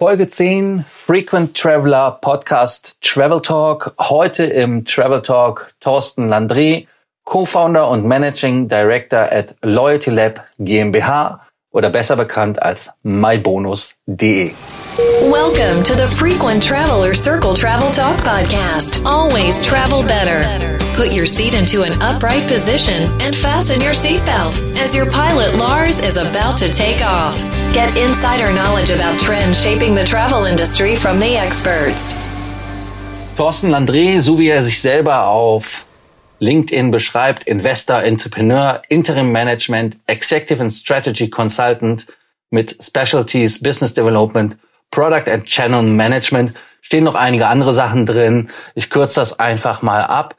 Folge 0.00 0.30
10 0.30 0.84
Frequent 0.88 1.56
Traveler 1.56 2.18
Podcast 2.20 2.98
Travel 3.00 3.42
Talk. 3.42 3.96
Heute 3.98 4.44
im 4.44 4.84
Travel 4.84 5.22
Talk 5.22 5.72
Thorsten 5.80 6.28
Landry, 6.28 6.86
Co-Founder 7.24 7.88
und 7.88 8.06
Managing 8.06 8.68
Director 8.68 9.32
at 9.32 9.56
Loyalty 9.62 10.10
Lab 10.10 10.44
GmbH 10.60 11.40
oder 11.70 11.90
besser 11.90 12.16
bekannt 12.16 12.62
als 12.62 12.90
mybonus.de. 13.02 14.52
Welcome 15.30 15.82
to 15.84 15.94
the 15.94 16.08
Frequent 16.16 16.62
Traveler 16.62 17.14
Circle 17.14 17.54
Travel 17.54 17.90
Talk 17.92 18.16
podcast. 18.22 19.04
Always 19.04 19.60
travel 19.60 20.02
better. 20.02 20.78
Put 20.96 21.12
your 21.12 21.26
seat 21.26 21.54
into 21.54 21.82
an 21.82 22.00
upright 22.02 22.48
position 22.48 23.08
and 23.20 23.36
fasten 23.36 23.80
your 23.80 23.94
seatbelt 23.94 24.58
as 24.78 24.94
your 24.94 25.06
pilot 25.10 25.54
Lars 25.54 26.02
is 26.02 26.16
about 26.16 26.58
to 26.58 26.68
take 26.70 27.04
off. 27.04 27.36
Get 27.72 27.96
insider 27.96 28.52
knowledge 28.52 28.90
about 28.90 29.20
trends 29.20 29.62
shaping 29.62 29.94
the 29.94 30.04
travel 30.04 30.44
industry 30.44 30.96
from 30.96 31.20
the 31.20 31.36
experts. 31.36 32.26
Thorsten 33.36 33.70
Landré, 33.70 34.20
so 34.20 34.36
wie 34.38 34.48
er 34.48 34.62
sich 34.62 34.80
selber 34.80 35.28
auf 35.28 35.86
LinkedIn 36.40 36.90
beschreibt, 36.90 37.44
Investor, 37.44 38.02
Entrepreneur, 38.02 38.82
Interim 38.88 39.32
Management, 39.32 39.96
Executive 40.06 40.62
and 40.62 40.72
Strategy 40.72 41.28
Consultant 41.28 42.06
mit 42.50 42.76
Specialties, 42.82 43.62
Business 43.62 43.92
Development, 43.94 44.56
Product 44.90 45.28
and 45.28 45.44
Channel 45.44 45.82
Management. 45.82 46.54
Stehen 46.80 47.04
noch 47.04 47.14
einige 47.14 47.48
andere 47.48 47.74
Sachen 47.74 48.06
drin. 48.06 48.50
Ich 48.74 48.90
kürze 48.90 49.20
das 49.20 49.38
einfach 49.38 49.82
mal 49.82 50.02
ab. 50.02 50.36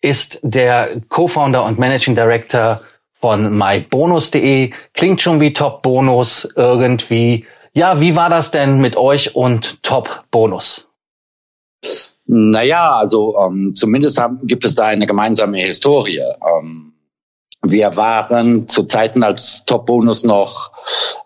Ist 0.00 0.38
der 0.42 1.00
Co-Founder 1.08 1.64
und 1.64 1.78
Managing 1.78 2.14
Director 2.14 2.80
von 3.12 3.56
mybonus.de. 3.56 4.72
Klingt 4.94 5.20
schon 5.20 5.40
wie 5.40 5.52
Top 5.52 5.82
Bonus 5.82 6.48
irgendwie. 6.56 7.46
Ja, 7.74 8.00
wie 8.00 8.16
war 8.16 8.30
das 8.30 8.50
denn 8.50 8.80
mit 8.80 8.96
euch 8.96 9.36
und 9.36 9.82
Top 9.82 10.24
Bonus? 10.30 10.88
Naja, 12.32 12.94
also 12.94 13.36
ähm, 13.44 13.74
zumindest 13.74 14.20
haben, 14.20 14.38
gibt 14.44 14.64
es 14.64 14.76
da 14.76 14.86
eine 14.86 15.04
gemeinsame 15.04 15.58
Historie. 15.58 16.20
Ähm, 16.20 16.92
wir 17.62 17.96
waren 17.96 18.68
zu 18.68 18.84
Zeiten, 18.84 19.24
als 19.24 19.64
Top 19.64 19.86
Bonus 19.86 20.22
noch 20.22 20.70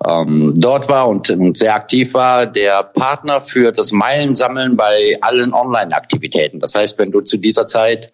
ähm, 0.09 0.55
dort 0.57 0.89
war 0.89 1.09
und, 1.09 1.29
und 1.29 1.59
sehr 1.59 1.75
aktiv 1.75 2.15
war, 2.15 2.47
der 2.47 2.85
Partner 2.85 3.43
für 3.43 3.71
das 3.71 3.93
Meilensammeln 3.93 4.79
bei 4.79 5.19
allen 5.21 5.53
Online-Aktivitäten. 5.53 6.59
Das 6.59 6.75
heißt, 6.75 6.99
wenn 6.99 7.11
du 7.11 7.21
zu 7.21 7.37
dieser 7.37 7.67
Zeit 7.67 8.11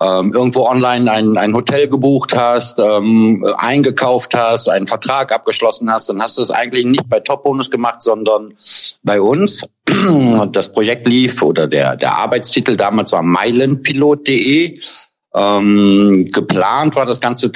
ähm, 0.00 0.32
irgendwo 0.32 0.66
online 0.66 1.10
ein, 1.10 1.36
ein 1.36 1.54
Hotel 1.54 1.86
gebucht 1.86 2.34
hast, 2.34 2.78
ähm, 2.78 3.46
eingekauft 3.58 4.34
hast, 4.34 4.68
einen 4.68 4.86
Vertrag 4.86 5.30
abgeschlossen 5.32 5.92
hast, 5.92 6.08
dann 6.08 6.22
hast 6.22 6.38
du 6.38 6.42
es 6.42 6.50
eigentlich 6.50 6.86
nicht 6.86 7.08
bei 7.08 7.20
Top 7.20 7.44
Bonus 7.44 7.70
gemacht, 7.70 8.02
sondern 8.02 8.54
bei 9.02 9.20
uns. 9.20 9.62
Das 10.52 10.72
Projekt 10.72 11.06
lief 11.06 11.42
oder 11.42 11.66
der, 11.66 11.96
der 11.96 12.16
Arbeitstitel 12.16 12.76
damals 12.76 13.12
war 13.12 13.22
meilenpilot.de. 13.22 14.80
Ähm, 15.34 16.28
geplant 16.32 16.96
war 16.96 17.06
das 17.06 17.20
Ganze 17.20 17.50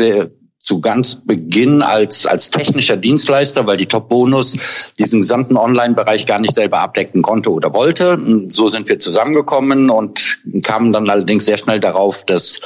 zu 0.65 0.81
ganz 0.81 1.27
Beginn 1.27 1.83
als, 1.83 2.25
als 2.25 2.48
technischer 2.48 2.97
Dienstleister, 2.97 3.67
weil 3.67 3.77
die 3.77 3.84
Top 3.84 4.09
Bonus 4.09 4.57
diesen 4.98 5.21
gesamten 5.21 5.59
Online-Bereich 5.59 6.25
gar 6.25 6.39
nicht 6.39 6.55
selber 6.55 6.79
abdecken 6.79 7.21
konnte 7.21 7.53
oder 7.53 7.75
wollte. 7.75 8.15
Und 8.15 8.51
so 8.51 8.69
sind 8.69 8.89
wir 8.89 8.98
zusammengekommen 8.98 9.91
und 9.91 10.39
kamen 10.62 10.95
dann 10.95 11.11
allerdings 11.11 11.45
sehr 11.45 11.59
schnell 11.59 11.81
darauf, 11.81 12.25
dass 12.25 12.62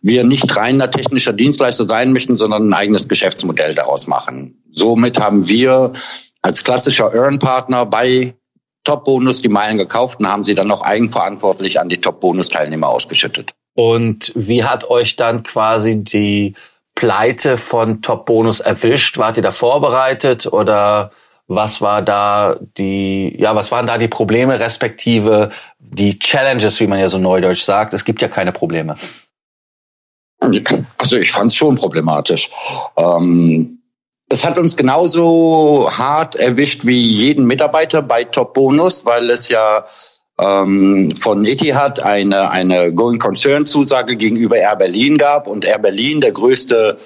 wir 0.00 0.22
nicht 0.22 0.56
reiner 0.56 0.92
technischer 0.92 1.32
Dienstleister 1.32 1.86
sein 1.86 2.12
möchten, 2.12 2.36
sondern 2.36 2.68
ein 2.68 2.74
eigenes 2.74 3.08
Geschäftsmodell 3.08 3.74
daraus 3.74 4.06
machen. 4.06 4.62
Somit 4.70 5.18
haben 5.18 5.48
wir 5.48 5.92
als 6.42 6.62
klassischer 6.62 7.12
Earn-Partner 7.12 7.84
bei 7.84 8.34
Top 8.84 9.04
Bonus 9.04 9.42
die 9.42 9.48
Meilen 9.48 9.76
gekauft 9.76 10.20
und 10.20 10.28
haben 10.28 10.44
sie 10.44 10.54
dann 10.54 10.68
noch 10.68 10.82
eigenverantwortlich 10.82 11.80
an 11.80 11.88
die 11.88 12.00
Top 12.00 12.20
Bonus 12.20 12.48
Teilnehmer 12.48 12.88
ausgeschüttet. 12.88 13.50
Und 13.74 14.32
wie 14.36 14.62
hat 14.62 14.88
euch 14.88 15.16
dann 15.16 15.42
quasi 15.42 15.96
die 15.96 16.54
Pleite 16.94 17.56
von 17.56 18.02
Top 18.02 18.26
Bonus 18.26 18.60
erwischt? 18.60 19.18
Wart 19.18 19.36
ihr 19.36 19.42
da 19.42 19.52
vorbereitet 19.52 20.46
oder 20.46 21.10
was 21.46 21.80
war 21.80 22.00
da 22.00 22.58
die, 22.78 23.34
ja, 23.38 23.56
was 23.56 23.72
waren 23.72 23.86
da 23.86 23.98
die 23.98 24.08
Probleme 24.08 24.60
respektive 24.60 25.50
die 25.78 26.18
Challenges, 26.18 26.78
wie 26.78 26.86
man 26.86 27.00
ja 27.00 27.08
so 27.08 27.18
neudeutsch 27.18 27.62
sagt? 27.62 27.92
Es 27.92 28.04
gibt 28.04 28.22
ja 28.22 28.28
keine 28.28 28.52
Probleme. 28.52 28.96
Also 30.98 31.16
ich 31.16 31.32
fand 31.32 31.50
es 31.50 31.56
schon 31.56 31.76
problematisch. 31.76 32.50
Ähm, 32.96 33.80
es 34.28 34.44
hat 34.44 34.58
uns 34.58 34.76
genauso 34.76 35.90
hart 35.90 36.36
erwischt 36.36 36.86
wie 36.86 37.00
jeden 37.00 37.46
Mitarbeiter 37.46 38.00
bei 38.00 38.22
Top 38.24 38.54
Bonus, 38.54 39.04
weil 39.04 39.28
es 39.28 39.48
ja 39.48 39.86
ähm, 40.40 41.10
von 41.20 41.44
Etihad 41.44 42.00
eine, 42.00 42.50
eine 42.50 42.92
Going 42.92 43.18
Concern 43.18 43.66
Zusage 43.66 44.16
gegenüber 44.16 44.56
Air 44.56 44.76
Berlin 44.76 45.18
gab 45.18 45.46
und 45.46 45.64
Air 45.64 45.78
Berlin 45.78 46.20
der 46.20 46.32
größte 46.32 46.98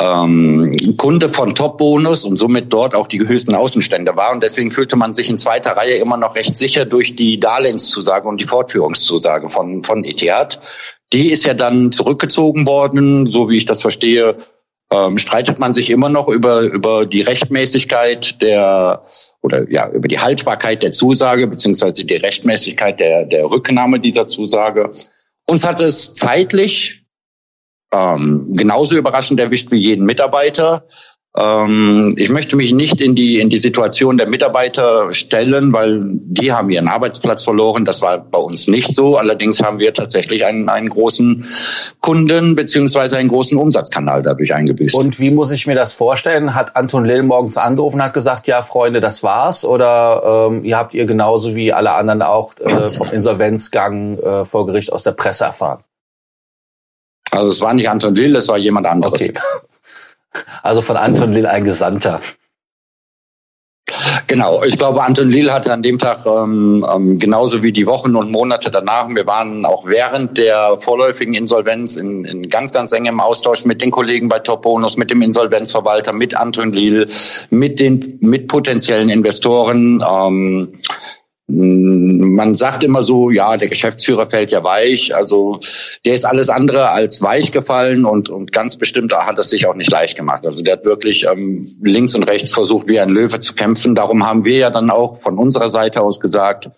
ähm, 0.00 0.72
Kunde 0.96 1.28
von 1.28 1.54
Top 1.54 1.78
Bonus 1.78 2.24
und 2.24 2.36
somit 2.36 2.72
dort 2.72 2.94
auch 2.94 3.06
die 3.06 3.26
höchsten 3.26 3.54
Außenstände 3.54 4.16
war. 4.16 4.32
Und 4.32 4.42
deswegen 4.42 4.70
fühlte 4.70 4.96
man 4.96 5.14
sich 5.14 5.30
in 5.30 5.38
zweiter 5.38 5.76
Reihe 5.76 5.96
immer 5.96 6.16
noch 6.16 6.34
recht 6.34 6.56
sicher 6.56 6.84
durch 6.84 7.16
die 7.16 7.40
Darlehenszusage 7.40 8.28
und 8.28 8.40
die 8.40 8.46
Fortführungszusage 8.46 9.48
von, 9.48 9.82
von 9.84 10.04
Etihad. 10.04 10.60
Die 11.12 11.30
ist 11.30 11.44
ja 11.44 11.54
dann 11.54 11.92
zurückgezogen 11.92 12.66
worden, 12.66 13.26
so 13.26 13.48
wie 13.48 13.56
ich 13.56 13.66
das 13.66 13.80
verstehe, 13.80 14.36
ähm, 14.90 15.16
streitet 15.16 15.58
man 15.58 15.74
sich 15.74 15.90
immer 15.90 16.08
noch 16.08 16.28
über, 16.28 16.62
über 16.62 17.06
die 17.06 17.22
Rechtmäßigkeit 17.22 18.42
der 18.42 19.04
oder 19.44 19.70
ja 19.70 19.90
über 19.90 20.08
die 20.08 20.18
Haltbarkeit 20.18 20.82
der 20.82 20.92
Zusage 20.92 21.46
beziehungsweise 21.46 22.04
die 22.04 22.16
Rechtmäßigkeit 22.16 22.98
der, 22.98 23.26
der 23.26 23.44
Rücknahme 23.44 24.00
dieser 24.00 24.26
Zusage. 24.26 24.94
Uns 25.46 25.64
hat 25.64 25.82
es 25.82 26.14
zeitlich 26.14 27.04
ähm, 27.92 28.54
genauso 28.56 28.96
überraschend 28.96 29.38
erwischt 29.38 29.70
wie 29.70 29.76
jeden 29.76 30.06
Mitarbeiter. 30.06 30.88
Ähm, 31.36 32.14
ich 32.16 32.30
möchte 32.30 32.54
mich 32.54 32.72
nicht 32.72 33.00
in 33.00 33.16
die, 33.16 33.40
in 33.40 33.48
die 33.48 33.58
Situation 33.58 34.16
der 34.16 34.28
Mitarbeiter 34.28 35.12
stellen, 35.12 35.72
weil 35.72 36.00
die 36.04 36.52
haben 36.52 36.70
ihren 36.70 36.86
Arbeitsplatz 36.86 37.42
verloren. 37.42 37.84
Das 37.84 38.02
war 38.02 38.18
bei 38.18 38.38
uns 38.38 38.68
nicht 38.68 38.94
so. 38.94 39.16
Allerdings 39.16 39.60
haben 39.60 39.80
wir 39.80 39.92
tatsächlich 39.92 40.44
einen, 40.46 40.68
einen 40.68 40.88
großen 40.88 41.46
Kunden 42.00 42.54
beziehungsweise 42.54 43.16
einen 43.16 43.30
großen 43.30 43.58
Umsatzkanal 43.58 44.22
dadurch 44.22 44.54
eingebüßt. 44.54 44.94
Und 44.94 45.18
wie 45.18 45.32
muss 45.32 45.50
ich 45.50 45.66
mir 45.66 45.74
das 45.74 45.92
vorstellen? 45.92 46.54
Hat 46.54 46.76
Anton 46.76 47.04
Lill 47.04 47.24
morgens 47.24 47.56
angerufen 47.56 47.96
und 47.96 48.04
hat 48.04 48.14
gesagt, 48.14 48.46
ja, 48.46 48.62
Freunde, 48.62 49.00
das 49.00 49.24
war's? 49.24 49.64
Oder 49.64 50.48
ähm, 50.50 50.64
ihr 50.64 50.76
habt 50.76 50.94
ihr 50.94 51.06
genauso 51.06 51.56
wie 51.56 51.72
alle 51.72 51.92
anderen 51.92 52.22
auch 52.22 52.56
äh, 52.60 52.86
vom 52.86 53.10
Insolvenzgang 53.10 54.18
äh, 54.18 54.44
vor 54.44 54.66
Gericht 54.66 54.92
aus 54.92 55.02
der 55.02 55.12
Presse 55.12 55.44
erfahren? 55.44 55.82
Also 57.32 57.50
es 57.50 57.60
war 57.60 57.74
nicht 57.74 57.90
Anton 57.90 58.14
Lill, 58.14 58.36
es 58.36 58.46
war 58.46 58.58
jemand 58.58 58.86
anderes. 58.86 59.20
Okay. 59.20 59.34
Also 60.62 60.82
von 60.82 60.96
Anton 60.96 61.32
Lill 61.32 61.46
ein 61.46 61.64
Gesandter. 61.64 62.20
Genau, 64.26 64.62
ich 64.64 64.78
glaube, 64.78 65.02
Anton 65.02 65.30
Lill 65.30 65.52
hatte 65.52 65.72
an 65.72 65.82
dem 65.82 65.98
Tag 65.98 66.24
ähm, 66.26 66.84
ähm, 66.90 67.18
genauso 67.18 67.62
wie 67.62 67.72
die 67.72 67.86
Wochen 67.86 68.16
und 68.16 68.30
Monate 68.30 68.70
danach, 68.70 69.08
wir 69.08 69.26
waren 69.26 69.66
auch 69.66 69.84
während 69.86 70.38
der 70.38 70.78
vorläufigen 70.80 71.34
Insolvenz 71.34 71.96
in, 71.96 72.24
in 72.24 72.48
ganz, 72.48 72.72
ganz 72.72 72.92
engem 72.92 73.20
Austausch 73.20 73.64
mit 73.64 73.82
den 73.82 73.90
Kollegen 73.90 74.28
bei 74.28 74.38
Top 74.38 74.62
Bonus, 74.62 74.96
mit 74.96 75.10
dem 75.10 75.20
Insolvenzverwalter, 75.20 76.12
mit 76.12 76.36
Anton 76.36 76.72
Lill, 76.72 77.08
mit 77.50 77.78
den 77.78 78.18
mit 78.20 78.48
potenziellen 78.48 79.10
Investoren. 79.10 80.02
Ähm, 80.02 80.80
man 81.46 82.54
sagt 82.54 82.82
immer 82.84 83.02
so, 83.02 83.30
ja, 83.30 83.56
der 83.58 83.68
Geschäftsführer 83.68 84.30
fällt 84.30 84.50
ja 84.50 84.64
weich. 84.64 85.14
Also 85.14 85.60
der 86.04 86.14
ist 86.14 86.24
alles 86.24 86.48
andere 86.48 86.88
als 86.90 87.20
weich 87.20 87.52
gefallen 87.52 88.06
und, 88.06 88.30
und 88.30 88.50
ganz 88.50 88.76
bestimmt 88.76 89.14
hat 89.14 89.38
es 89.38 89.50
sich 89.50 89.66
auch 89.66 89.74
nicht 89.74 89.90
leicht 89.90 90.16
gemacht. 90.16 90.46
Also 90.46 90.62
der 90.62 90.74
hat 90.74 90.84
wirklich 90.86 91.26
ähm, 91.30 91.66
links 91.82 92.14
und 92.14 92.22
rechts 92.22 92.52
versucht, 92.52 92.88
wie 92.88 92.98
ein 92.98 93.10
Löwe 93.10 93.40
zu 93.40 93.54
kämpfen. 93.54 93.94
Darum 93.94 94.26
haben 94.26 94.44
wir 94.44 94.56
ja 94.56 94.70
dann 94.70 94.90
auch 94.90 95.20
von 95.20 95.38
unserer 95.38 95.68
Seite 95.68 96.00
aus 96.00 96.18
gesagt, 96.18 96.70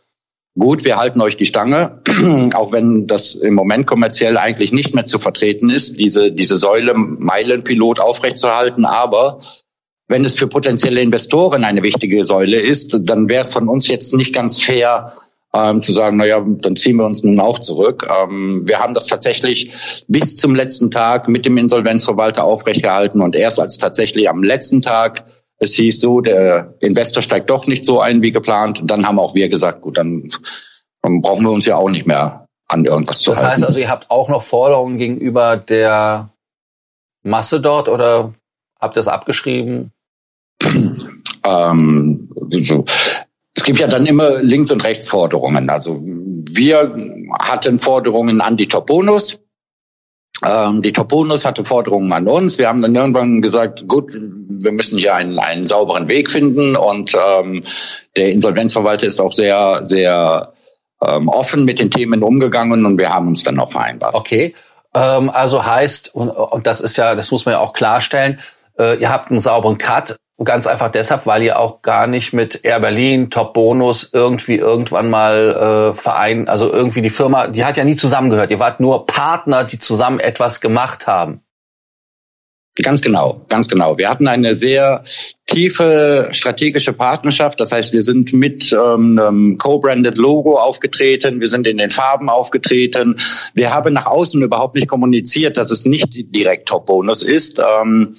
gut, 0.58 0.84
wir 0.84 0.96
halten 0.96 1.20
euch 1.20 1.36
die 1.36 1.46
Stange, 1.46 2.02
auch 2.54 2.72
wenn 2.72 3.06
das 3.06 3.36
im 3.36 3.54
Moment 3.54 3.86
kommerziell 3.86 4.36
eigentlich 4.36 4.72
nicht 4.72 4.94
mehr 4.94 5.06
zu 5.06 5.20
vertreten 5.20 5.70
ist, 5.70 6.00
diese, 6.00 6.32
diese 6.32 6.58
Säule 6.58 6.94
Meilenpilot 6.94 8.00
aufrechtzuerhalten. 8.00 8.84
Aber 8.84 9.40
wenn 10.08 10.25
es 10.25 10.37
für 10.37 10.47
potenzielle 10.47 11.00
Investoren 11.00 11.64
eine 11.64 11.82
wichtige 11.82 12.25
Säule 12.25 12.58
ist, 12.58 12.97
dann 13.00 13.29
wäre 13.29 13.44
es 13.44 13.53
von 13.53 13.69
uns 13.69 13.88
jetzt 13.88 14.14
nicht 14.14 14.35
ganz 14.35 14.62
fair, 14.62 15.12
ähm, 15.55 15.82
zu 15.82 15.93
sagen, 15.93 16.17
naja, 16.17 16.44
dann 16.47 16.76
ziehen 16.76 16.97
wir 16.97 17.06
uns 17.06 17.23
nun 17.23 17.41
auch 17.41 17.58
zurück. 17.58 18.06
Ähm, 18.23 18.62
wir 18.67 18.79
haben 18.79 18.94
das 18.94 19.06
tatsächlich 19.06 19.73
bis 20.06 20.37
zum 20.37 20.55
letzten 20.55 20.91
Tag 20.91 21.29
mit 21.29 21.44
dem 21.44 21.56
Insolvenzverwalter 21.56 22.44
aufrechtgehalten 22.44 23.20
und 23.20 23.35
erst 23.35 23.58
als 23.58 23.79
tatsächlich 23.79 24.29
am 24.29 24.43
letzten 24.43 24.82
Tag 24.82 25.25
es 25.58 25.75
hieß 25.75 26.00
so, 26.00 26.20
der 26.20 26.75
Investor 26.81 27.23
steigt 27.23 27.49
doch 27.49 27.67
nicht 27.67 27.85
so 27.85 28.00
ein 28.00 28.23
wie 28.23 28.32
geplant, 28.32 28.82
dann 28.85 29.06
haben 29.06 29.19
auch 29.19 29.35
wir 29.35 29.49
gesagt, 29.49 29.81
gut, 29.81 29.97
dann, 29.97 30.29
dann 31.03 31.23
brauchen 31.23 31.44
wir 31.44 31.50
uns 31.50 31.64
ja 31.64 31.76
auch 31.76 31.88
nicht 31.88 32.06
mehr 32.06 32.47
an 32.69 32.85
irgendwas 32.85 33.20
zu 33.20 33.31
das 33.31 33.38
halten. 33.38 33.49
Das 33.49 33.55
heißt 33.61 33.69
also, 33.69 33.81
ihr 33.81 33.88
habt 33.88 34.11
auch 34.11 34.29
noch 34.29 34.43
Forderungen 34.43 34.99
gegenüber 34.99 35.56
der 35.56 36.31
Masse 37.23 37.61
dort 37.61 37.88
oder 37.88 38.35
habt 38.79 38.97
ihr 38.97 39.00
das 39.00 39.08
abgeschrieben? 39.08 39.93
Ähm, 40.62 42.31
so. 42.50 42.85
Es 43.55 43.64
gibt 43.64 43.79
ja 43.79 43.87
dann 43.87 44.06
immer 44.06 44.43
Links- 44.43 44.70
und 44.70 44.85
Rechtsforderungen. 44.85 45.70
Also 45.70 46.00
wir 46.03 46.94
hatten 47.38 47.79
Forderungen 47.79 48.41
an 48.41 48.56
die 48.56 48.69
Top-Bonus. 48.69 49.38
Ähm, 50.44 50.82
die 50.82 50.93
Top-Bonus 50.93 51.47
hatte 51.47 51.64
Forderungen 51.64 52.12
an 52.12 52.29
uns. 52.29 52.58
Wir 52.58 52.69
haben 52.69 52.82
dann 52.82 52.94
irgendwann 52.94 53.41
gesagt, 53.41 53.88
gut, 53.88 54.12
wir 54.12 54.73
müssen 54.73 54.99
hier 54.99 55.14
einen, 55.14 55.38
einen 55.38 55.64
sauberen 55.64 56.08
Weg 56.08 56.31
finden. 56.31 56.76
Und 56.76 57.14
ähm, 57.14 57.64
der 58.17 58.31
Insolvenzverwalter 58.32 59.06
ist 59.06 59.20
auch 59.20 59.32
sehr, 59.32 59.82
sehr 59.87 60.53
ähm, 61.05 61.29
offen 61.29 61.64
mit 61.64 61.79
den 61.79 61.91
Themen 61.91 62.23
umgegangen 62.23 62.85
und 62.87 62.99
wir 62.99 63.12
haben 63.12 63.29
uns 63.29 63.43
dann 63.43 63.58
auch 63.58 63.70
vereinbart. 63.70 64.14
Okay, 64.14 64.55
ähm, 64.94 65.31
also 65.31 65.64
heißt, 65.64 66.14
und, 66.14 66.31
und 66.31 66.67
das 66.67 66.81
ist 66.81 66.97
ja, 66.97 67.14
das 67.14 67.31
muss 67.31 67.44
man 67.44 67.53
ja 67.53 67.61
auch 67.61 67.73
klarstellen, 67.73 68.41
äh, 68.79 68.99
ihr 68.99 69.11
habt 69.11 69.31
einen 69.31 69.41
sauberen 69.41 69.79
Cut. 69.79 70.17
Ganz 70.44 70.66
einfach 70.66 70.90
deshalb, 70.90 71.24
weil 71.24 71.42
ihr 71.42 71.58
auch 71.58 71.80
gar 71.80 72.06
nicht 72.06 72.34
mit 72.34 72.60
Air 72.62 72.80
Berlin, 72.80 73.30
Top 73.30 73.54
Bonus 73.54 74.10
irgendwie 74.12 74.56
irgendwann 74.56 75.08
mal 75.08 75.94
äh, 75.94 75.98
verein, 75.98 76.46
also 76.46 76.70
irgendwie 76.70 77.00
die 77.00 77.10
Firma, 77.10 77.46
die 77.46 77.64
hat 77.64 77.78
ja 77.78 77.84
nie 77.84 77.96
zusammengehört. 77.96 78.50
Ihr 78.50 78.58
wart 78.58 78.78
nur 78.78 79.06
Partner, 79.06 79.64
die 79.64 79.78
zusammen 79.78 80.20
etwas 80.20 80.60
gemacht 80.60 81.06
haben. 81.06 81.40
Ganz 82.82 83.00
genau, 83.00 83.40
ganz 83.48 83.68
genau. 83.68 83.96
Wir 83.96 84.10
hatten 84.10 84.28
eine 84.28 84.54
sehr 84.54 85.02
tiefe 85.46 86.28
strategische 86.32 86.92
Partnerschaft. 86.92 87.58
Das 87.58 87.72
heißt, 87.72 87.94
wir 87.94 88.02
sind 88.02 88.34
mit 88.34 88.70
ähm, 88.72 89.18
einem 89.18 89.56
co-branded 89.56 90.18
Logo 90.18 90.58
aufgetreten, 90.58 91.40
wir 91.40 91.48
sind 91.48 91.66
in 91.66 91.78
den 91.78 91.90
Farben 91.90 92.28
aufgetreten. 92.28 93.18
Wir 93.54 93.72
haben 93.72 93.94
nach 93.94 94.04
außen 94.04 94.42
überhaupt 94.42 94.74
nicht 94.74 94.88
kommuniziert, 94.88 95.56
dass 95.56 95.70
es 95.70 95.86
nicht 95.86 96.08
direkt 96.12 96.68
Top-Bonus 96.68 97.22
ist. 97.22 97.58
Ähm, 97.58 98.14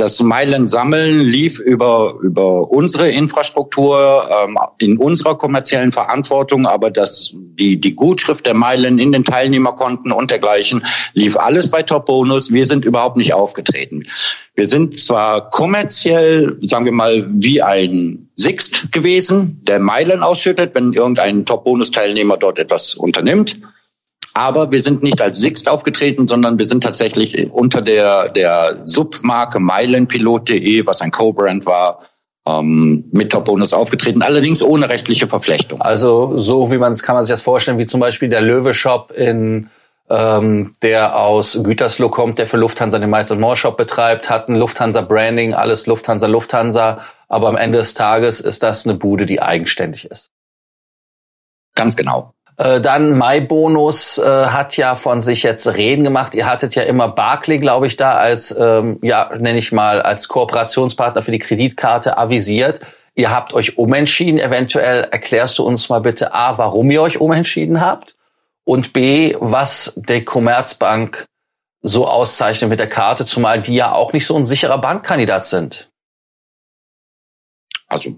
das 0.00 0.20
Meilen 0.20 0.66
sammeln 0.66 1.20
lief 1.20 1.58
über, 1.58 2.14
über 2.22 2.70
unsere 2.70 3.10
Infrastruktur, 3.10 4.28
ähm, 4.30 4.56
in 4.78 4.96
unserer 4.96 5.36
kommerziellen 5.36 5.92
Verantwortung, 5.92 6.66
aber 6.66 6.90
das, 6.90 7.34
die, 7.34 7.78
die 7.78 7.94
Gutschrift 7.94 8.46
der 8.46 8.54
Meilen 8.54 8.98
in 8.98 9.12
den 9.12 9.24
Teilnehmerkonten 9.24 10.10
und 10.10 10.30
dergleichen 10.30 10.84
lief 11.12 11.36
alles 11.36 11.70
bei 11.70 11.82
Top 11.82 12.06
Bonus. 12.06 12.50
Wir 12.50 12.66
sind 12.66 12.84
überhaupt 12.84 13.18
nicht 13.18 13.34
aufgetreten. 13.34 14.06
Wir 14.54 14.66
sind 14.66 14.98
zwar 14.98 15.50
kommerziell, 15.50 16.56
sagen 16.60 16.86
wir 16.86 16.92
mal, 16.92 17.28
wie 17.32 17.62
ein 17.62 18.30
Sixt 18.34 18.92
gewesen, 18.92 19.60
der 19.62 19.80
Meilen 19.80 20.22
ausschüttet, 20.22 20.74
wenn 20.74 20.92
irgendein 20.92 21.44
Top 21.44 21.64
Bonus 21.64 21.90
Teilnehmer 21.90 22.38
dort 22.38 22.58
etwas 22.58 22.94
unternimmt. 22.94 23.58
Aber 24.34 24.70
wir 24.70 24.80
sind 24.80 25.02
nicht 25.02 25.20
als 25.20 25.38
Sixt 25.38 25.68
aufgetreten, 25.68 26.28
sondern 26.28 26.58
wir 26.58 26.68
sind 26.68 26.82
tatsächlich 26.82 27.50
unter 27.50 27.82
der, 27.82 28.28
der 28.28 28.82
Submarke 28.84 29.60
meilenpilot.de, 29.60 30.86
was 30.86 31.00
ein 31.00 31.10
Co-Brand 31.10 31.66
war, 31.66 32.00
ähm, 32.46 33.04
mit 33.12 33.32
Top 33.32 33.46
Bonus 33.46 33.72
aufgetreten, 33.72 34.22
allerdings 34.22 34.62
ohne 34.62 34.88
rechtliche 34.88 35.28
Verflechtung. 35.28 35.80
Also 35.82 36.38
so 36.38 36.70
wie 36.70 36.78
man 36.78 36.92
es 36.92 37.02
kann 37.02 37.14
man 37.14 37.24
sich 37.24 37.32
das 37.32 37.42
vorstellen, 37.42 37.78
wie 37.78 37.86
zum 37.86 38.00
Beispiel 38.00 38.28
der 38.28 38.40
Löwe 38.40 38.72
Shop 38.72 39.12
in 39.12 39.68
ähm, 40.08 40.74
der 40.82 41.16
aus 41.16 41.58
Gütersloh 41.62 42.08
kommt, 42.08 42.38
der 42.38 42.46
für 42.46 42.56
Lufthansa 42.56 42.98
den 42.98 43.10
Miles 43.10 43.30
More 43.30 43.56
Shop 43.56 43.76
betreibt, 43.76 44.28
hat 44.28 44.48
ein 44.48 44.56
Lufthansa 44.56 45.02
Branding, 45.02 45.54
alles 45.54 45.86
Lufthansa, 45.86 46.26
Lufthansa, 46.26 47.00
aber 47.28 47.48
am 47.48 47.56
Ende 47.56 47.78
des 47.78 47.94
Tages 47.94 48.40
ist 48.40 48.62
das 48.62 48.86
eine 48.86 48.96
Bude, 48.96 49.24
die 49.26 49.40
eigenständig 49.40 50.06
ist. 50.10 50.30
Ganz 51.76 51.96
genau. 51.96 52.34
Äh, 52.60 52.82
dann 52.82 53.16
MyBonus 53.16 54.18
äh, 54.18 54.22
hat 54.22 54.76
ja 54.76 54.94
von 54.94 55.22
sich 55.22 55.42
jetzt 55.44 55.66
Reden 55.66 56.04
gemacht. 56.04 56.34
Ihr 56.34 56.46
hattet 56.46 56.74
ja 56.74 56.82
immer 56.82 57.08
Barclay, 57.08 57.58
glaube 57.58 57.86
ich, 57.86 57.96
da 57.96 58.16
als, 58.16 58.54
ähm, 58.58 58.98
ja, 59.00 59.30
nenne 59.38 59.58
ich 59.58 59.72
mal, 59.72 60.02
als 60.02 60.28
Kooperationspartner 60.28 61.22
für 61.22 61.32
die 61.32 61.38
Kreditkarte 61.38 62.18
avisiert. 62.18 62.80
Ihr 63.14 63.30
habt 63.30 63.54
euch 63.54 63.78
umentschieden. 63.78 64.38
Eventuell 64.38 65.04
erklärst 65.04 65.58
du 65.58 65.64
uns 65.64 65.88
mal 65.88 66.00
bitte 66.00 66.34
A, 66.34 66.58
warum 66.58 66.90
ihr 66.90 67.00
euch 67.00 67.18
umentschieden 67.18 67.80
habt 67.80 68.14
und 68.64 68.92
B, 68.92 69.34
was 69.40 69.94
der 69.96 70.26
Commerzbank 70.26 71.24
so 71.80 72.06
auszeichnet 72.06 72.68
mit 72.68 72.78
der 72.78 72.90
Karte, 72.90 73.24
zumal 73.24 73.62
die 73.62 73.76
ja 73.76 73.92
auch 73.92 74.12
nicht 74.12 74.26
so 74.26 74.36
ein 74.36 74.44
sicherer 74.44 74.78
Bankkandidat 74.78 75.46
sind. 75.46 75.88
Also 77.88 78.10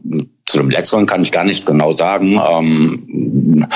zu 0.46 0.58
dem 0.58 0.68
Letzteren 0.68 1.06
kann 1.06 1.22
ich 1.22 1.30
gar 1.30 1.44
nichts 1.44 1.64
genau 1.64 1.92
sagen. 1.92 2.40
Ähm, 2.44 3.68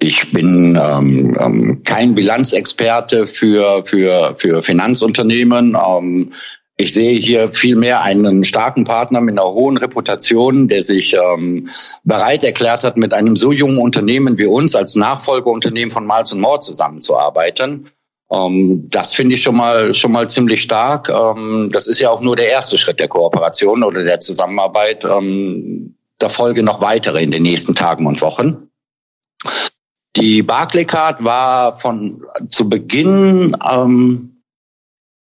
ich 0.00 0.32
bin 0.32 0.78
ähm, 0.80 1.36
ähm, 1.40 1.82
kein 1.84 2.14
Bilanzexperte 2.14 3.26
für, 3.26 3.84
für, 3.84 4.34
für 4.36 4.62
Finanzunternehmen. 4.62 5.76
Ähm, 5.76 6.32
ich 6.76 6.94
sehe 6.94 7.18
hier 7.18 7.52
vielmehr 7.52 8.02
einen 8.02 8.44
starken 8.44 8.84
Partner 8.84 9.20
mit 9.20 9.36
einer 9.36 9.50
hohen 9.50 9.76
Reputation, 9.76 10.68
der 10.68 10.84
sich 10.84 11.16
ähm, 11.16 11.70
bereit 12.04 12.44
erklärt 12.44 12.84
hat, 12.84 12.96
mit 12.96 13.12
einem 13.12 13.34
so 13.34 13.50
jungen 13.50 13.78
Unternehmen 13.78 14.38
wie 14.38 14.46
uns 14.46 14.76
als 14.76 14.94
Nachfolgeunternehmen 14.94 15.90
von 15.90 16.06
Miles 16.06 16.32
More 16.36 16.60
zusammenzuarbeiten. 16.60 17.90
Ähm, 18.30 18.86
das 18.90 19.14
finde 19.14 19.34
ich 19.34 19.42
schon 19.42 19.56
mal 19.56 19.92
schon 19.94 20.12
mal 20.12 20.28
ziemlich 20.28 20.62
stark. 20.62 21.08
Ähm, 21.08 21.70
das 21.72 21.88
ist 21.88 21.98
ja 21.98 22.10
auch 22.10 22.20
nur 22.20 22.36
der 22.36 22.48
erste 22.48 22.78
Schritt 22.78 23.00
der 23.00 23.08
Kooperation 23.08 23.82
oder 23.82 24.04
der 24.04 24.20
Zusammenarbeit. 24.20 25.04
Ähm, 25.04 25.96
da 26.20 26.28
folgen 26.28 26.64
noch 26.64 26.80
weitere 26.80 27.20
in 27.20 27.32
den 27.32 27.42
nächsten 27.42 27.74
Tagen 27.74 28.06
und 28.06 28.22
Wochen. 28.22 28.67
Die 30.20 30.42
Barclaycard 30.42 31.22
war 31.22 31.76
von 31.76 32.22
zu 32.50 32.68
Beginn 32.68 33.56
ähm, 33.70 34.42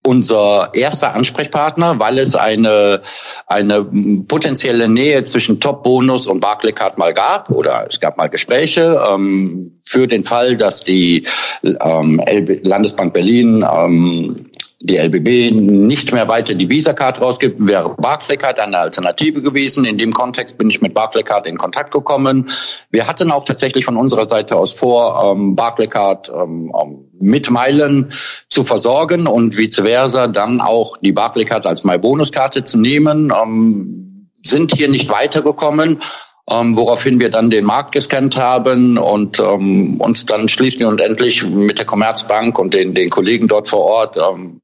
unser 0.06 0.70
erster 0.74 1.16
Ansprechpartner, 1.16 2.00
weil 2.00 2.20
es 2.20 2.36
eine, 2.36 3.02
eine 3.48 3.84
potenzielle 4.28 4.88
Nähe 4.88 5.24
zwischen 5.24 5.60
Top 5.60 5.84
Bonus 5.84 6.28
und 6.28 6.40
Barclaycard 6.40 6.98
mal 6.98 7.14
gab 7.14 7.50
oder 7.50 7.86
es 7.90 8.00
gab 8.00 8.18
mal 8.18 8.28
Gespräche 8.28 9.04
ähm, 9.10 9.80
für 9.84 10.08
den 10.08 10.24
Fall, 10.24 10.58
dass 10.58 10.84
die 10.84 11.26
ähm, 11.64 12.22
Landesbank 12.62 13.14
Berlin 13.14 13.66
ähm, 13.68 14.52
die 14.86 14.98
LBB 14.98 15.52
nicht 15.52 16.14
mehr 16.14 16.28
weiter 16.28 16.54
die 16.54 16.70
Visa-Card 16.70 17.20
rausgibt, 17.20 17.66
wäre 17.66 17.96
Barclaycard 17.96 18.60
eine 18.60 18.78
Alternative 18.78 19.42
gewesen. 19.42 19.84
In 19.86 19.98
dem 19.98 20.14
Kontext 20.14 20.58
bin 20.58 20.70
ich 20.70 20.82
mit 20.82 20.94
Barclaycard 20.94 21.48
in 21.48 21.58
Kontakt 21.58 21.92
gekommen. 21.92 22.52
Wir 22.92 23.08
hatten 23.08 23.32
auch 23.32 23.46
tatsächlich 23.46 23.86
von 23.86 23.98
unserer 23.98 24.26
Seite 24.26 24.56
aus 24.56 24.74
vor, 24.74 25.34
ähm, 25.34 25.56
Barclaycard 25.56 26.30
ähm, 26.30 26.72
ähm, 26.80 27.10
mit 27.20 27.50
Meilen 27.50 28.14
zu 28.50 28.64
versorgen 28.64 29.26
und 29.26 29.58
vice 29.58 29.82
versa 29.84 30.28
dann 30.28 30.62
auch 30.62 30.98
die 30.98 31.14
Barclaycard 31.14 31.66
als 31.66 31.84
MyBonus-Karte 31.84 32.64
zu 32.64 32.78
nehmen. 32.78 33.34
Ähm, 33.36 34.30
sind 34.44 34.76
hier 34.76 34.90
nicht 34.90 35.10
weitergekommen. 35.10 36.00
Ähm, 36.48 36.78
woraufhin 36.78 37.20
wir 37.20 37.32
dann 37.32 37.50
den 37.50 37.66
Markt 37.66 37.92
gescannt 37.92 38.38
haben 38.38 39.00
und 39.00 39.39
ähm, 39.39 40.00
uns 40.00 40.27
dann 40.27 40.48
schließlich 40.48 40.86
und 40.86 41.01
endlich 41.01 41.44
mit 41.44 41.80
der 41.80 41.88
Commerzbank 41.88 42.60
und 42.60 42.75
den, 42.75 42.94
den 42.94 43.10
Kollegen 43.10 43.48
dort 43.48 43.68
vor 43.68 43.84
Ort 43.84 44.18
ähm, 44.18 44.62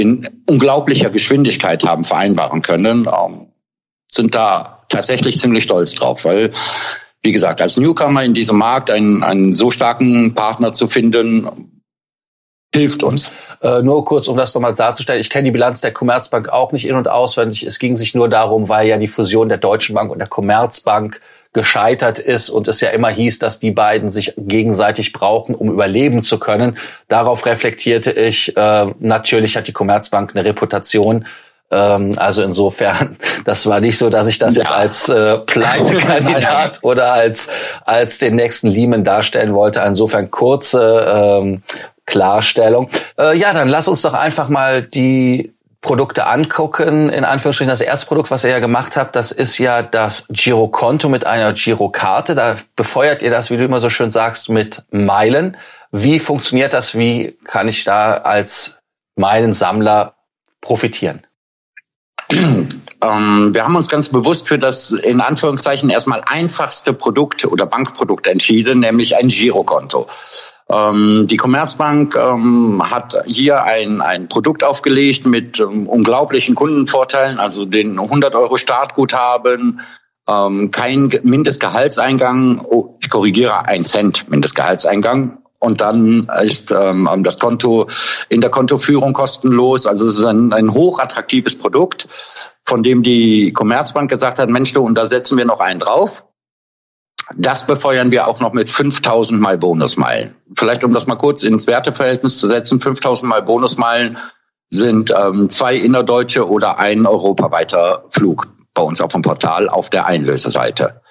in 0.00 0.26
unglaublicher 0.48 1.10
Geschwindigkeit 1.10 1.84
haben 1.84 2.04
vereinbaren 2.04 2.62
können, 2.62 3.06
ähm, 3.06 3.52
sind 4.08 4.34
da 4.34 4.84
tatsächlich 4.88 5.38
ziemlich 5.38 5.64
stolz 5.64 5.94
drauf, 5.94 6.24
weil 6.24 6.50
wie 7.22 7.32
gesagt, 7.32 7.60
als 7.60 7.76
Newcomer 7.76 8.24
in 8.24 8.34
diesem 8.34 8.56
Markt 8.56 8.90
einen, 8.90 9.22
einen 9.22 9.52
so 9.52 9.70
starken 9.70 10.34
Partner 10.34 10.72
zu 10.72 10.88
finden, 10.88 11.82
hilft 12.74 13.02
uns. 13.02 13.30
Äh, 13.62 13.82
nur 13.82 14.04
kurz, 14.04 14.28
um 14.28 14.36
das 14.36 14.54
nochmal 14.54 14.74
darzustellen. 14.74 15.20
Ich 15.20 15.28
kenne 15.28 15.44
die 15.44 15.50
Bilanz 15.50 15.80
der 15.80 15.92
Commerzbank 15.92 16.48
auch 16.48 16.72
nicht 16.72 16.86
in- 16.86 16.94
und 16.94 17.08
auswendig. 17.08 17.64
Es 17.64 17.78
ging 17.78 17.96
sich 17.96 18.14
nur 18.14 18.28
darum, 18.28 18.68
weil 18.68 18.88
ja 18.88 18.96
die 18.96 19.08
Fusion 19.08 19.48
der 19.48 19.58
Deutschen 19.58 19.94
Bank 19.94 20.10
und 20.10 20.18
der 20.18 20.28
Commerzbank 20.28 21.20
gescheitert 21.52 22.18
ist 22.18 22.48
und 22.48 22.68
es 22.68 22.80
ja 22.80 22.90
immer 22.90 23.10
hieß, 23.10 23.40
dass 23.40 23.58
die 23.58 23.72
beiden 23.72 24.08
sich 24.08 24.34
gegenseitig 24.36 25.12
brauchen, 25.12 25.54
um 25.54 25.70
überleben 25.70 26.22
zu 26.22 26.38
können. 26.38 26.78
Darauf 27.08 27.44
reflektierte 27.44 28.12
ich, 28.12 28.56
äh, 28.56 28.86
natürlich 29.00 29.56
hat 29.56 29.66
die 29.66 29.72
Commerzbank 29.72 30.30
eine 30.34 30.44
Reputation, 30.44 31.26
ähm, 31.72 32.14
also 32.16 32.42
insofern, 32.42 33.16
das 33.44 33.66
war 33.66 33.80
nicht 33.80 33.98
so, 33.98 34.10
dass 34.10 34.26
ich 34.26 34.38
das 34.38 34.56
ja. 34.56 34.62
jetzt 34.62 34.72
als 34.72 35.08
äh, 35.08 35.38
Pleitekandidat 35.40 36.78
oder 36.82 37.12
als 37.12 37.48
als 37.84 38.18
den 38.18 38.36
nächsten 38.36 38.68
Lehman 38.68 39.04
darstellen 39.04 39.54
wollte. 39.54 39.80
Insofern 39.80 40.30
kurze 40.30 41.40
ähm, 41.40 41.62
Klarstellung. 42.06 42.90
Äh, 43.18 43.36
ja, 43.38 43.52
dann 43.54 43.68
lass 43.68 43.88
uns 43.88 44.02
doch 44.02 44.14
einfach 44.14 44.48
mal 44.48 44.82
die 44.82 45.52
Produkte 45.80 46.26
angucken. 46.26 47.08
In 47.08 47.24
Anführungsstrichen 47.24 47.70
das 47.70 47.80
erste 47.80 48.06
Produkt, 48.06 48.30
was 48.30 48.44
ihr 48.44 48.50
ja 48.50 48.58
gemacht 48.58 48.96
habt, 48.96 49.16
das 49.16 49.32
ist 49.32 49.58
ja 49.58 49.82
das 49.82 50.26
Girokonto 50.28 51.08
mit 51.08 51.26
einer 51.26 51.52
Girokarte. 51.54 52.34
Da 52.34 52.58
befeuert 52.76 53.22
ihr 53.22 53.30
das, 53.30 53.50
wie 53.50 53.56
du 53.56 53.64
immer 53.64 53.80
so 53.80 53.90
schön 53.90 54.10
sagst, 54.10 54.48
mit 54.48 54.82
Meilen. 54.90 55.56
Wie 55.90 56.18
funktioniert 56.18 56.74
das? 56.74 56.96
Wie 56.96 57.38
kann 57.44 57.66
ich 57.66 57.84
da 57.84 58.18
als 58.18 58.82
Meilensammler 59.16 60.14
profitieren? 60.60 61.26
Ähm, 63.02 63.54
wir 63.54 63.64
haben 63.64 63.76
uns 63.76 63.88
ganz 63.88 64.10
bewusst 64.10 64.46
für 64.46 64.58
das 64.58 64.92
in 64.92 65.22
Anführungszeichen 65.22 65.88
erstmal 65.88 66.22
einfachste 66.26 66.92
Produkt 66.92 67.46
oder 67.46 67.64
Bankprodukt 67.64 68.26
entschieden, 68.26 68.80
nämlich 68.80 69.16
ein 69.16 69.28
Girokonto. 69.28 70.06
Ähm, 70.70 71.26
die 71.28 71.36
Commerzbank 71.36 72.16
ähm, 72.16 72.82
hat 72.84 73.16
hier 73.26 73.64
ein, 73.64 74.00
ein 74.00 74.28
Produkt 74.28 74.62
aufgelegt 74.62 75.26
mit 75.26 75.58
ähm, 75.58 75.88
unglaublichen 75.88 76.54
Kundenvorteilen, 76.54 77.38
also 77.38 77.64
den 77.64 77.98
100 77.98 78.34
Euro 78.34 78.56
Startguthaben, 78.56 79.80
ähm, 80.28 80.70
kein 80.70 81.10
Mindestgehaltseingang, 81.22 82.64
oh, 82.64 82.98
ich 83.00 83.10
korrigiere, 83.10 83.66
ein 83.66 83.82
Cent 83.82 84.28
Mindestgehaltseingang. 84.30 85.38
Und 85.62 85.82
dann 85.82 86.30
ist 86.42 86.70
ähm, 86.70 87.06
das 87.22 87.38
Konto 87.38 87.88
in 88.30 88.40
der 88.40 88.50
Kontoführung 88.50 89.12
kostenlos. 89.12 89.86
Also 89.86 90.06
es 90.06 90.16
ist 90.16 90.24
ein, 90.24 90.52
ein 90.54 90.72
hochattraktives 90.72 91.58
Produkt, 91.58 92.08
von 92.64 92.82
dem 92.82 93.02
die 93.02 93.52
Commerzbank 93.52 94.08
gesagt 94.08 94.38
hat, 94.38 94.48
Mensch, 94.48 94.72
du, 94.72 94.82
und 94.82 94.96
da 94.96 95.06
setzen 95.06 95.36
wir 95.36 95.44
noch 95.44 95.60
einen 95.60 95.80
drauf. 95.80 96.24
Das 97.36 97.66
befeuern 97.66 98.10
wir 98.10 98.26
auch 98.26 98.40
noch 98.40 98.52
mit 98.52 98.68
5000 98.68 99.40
mal 99.40 99.56
Bonusmeilen. 99.56 100.34
Vielleicht 100.56 100.82
um 100.82 100.92
das 100.92 101.06
mal 101.06 101.16
kurz 101.16 101.42
ins 101.42 101.66
Werteverhältnis 101.66 102.38
zu 102.38 102.48
setzen, 102.48 102.80
5000 102.80 103.28
mal 103.28 103.42
Bonusmeilen 103.42 104.18
sind 104.68 105.12
ähm, 105.16 105.48
zwei 105.48 105.76
innerdeutsche 105.76 106.48
oder 106.48 106.78
ein 106.78 107.06
europaweiter 107.06 108.04
Flug 108.10 108.48
bei 108.74 108.82
uns 108.82 109.00
auf 109.00 109.12
dem 109.12 109.22
Portal 109.22 109.68
auf 109.68 109.90
der 109.90 110.06
Einlöseseite. 110.06 111.02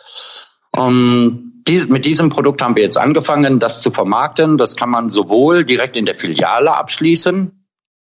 Um, 0.78 1.50
dies, 1.68 1.88
mit 1.88 2.06
diesem 2.06 2.30
Produkt 2.30 2.62
haben 2.62 2.76
wir 2.76 2.84
jetzt 2.84 2.98
angefangen, 2.98 3.60
das 3.60 3.82
zu 3.82 3.92
vermarkten. 3.92 4.58
Das 4.58 4.76
kann 4.76 4.90
man 4.90 5.10
sowohl 5.10 5.66
direkt 5.66 5.98
in 5.98 6.06
der 6.06 6.16
Filiale 6.16 6.74
abschließen, 6.74 7.59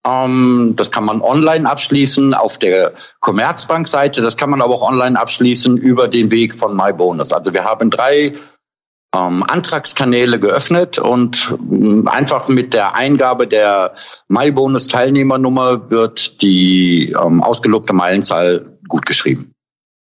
das 0.06 0.92
kann 0.92 1.04
man 1.04 1.22
online 1.22 1.68
abschließen 1.68 2.36
auf 2.36 2.60
der 2.60 2.94
Commerzbank-Seite, 3.22 4.22
das 4.22 4.38
kann 4.38 4.52
man 4.52 4.62
aber 4.62 4.76
auch 4.76 4.88
online 4.88 5.20
abschließen 5.20 5.78
über 5.78 6.08
den 6.08 6.30
Weg 6.30 6.54
von 6.54 6.76
MyBonus. 6.76 7.34
Also 7.34 7.54
wir 7.54 7.64
haben 7.64 7.90
drei 7.90 8.36
ähm, 9.16 9.44
Antragskanäle 9.44 10.40
geöffnet 10.40 11.00
und 11.00 11.56
ähm, 11.60 12.08
einfach 12.08 12.48
mit 12.50 12.76
der 12.76 12.96
Eingabe 12.96 13.48
der 13.48 13.96
MyBonus-Teilnehmernummer 14.28 15.90
wird 15.90 16.42
die 16.44 17.12
ähm, 17.20 17.42
ausgelobte 17.42 17.94
Meilenzahl 17.94 18.78
gut 18.88 19.08
geschrieben. 19.08 19.54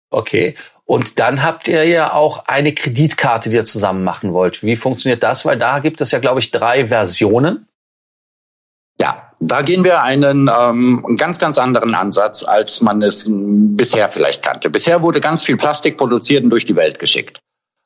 Okay. 0.10 0.56
Und 0.86 1.20
dann 1.20 1.44
habt 1.44 1.68
ihr 1.68 1.86
ja 1.86 2.14
auch 2.14 2.46
eine 2.46 2.74
Kreditkarte, 2.74 3.50
die 3.50 3.58
ihr 3.58 3.66
zusammen 3.66 4.04
machen 4.04 4.34
wollt. 4.34 4.64
Wie 4.64 4.76
funktioniert 4.76 5.24
das? 5.24 5.46
Weil 5.46 5.58
da 5.58 5.80
gibt 5.80 6.02
es 6.02 6.12
ja, 6.12 6.20
glaube 6.20 6.40
ich, 6.40 6.52
drei 6.52 6.88
Versionen. 6.88 7.68
Ja, 9.00 9.31
da 9.42 9.64
gehen 9.64 9.84
wir 9.84 10.04
einen 10.04 10.50
ähm, 10.56 11.18
ganz, 11.18 11.40
ganz 11.40 11.58
anderen 11.58 11.96
Ansatz, 11.96 12.44
als 12.44 12.82
man 12.82 13.02
es 13.02 13.28
bisher 13.30 14.10
vielleicht 14.10 14.44
kannte. 14.44 14.70
Bisher 14.70 15.02
wurde 15.02 15.20
ganz 15.20 15.42
viel 15.42 15.58
Plastik 15.58 15.98
produziert 15.98 16.44
und 16.44 16.52
durch 16.52 16.66
die 16.66 16.76
Welt 16.76 17.00
geschickt. 17.00 17.40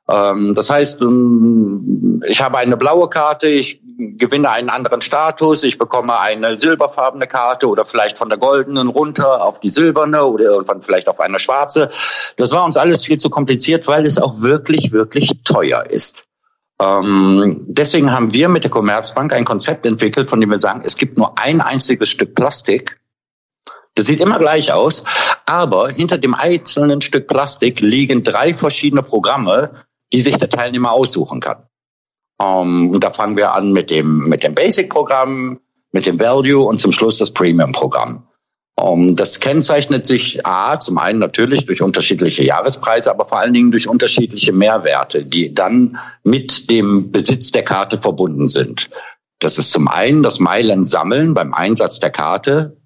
Ähm, 0.09 0.53
das 0.53 0.69
heißt, 0.69 1.01
ähm, 1.01 2.21
ich 2.27 2.41
habe 2.41 2.57
eine 2.57 2.75
blaue 2.75 3.09
Karte, 3.09 3.47
ich 3.47 3.81
gewinne 3.97 4.49
einen 4.49 4.69
anderen 4.69 5.01
Status, 5.01 5.63
ich 5.63 5.77
bekomme 5.77 6.19
eine 6.19 6.59
silberfarbene 6.59 7.27
Karte 7.27 7.69
oder 7.69 7.85
vielleicht 7.85 8.17
von 8.17 8.27
der 8.27 8.37
goldenen 8.37 8.89
runter 8.89 9.41
auf 9.41 9.61
die 9.61 9.69
silberne 9.69 10.25
oder 10.25 10.43
irgendwann 10.43 10.81
vielleicht 10.81 11.07
auf 11.07 11.21
eine 11.21 11.39
schwarze. 11.39 11.89
Das 12.35 12.51
war 12.51 12.65
uns 12.65 12.75
alles 12.75 13.05
viel 13.05 13.17
zu 13.17 13.29
kompliziert, 13.29 13.87
weil 13.87 14.03
es 14.03 14.21
auch 14.21 14.41
wirklich, 14.41 14.91
wirklich 14.91 15.31
teuer 15.45 15.85
ist. 15.89 16.25
Ähm, 16.81 17.61
deswegen 17.67 18.11
haben 18.11 18.33
wir 18.33 18.49
mit 18.49 18.63
der 18.63 18.71
Commerzbank 18.71 19.33
ein 19.33 19.45
Konzept 19.45 19.85
entwickelt, 19.85 20.29
von 20.29 20.41
dem 20.41 20.49
wir 20.49 20.57
sagen, 20.57 20.81
es 20.83 20.97
gibt 20.97 21.17
nur 21.17 21.37
ein 21.37 21.61
einziges 21.61 22.09
Stück 22.09 22.35
Plastik, 22.35 22.99
das 23.95 24.07
sieht 24.07 24.19
immer 24.19 24.39
gleich 24.39 24.73
aus, 24.73 25.05
aber 25.45 25.89
hinter 25.89 26.17
dem 26.17 26.35
einzelnen 26.35 27.01
Stück 27.01 27.27
Plastik 27.27 27.79
liegen 27.79 28.23
drei 28.23 28.53
verschiedene 28.53 29.01
Programme, 29.01 29.85
die 30.11 30.19
sich 30.19 30.37
der 30.37 30.49
Teilnehmer 30.49 30.91
aussuchen 30.91 31.39
kann. 31.39 31.63
Ähm, 32.41 32.89
und 32.89 33.03
da 33.03 33.11
fangen 33.11 33.37
wir 33.37 33.53
an 33.53 33.71
mit 33.71 33.89
dem, 33.89 34.27
mit 34.27 34.43
dem 34.43 34.53
Basic-Programm, 34.53 35.61
mit 35.93 36.05
dem 36.05 36.19
Value 36.19 36.65
und 36.65 36.77
zum 36.77 36.91
Schluss 36.91 37.17
das 37.17 37.31
Premium-Programm. 37.31 38.27
Um, 38.77 39.09
ähm, 39.09 39.15
das 39.15 39.39
kennzeichnet 39.39 40.05
sich 40.05 40.45
A, 40.45 40.79
zum 40.79 40.97
einen 40.97 41.19
natürlich 41.19 41.65
durch 41.65 41.81
unterschiedliche 41.81 42.43
Jahrespreise, 42.43 43.09
aber 43.09 43.25
vor 43.25 43.39
allen 43.39 43.53
Dingen 43.53 43.71
durch 43.71 43.87
unterschiedliche 43.87 44.51
Mehrwerte, 44.51 45.25
die 45.25 45.53
dann 45.53 45.97
mit 46.23 46.69
dem 46.69 47.11
Besitz 47.11 47.51
der 47.51 47.63
Karte 47.63 47.99
verbunden 47.99 48.47
sind. 48.47 48.89
Das 49.39 49.57
ist 49.57 49.71
zum 49.71 49.87
einen 49.87 50.23
das 50.23 50.39
Meilen 50.39 50.83
sammeln 50.83 51.33
beim 51.33 51.53
Einsatz 51.53 51.99
der 51.99 52.09
Karte, 52.09 52.77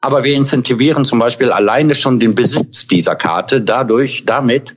aber 0.00 0.22
wir 0.22 0.34
incentivieren 0.34 1.04
zum 1.04 1.18
Beispiel 1.18 1.50
alleine 1.50 1.94
schon 1.94 2.20
den 2.20 2.34
Besitz 2.34 2.86
dieser 2.86 3.16
Karte 3.16 3.60
dadurch, 3.60 4.24
damit, 4.24 4.76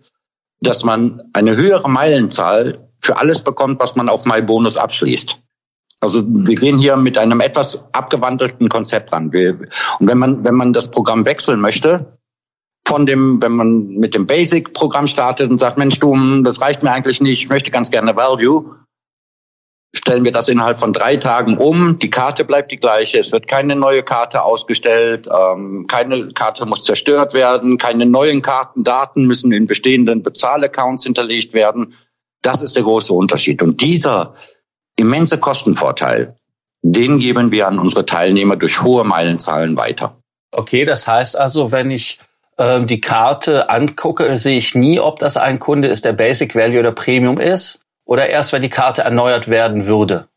dass 0.62 0.84
man 0.84 1.22
eine 1.34 1.56
höhere 1.56 1.90
Meilenzahl 1.90 2.90
für 3.02 3.18
alles 3.18 3.42
bekommt, 3.42 3.80
was 3.80 3.96
man 3.96 4.10
auf 4.10 4.26
MyBonus 4.26 4.78
abschließt. 4.78 5.41
Also 6.02 6.24
wir 6.28 6.56
gehen 6.56 6.80
hier 6.80 6.98
mit 6.98 7.18
einem 7.18 7.40
etwas 7.42 7.86
abgewandelten 7.94 8.70
Konzept 8.70 9.14
ran. 9.14 9.26
Und 9.28 10.08
wenn 10.08 10.18
man, 10.18 10.44
wenn 10.44 10.56
man 10.56 10.74
das 10.74 10.90
Programm 10.90 11.26
wechseln 11.26 11.62
möchte, 11.62 12.18
von 12.88 13.06
dem, 13.06 13.42
wenn 13.42 13.52
man 13.52 13.88
mit 13.90 14.16
dem 14.16 14.26
Basic-Programm 14.26 15.06
startet 15.06 15.52
und 15.52 15.60
sagt, 15.60 15.78
Mensch, 15.78 16.00
du, 16.00 16.42
das 16.42 16.60
reicht 16.60 16.82
mir 16.82 16.92
eigentlich 16.92 17.22
nicht, 17.22 17.44
ich 17.44 17.50
möchte 17.50 17.70
ganz 17.70 17.92
gerne 17.92 18.16
Value, 18.16 18.76
stellen 19.94 20.26
wir 20.26 20.32
das 20.32 20.48
innerhalb 20.48 20.80
von 20.80 20.94
drei 20.94 21.18
Tagen 21.18 21.58
um. 21.58 22.00
Die 22.00 22.10
Karte 22.10 22.46
bleibt 22.46 22.72
die 22.72 22.80
gleiche. 22.80 23.20
Es 23.20 23.32
wird 23.32 23.48
keine 23.48 23.76
neue 23.76 24.04
Karte 24.04 24.44
ausgestellt. 24.44 25.28
Ähm, 25.28 25.86
keine 25.88 26.30
Karte 26.30 26.66
muss 26.66 26.86
zerstört 26.86 27.34
werden. 27.34 27.78
Keine 27.78 28.06
neuen 28.06 28.42
Kartendaten 28.42 29.28
müssen 29.28 29.52
in 29.52 29.68
bestehenden 29.68 30.24
Bezahlaccounts 30.24 31.04
hinterlegt 31.04 31.54
werden. 31.54 31.94
Das 32.42 32.62
ist 32.62 32.76
der 32.76 32.84
große 32.84 33.14
Unterschied. 33.14 33.62
Und 33.62 33.82
dieser 33.82 34.34
immense 35.02 35.38
Kostenvorteil, 35.38 36.36
den 36.82 37.20
geben 37.20 37.52
wir 37.52 37.68
an 37.68 37.80
unsere 37.80 38.06
Teilnehmer 38.06 38.56
durch 38.56 38.82
hohe 38.82 39.04
Meilenzahlen 39.04 39.78
weiter. 39.78 40.18
Okay, 40.52 40.86
das 40.86 41.08
heißt 41.08 41.38
also, 41.38 41.72
wenn 41.72 41.92
ich 41.92 42.20
äh, 42.58 42.84
die 42.86 43.02
Karte 43.02 43.70
angucke, 43.70 44.38
sehe 44.38 44.58
ich 44.58 44.76
nie, 44.76 45.00
ob 45.00 45.20
das 45.20 45.38
ein 45.38 45.60
Kunde 45.60 45.88
ist, 45.88 46.06
der 46.06 46.14
Basic 46.14 46.56
Value 46.56 46.80
oder 46.80 46.92
Premium 46.92 47.40
ist 47.40 47.80
oder 48.06 48.28
erst, 48.28 48.52
wenn 48.54 48.62
die 48.62 48.70
Karte 48.70 49.04
erneuert 49.04 49.48
werden 49.48 49.86
würde? 49.86 50.28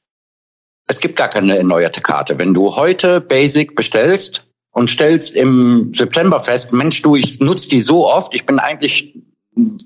Es 0.86 1.00
gibt 1.00 1.16
gar 1.16 1.28
keine 1.28 1.56
erneuerte 1.56 2.02
Karte. 2.02 2.38
Wenn 2.38 2.52
du 2.52 2.76
heute 2.76 3.20
Basic 3.20 3.74
bestellst 3.74 4.46
und 4.72 4.90
stellst 4.90 5.34
im 5.34 5.92
September 5.94 6.40
fest, 6.40 6.72
Mensch, 6.72 7.00
du, 7.00 7.16
ich 7.16 7.40
nutze 7.40 7.68
die 7.70 7.80
so 7.80 8.06
oft, 8.06 8.34
ich 8.34 8.44
bin 8.44 8.58
eigentlich 8.58 9.14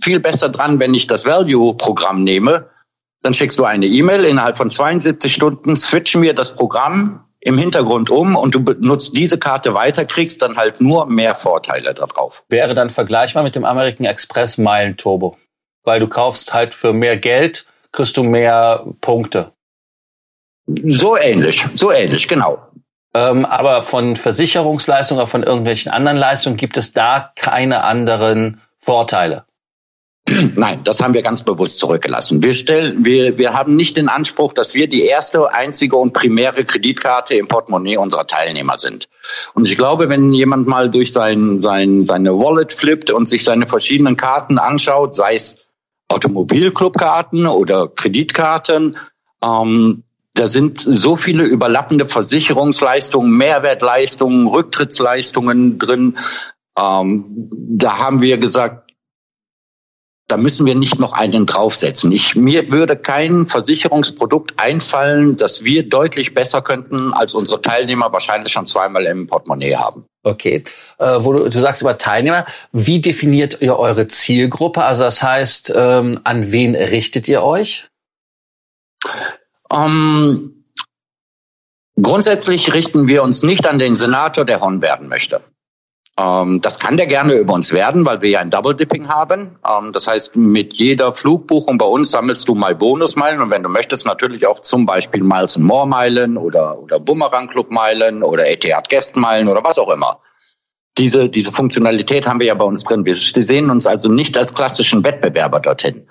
viel 0.03 0.19
besser 0.19 0.49
dran, 0.49 0.81
wenn 0.81 0.95
ich 0.95 1.07
das 1.07 1.25
Value-Programm 1.25 2.25
nehme, 2.25 2.69
dann 3.23 3.35
schickst 3.35 3.59
du 3.59 3.65
eine 3.65 3.87
E-Mail, 3.87 4.25
innerhalb 4.25 4.57
von 4.57 4.71
72 4.71 5.33
Stunden 5.33 5.77
switchen 5.77 6.23
wir 6.23 6.35
das 6.35 6.55
Programm 6.55 7.25
im 7.41 7.59
Hintergrund 7.59 8.11
um 8.11 8.37
und 8.37 8.55
du 8.55 8.65
benutzt 8.65 9.17
diese 9.17 9.39
Karte 9.39 9.75
weiter, 9.75 10.05
kriegst 10.05 10.43
dann 10.43 10.57
halt 10.57 10.81
nur 10.81 11.07
mehr 11.07 11.35
Vorteile 11.35 11.95
darauf. 11.95 12.45
Wäre 12.49 12.75
dann 12.75 12.91
vergleichbar 12.91 13.43
mit 13.43 13.55
dem 13.55 13.65
American 13.65 14.07
Express 14.07 14.59
Meilen 14.59 14.97
Turbo, 14.97 15.37
weil 15.85 16.01
du 16.01 16.09
kaufst 16.09 16.53
halt 16.53 16.75
für 16.75 16.93
mehr 16.93 17.17
Geld 17.17 17.67
kriegst 17.93 18.17
du 18.17 18.23
mehr 18.23 18.85
Punkte. 19.01 19.53
So 20.67 21.17
ähnlich, 21.17 21.65
so 21.75 21.91
ähnlich, 21.91 22.29
genau. 22.29 22.69
Ähm, 23.15 23.47
aber 23.47 23.83
von 23.83 24.17
Versicherungsleistungen 24.17 25.23
oder 25.23 25.31
von 25.31 25.43
irgendwelchen 25.43 25.91
anderen 25.91 26.19
Leistungen 26.19 26.57
gibt 26.57 26.77
es 26.77 26.93
da 26.93 27.33
keine 27.37 27.83
anderen 27.83 28.61
Vorteile. 28.79 29.47
Nein, 30.57 30.81
das 30.85 31.01
haben 31.01 31.15
wir 31.15 31.23
ganz 31.23 31.43
bewusst 31.43 31.79
zurückgelassen. 31.79 32.43
Wir 32.43 32.55
stellen, 32.55 33.05
wir, 33.05 33.39
wir 33.39 33.55
haben 33.55 33.77
nicht 33.77 33.97
den 33.97 34.09
Anspruch, 34.09 34.53
dass 34.53 34.75
wir 34.75 34.89
die 34.89 35.03
erste, 35.03 35.53
einzige 35.53 35.97
und 35.97 36.13
primäre 36.13 36.65
Kreditkarte 36.65 37.35
im 37.35 37.49
Portemonnaie 37.49 37.97
unserer 37.97 38.27
Teilnehmer 38.27 38.79
sind. 38.79 39.09
Und 39.55 39.67
ich 39.67 39.77
glaube, 39.77 40.09
wenn 40.09 40.33
jemand 40.33 40.67
mal 40.67 40.91
durch 40.91 41.13
sein, 41.13 41.61
sein, 41.63 42.05
seine 42.05 42.39
Wallet 42.39 42.73
flippt 42.73 43.11
und 43.11 43.29
sich 43.29 43.45
seine 43.45 43.67
verschiedenen 43.67 44.17
Karten 44.17 44.59
anschaut, 44.59 45.15
sei 45.15 45.35
es 45.35 45.59
Automobilclubkarten 46.09 47.47
oder 47.47 47.89
Kreditkarten. 47.89 48.97
Ähm, 49.43 50.03
da 50.35 50.47
sind 50.47 50.81
so 50.81 51.17
viele 51.17 51.45
überlappende 51.45 52.07
Versicherungsleistungen, 52.07 53.31
Mehrwertleistungen, 53.37 54.47
Rücktrittsleistungen 54.47 55.79
drin. 55.79 56.19
Ähm, 56.79 57.25
da 57.51 57.99
haben 57.99 58.23
wir 58.23 58.39
gesagt, 58.39 58.88
da 60.29 60.37
müssen 60.37 60.67
wir 60.67 60.75
nicht 60.75 60.99
noch 60.99 61.13
einen 61.15 61.47
draufsetzen. 61.47 62.13
Ich, 62.13 62.37
mir 62.37 62.71
würde 62.71 62.97
kein 62.97 63.49
Versicherungsprodukt 63.49 64.53
einfallen, 64.59 65.37
das 65.37 65.65
wir 65.65 65.89
deutlich 65.89 66.35
besser 66.35 66.61
könnten, 66.61 67.15
als 67.15 67.33
unsere 67.33 67.63
Teilnehmer 67.63 68.13
wahrscheinlich 68.13 68.53
schon 68.53 68.67
zweimal 68.67 69.07
im 69.07 69.27
Portemonnaie 69.27 69.77
haben. 69.77 70.05
Okay, 70.23 70.65
äh, 70.99 71.17
wo 71.21 71.33
du, 71.33 71.49
du 71.49 71.61
sagst 71.61 71.81
über 71.81 71.97
Teilnehmer, 71.97 72.45
wie 72.73 73.01
definiert 73.01 73.63
ihr 73.63 73.79
eure 73.79 74.07
Zielgruppe? 74.07 74.85
Also 74.85 75.05
das 75.05 75.23
heißt, 75.23 75.73
ähm, 75.75 76.21
an 76.25 76.53
wen 76.53 76.75
richtet 76.75 77.27
ihr 77.27 77.43
euch? 77.43 77.89
Ähm, 79.73 80.65
grundsätzlich 82.01 82.75
richten 82.75 83.09
wir 83.09 83.23
uns 83.23 83.43
nicht 83.43 83.67
an 83.67 83.79
den 83.79 83.97
Senator, 83.97 84.45
der 84.45 84.61
Hon 84.61 84.83
werden 84.83 85.09
möchte. 85.09 85.41
Ähm, 86.19 86.61
das 86.61 86.79
kann 86.79 86.97
der 86.97 87.07
gerne 87.07 87.35
über 87.35 87.55
uns 87.55 87.73
werden, 87.73 88.05
weil 88.05 88.21
wir 88.23 88.31
ja 88.31 88.41
ein 88.41 88.51
Double 88.51 88.75
Dipping 88.75 89.09
haben. 89.09 89.59
Ähm, 89.67 89.93
das 89.93 90.07
heißt, 90.09 90.35
mit 90.37 90.75
jeder 90.75 91.15
Flugbuchung 91.15 91.79
bei 91.79 91.87
uns 91.87 92.11
sammelst 92.11 92.49
du 92.49 92.55
mal 92.55 92.75
Bonusmeilen 92.75 93.41
und 93.41 93.51
wenn 93.51 93.63
du 93.63 93.69
möchtest, 93.69 94.05
natürlich 94.05 94.47
auch 94.47 94.61
zum 94.61 94.85
Beispiel 94.85 95.23
Miles 95.23 95.57
and 95.57 95.65
More 95.67 95.87
Meilen 95.87 96.37
oder, 96.37 96.79
oder 96.79 96.99
Bumerang 96.99 97.49
Club 97.49 97.71
Meilen 97.71 98.23
oder 98.23 98.49
Etihad 98.51 98.89
Guest 98.89 99.17
Meilen 99.17 99.49
oder 99.49 99.63
was 99.63 99.79
auch 99.79 99.91
immer. 99.91 100.21
diese, 100.99 101.29
diese 101.29 101.53
Funktionalität 101.53 102.27
haben 102.27 102.41
wir 102.41 102.49
ja 102.49 102.55
bei 102.55 102.65
uns 102.65 102.83
drin. 102.83 103.05
Wir 103.05 103.15
sehen 103.15 103.71
uns 103.71 103.87
also 103.87 104.11
nicht 104.11 104.37
als 104.37 104.53
klassischen 104.53 105.05
Wettbewerber 105.05 105.61
dorthin. 105.61 106.11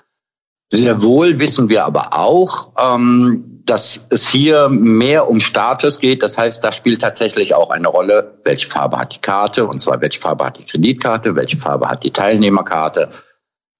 Sehr 0.70 1.02
wohl 1.02 1.40
wissen 1.40 1.68
wir 1.68 1.84
aber 1.86 2.12
auch, 2.12 2.72
ähm, 2.78 3.62
dass 3.64 4.06
es 4.10 4.28
hier 4.28 4.68
mehr 4.68 5.28
um 5.28 5.40
Status 5.40 5.98
geht. 5.98 6.22
Das 6.22 6.36
heißt, 6.36 6.62
da 6.62 6.72
spielt 6.72 7.00
tatsächlich 7.00 7.54
auch 7.54 7.70
eine 7.70 7.88
Rolle, 7.88 8.38
welche 8.44 8.68
Farbe 8.68 8.98
hat 8.98 9.14
die 9.14 9.20
Karte, 9.20 9.66
und 9.66 9.78
zwar 9.80 10.00
welche 10.00 10.20
Farbe 10.20 10.44
hat 10.44 10.58
die 10.58 10.64
Kreditkarte, 10.64 11.36
welche 11.36 11.58
Farbe 11.58 11.88
hat 11.88 12.04
die 12.04 12.10
Teilnehmerkarte. 12.10 13.10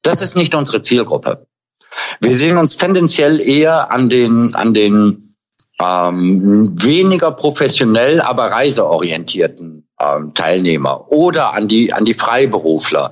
Das 0.03 0.23
ist 0.23 0.37
nicht 0.37 0.55
unsere 0.55 0.81
Zielgruppe. 0.81 1.47
Wir 2.21 2.37
sehen 2.37 2.59
uns 2.59 2.77
tendenziell 2.77 3.41
eher 3.41 3.91
an 3.93 4.09
den, 4.09 4.55
an 4.55 4.75
den 4.75 5.37
ähm, 5.81 6.77
weniger 6.83 7.33
professionell, 7.33 8.21
aber 8.21 8.51
reiseorientierten 8.51 9.88
ähm, 10.01 10.33
Teilnehmer 10.35 11.11
oder 11.11 11.53
an 11.55 11.69
die 11.69 11.93
an 11.93 12.05
die 12.05 12.15
Freiberufler. 12.15 13.11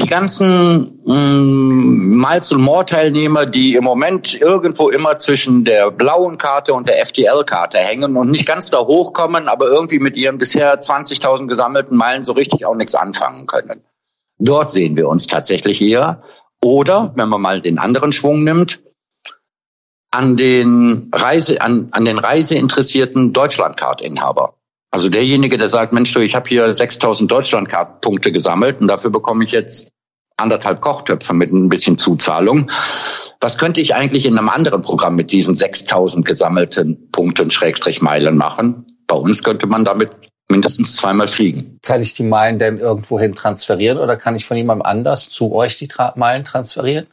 Die 0.00 0.06
ganzen 0.06 1.02
ähm, 1.06 2.16
Miles 2.16 2.52
and 2.52 2.62
More 2.62 2.84
Teilnehmer, 2.84 3.46
die 3.46 3.74
im 3.74 3.84
Moment 3.84 4.34
irgendwo 4.40 4.90
immer 4.90 5.18
zwischen 5.18 5.64
der 5.64 5.90
blauen 5.90 6.38
Karte 6.38 6.74
und 6.74 6.88
der 6.88 7.00
FDL-Karte 7.02 7.78
hängen 7.78 8.16
und 8.16 8.30
nicht 8.30 8.46
ganz 8.46 8.70
da 8.70 8.78
hochkommen, 8.78 9.48
aber 9.48 9.68
irgendwie 9.68 9.98
mit 9.98 10.16
ihren 10.16 10.38
bisher 10.38 10.80
20.000 10.80 11.46
gesammelten 11.46 11.96
Meilen 11.96 12.24
so 12.24 12.32
richtig 12.32 12.66
auch 12.66 12.74
nichts 12.74 12.94
anfangen 12.94 13.46
können. 13.46 13.82
Dort 14.38 14.70
sehen 14.70 14.96
wir 14.96 15.08
uns 15.08 15.26
tatsächlich 15.26 15.80
eher. 15.80 16.22
Oder, 16.62 17.12
wenn 17.16 17.28
man 17.28 17.40
mal 17.40 17.60
den 17.60 17.78
anderen 17.78 18.12
Schwung 18.12 18.44
nimmt, 18.44 18.80
an 20.10 20.36
den 20.36 21.10
Reise, 21.12 21.60
an, 21.60 21.88
an 21.92 22.04
den 22.04 22.18
reiseinteressierten 22.18 23.32
Deutschlandcard-Inhaber. 23.32 24.55
Also 24.96 25.10
derjenige, 25.10 25.58
der 25.58 25.68
sagt, 25.68 25.92
Mensch, 25.92 26.14
du, 26.14 26.20
ich 26.20 26.34
habe 26.34 26.48
hier 26.48 26.74
6000 26.74 27.30
Deutschlandcard-Punkte 27.30 28.32
gesammelt 28.32 28.80
und 28.80 28.88
dafür 28.88 29.10
bekomme 29.10 29.44
ich 29.44 29.50
jetzt 29.50 29.90
anderthalb 30.38 30.80
Kochtöpfe 30.80 31.34
mit 31.34 31.52
ein 31.52 31.68
bisschen 31.68 31.98
Zuzahlung. 31.98 32.70
Was 33.38 33.58
könnte 33.58 33.82
ich 33.82 33.94
eigentlich 33.94 34.24
in 34.24 34.38
einem 34.38 34.48
anderen 34.48 34.80
Programm 34.80 35.14
mit 35.14 35.32
diesen 35.32 35.54
6000 35.54 36.24
gesammelten 36.24 37.10
Punkten 37.10 37.50
Schrägstrich 37.50 38.00
Meilen 38.00 38.38
machen? 38.38 38.86
Bei 39.06 39.16
uns 39.16 39.42
könnte 39.42 39.66
man 39.66 39.84
damit 39.84 40.12
mindestens 40.48 40.96
zweimal 40.96 41.28
fliegen. 41.28 41.78
Kann 41.82 42.00
ich 42.00 42.14
die 42.14 42.22
Meilen 42.22 42.58
denn 42.58 42.78
irgendwohin 42.78 43.34
transferieren 43.34 43.98
oder 43.98 44.16
kann 44.16 44.34
ich 44.34 44.46
von 44.46 44.56
jemandem 44.56 44.86
anders 44.86 45.28
zu 45.28 45.54
euch 45.54 45.76
die 45.76 45.88
Tra 45.88 46.14
Meilen 46.16 46.44
transferieren? 46.44 47.06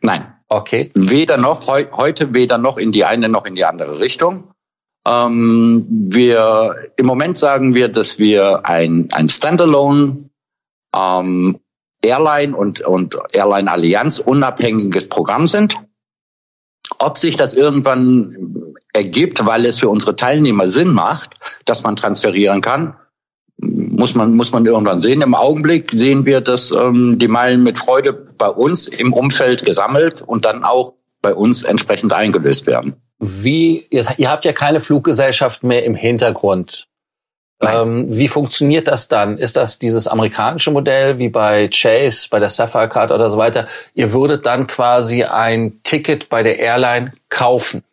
Nein. 0.00 0.26
Okay. 0.48 0.90
Weder 0.96 1.36
noch, 1.36 1.68
heu, 1.68 1.84
heute 1.92 2.34
weder 2.34 2.58
noch 2.58 2.78
in 2.78 2.90
die 2.90 3.04
eine 3.04 3.28
noch 3.28 3.44
in 3.44 3.54
die 3.54 3.64
andere 3.64 4.00
Richtung. 4.00 4.50
Ähm, 5.06 5.86
wir, 5.88 6.90
im 6.96 7.06
Moment 7.06 7.38
sagen 7.38 7.74
wir, 7.74 7.88
dass 7.88 8.18
wir 8.18 8.66
ein, 8.66 9.08
ein 9.12 9.28
Standalone 9.28 10.30
ähm, 10.96 11.60
Airline 12.02 12.56
und, 12.56 12.80
und 12.82 13.16
Airline 13.32 13.70
Allianz 13.70 14.18
unabhängiges 14.18 15.08
Programm 15.08 15.46
sind. 15.46 15.74
Ob 16.98 17.18
sich 17.18 17.36
das 17.36 17.54
irgendwann 17.54 18.74
ergibt, 18.92 19.44
weil 19.44 19.64
es 19.64 19.78
für 19.78 19.88
unsere 19.88 20.16
Teilnehmer 20.16 20.68
Sinn 20.68 20.92
macht, 20.92 21.36
dass 21.64 21.82
man 21.82 21.96
transferieren 21.96 22.60
kann, 22.60 22.96
muss 23.56 24.14
man, 24.14 24.34
muss 24.34 24.52
man 24.52 24.66
irgendwann 24.66 25.00
sehen. 25.00 25.22
Im 25.22 25.34
Augenblick 25.34 25.90
sehen 25.92 26.26
wir, 26.26 26.40
dass 26.40 26.70
ähm, 26.70 27.18
die 27.18 27.28
Meilen 27.28 27.62
mit 27.62 27.78
Freude 27.78 28.12
bei 28.12 28.48
uns 28.48 28.88
im 28.88 29.12
Umfeld 29.12 29.64
gesammelt 29.64 30.22
und 30.22 30.44
dann 30.44 30.64
auch 30.64 30.94
bei 31.22 31.34
uns 31.34 31.62
entsprechend 31.62 32.12
eingelöst 32.12 32.66
werden. 32.66 33.03
Wie, 33.18 33.86
ihr, 33.90 34.06
ihr 34.16 34.30
habt 34.30 34.44
ja 34.44 34.52
keine 34.52 34.80
Fluggesellschaft 34.80 35.62
mehr 35.62 35.84
im 35.84 35.94
Hintergrund. 35.94 36.88
Ähm, 37.62 38.06
wie 38.10 38.28
funktioniert 38.28 38.88
das 38.88 39.08
dann? 39.08 39.38
Ist 39.38 39.56
das 39.56 39.78
dieses 39.78 40.06
amerikanische 40.06 40.70
Modell 40.70 41.18
wie 41.18 41.28
bei 41.28 41.68
Chase, 41.68 42.28
bei 42.30 42.38
der 42.38 42.50
Sapphire 42.50 42.88
Card 42.88 43.10
oder 43.10 43.30
so 43.30 43.38
weiter? 43.38 43.66
Ihr 43.94 44.12
würdet 44.12 44.44
dann 44.46 44.66
quasi 44.66 45.24
ein 45.24 45.80
Ticket 45.82 46.28
bei 46.28 46.42
der 46.42 46.58
Airline 46.58 47.12
kaufen. 47.28 47.84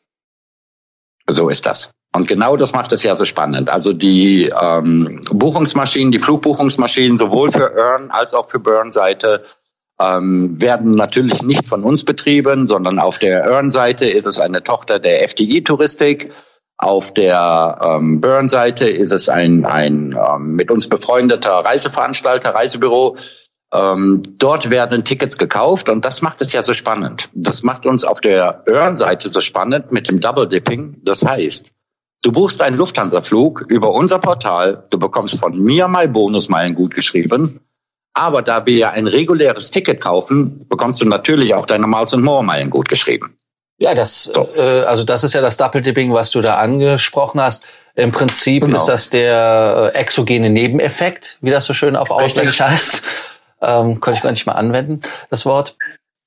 So 1.29 1.49
ist 1.49 1.65
das. 1.65 1.91
Und 2.13 2.27
genau 2.27 2.57
das 2.57 2.73
macht 2.73 2.91
es 2.91 3.03
ja 3.03 3.15
so 3.15 3.23
spannend. 3.23 3.69
Also 3.69 3.93
die 3.93 4.51
ähm, 4.61 5.21
Buchungsmaschinen, 5.31 6.11
die 6.11 6.19
Flugbuchungsmaschinen 6.19 7.17
sowohl 7.17 7.51
für 7.51 7.73
Earn 7.77 8.11
als 8.11 8.33
auch 8.33 8.49
für 8.49 8.59
Burn-Seite 8.59 9.45
ähm, 10.01 10.59
werden 10.59 10.91
natürlich 10.91 11.41
nicht 11.41 11.67
von 11.67 11.83
uns 11.83 12.03
betrieben, 12.03 12.67
sondern 12.67 12.99
auf 12.99 13.19
der 13.19 13.45
Earn-Seite 13.45 14.05
ist 14.05 14.25
es 14.25 14.39
eine 14.39 14.63
Tochter 14.63 14.99
der 14.99 15.23
FDI-Touristik. 15.23 16.31
Auf 16.77 17.13
der 17.13 17.79
ähm, 17.83 18.21
Burn-Seite 18.21 18.89
ist 18.89 19.11
es 19.11 19.29
ein, 19.29 19.65
ein 19.65 20.17
ähm, 20.17 20.55
mit 20.55 20.71
uns 20.71 20.89
befreundeter 20.89 21.51
Reiseveranstalter, 21.51 22.55
Reisebüro. 22.55 23.17
Ähm, 23.73 24.23
dort 24.37 24.69
werden 24.69 25.03
Tickets 25.03 25.37
gekauft 25.37 25.89
und 25.89 26.03
das 26.03 26.21
macht 26.21 26.41
es 26.41 26.51
ja 26.51 26.63
so 26.63 26.73
spannend. 26.73 27.29
Das 27.33 27.61
macht 27.61 27.85
uns 27.85 28.03
auf 28.03 28.19
der 28.19 28.63
Earn-Seite 28.67 29.29
so 29.29 29.41
spannend 29.41 29.91
mit 29.91 30.09
dem 30.09 30.19
Double 30.19 30.47
Dipping. 30.47 30.97
Das 31.03 31.23
heißt, 31.23 31.71
Du 32.23 32.31
buchst 32.31 32.61
einen 32.61 32.77
Lufthansa-Flug 32.77 33.65
über 33.67 33.91
unser 33.95 34.19
Portal. 34.19 34.85
Du 34.91 34.99
bekommst 34.99 35.39
von 35.39 35.57
mir 35.57 35.87
mal 35.87 36.07
Bonusmeilen 36.07 36.75
gut 36.75 36.93
geschrieben. 36.93 37.61
Aber 38.13 38.41
da 38.41 38.65
wir 38.65 38.75
ja 38.75 38.89
ein 38.91 39.07
reguläres 39.07 39.71
Ticket 39.71 40.01
kaufen, 40.01 40.67
bekommst 40.67 41.01
du 41.01 41.05
natürlich 41.05 41.53
auch 41.53 41.65
deine 41.65 41.87
Miles 41.87 42.13
and 42.13 42.23
More 42.23 42.43
Meilen 42.43 42.69
gut 42.69 42.89
geschrieben. 42.89 43.37
Ja, 43.77 43.95
das, 43.95 44.25
so. 44.25 44.47
äh, 44.55 44.83
also 44.83 45.03
das 45.03 45.23
ist 45.23 45.33
ja 45.33 45.41
das 45.41 45.57
Double 45.57 45.81
Dipping, 45.81 46.13
was 46.13 46.29
du 46.31 46.41
da 46.41 46.57
angesprochen 46.57 47.41
hast. 47.41 47.63
Im 47.95 48.11
Prinzip 48.11 48.63
genau. 48.63 48.77
ist 48.77 48.85
das 48.85 49.09
der 49.09 49.91
äh, 49.93 49.97
exogene 49.97 50.49
Nebeneffekt, 50.49 51.37
wie 51.41 51.49
das 51.49 51.65
so 51.65 51.73
schön 51.73 51.95
auf 51.95 52.11
Ausländisch 52.11 52.61
heißt. 52.61 53.01
Ähm, 53.63 53.99
konnte 53.99 54.17
ich 54.17 54.23
gar 54.23 54.31
nicht 54.31 54.45
mal 54.45 54.53
anwenden, 54.53 55.01
das 55.29 55.45
Wort. 55.45 55.77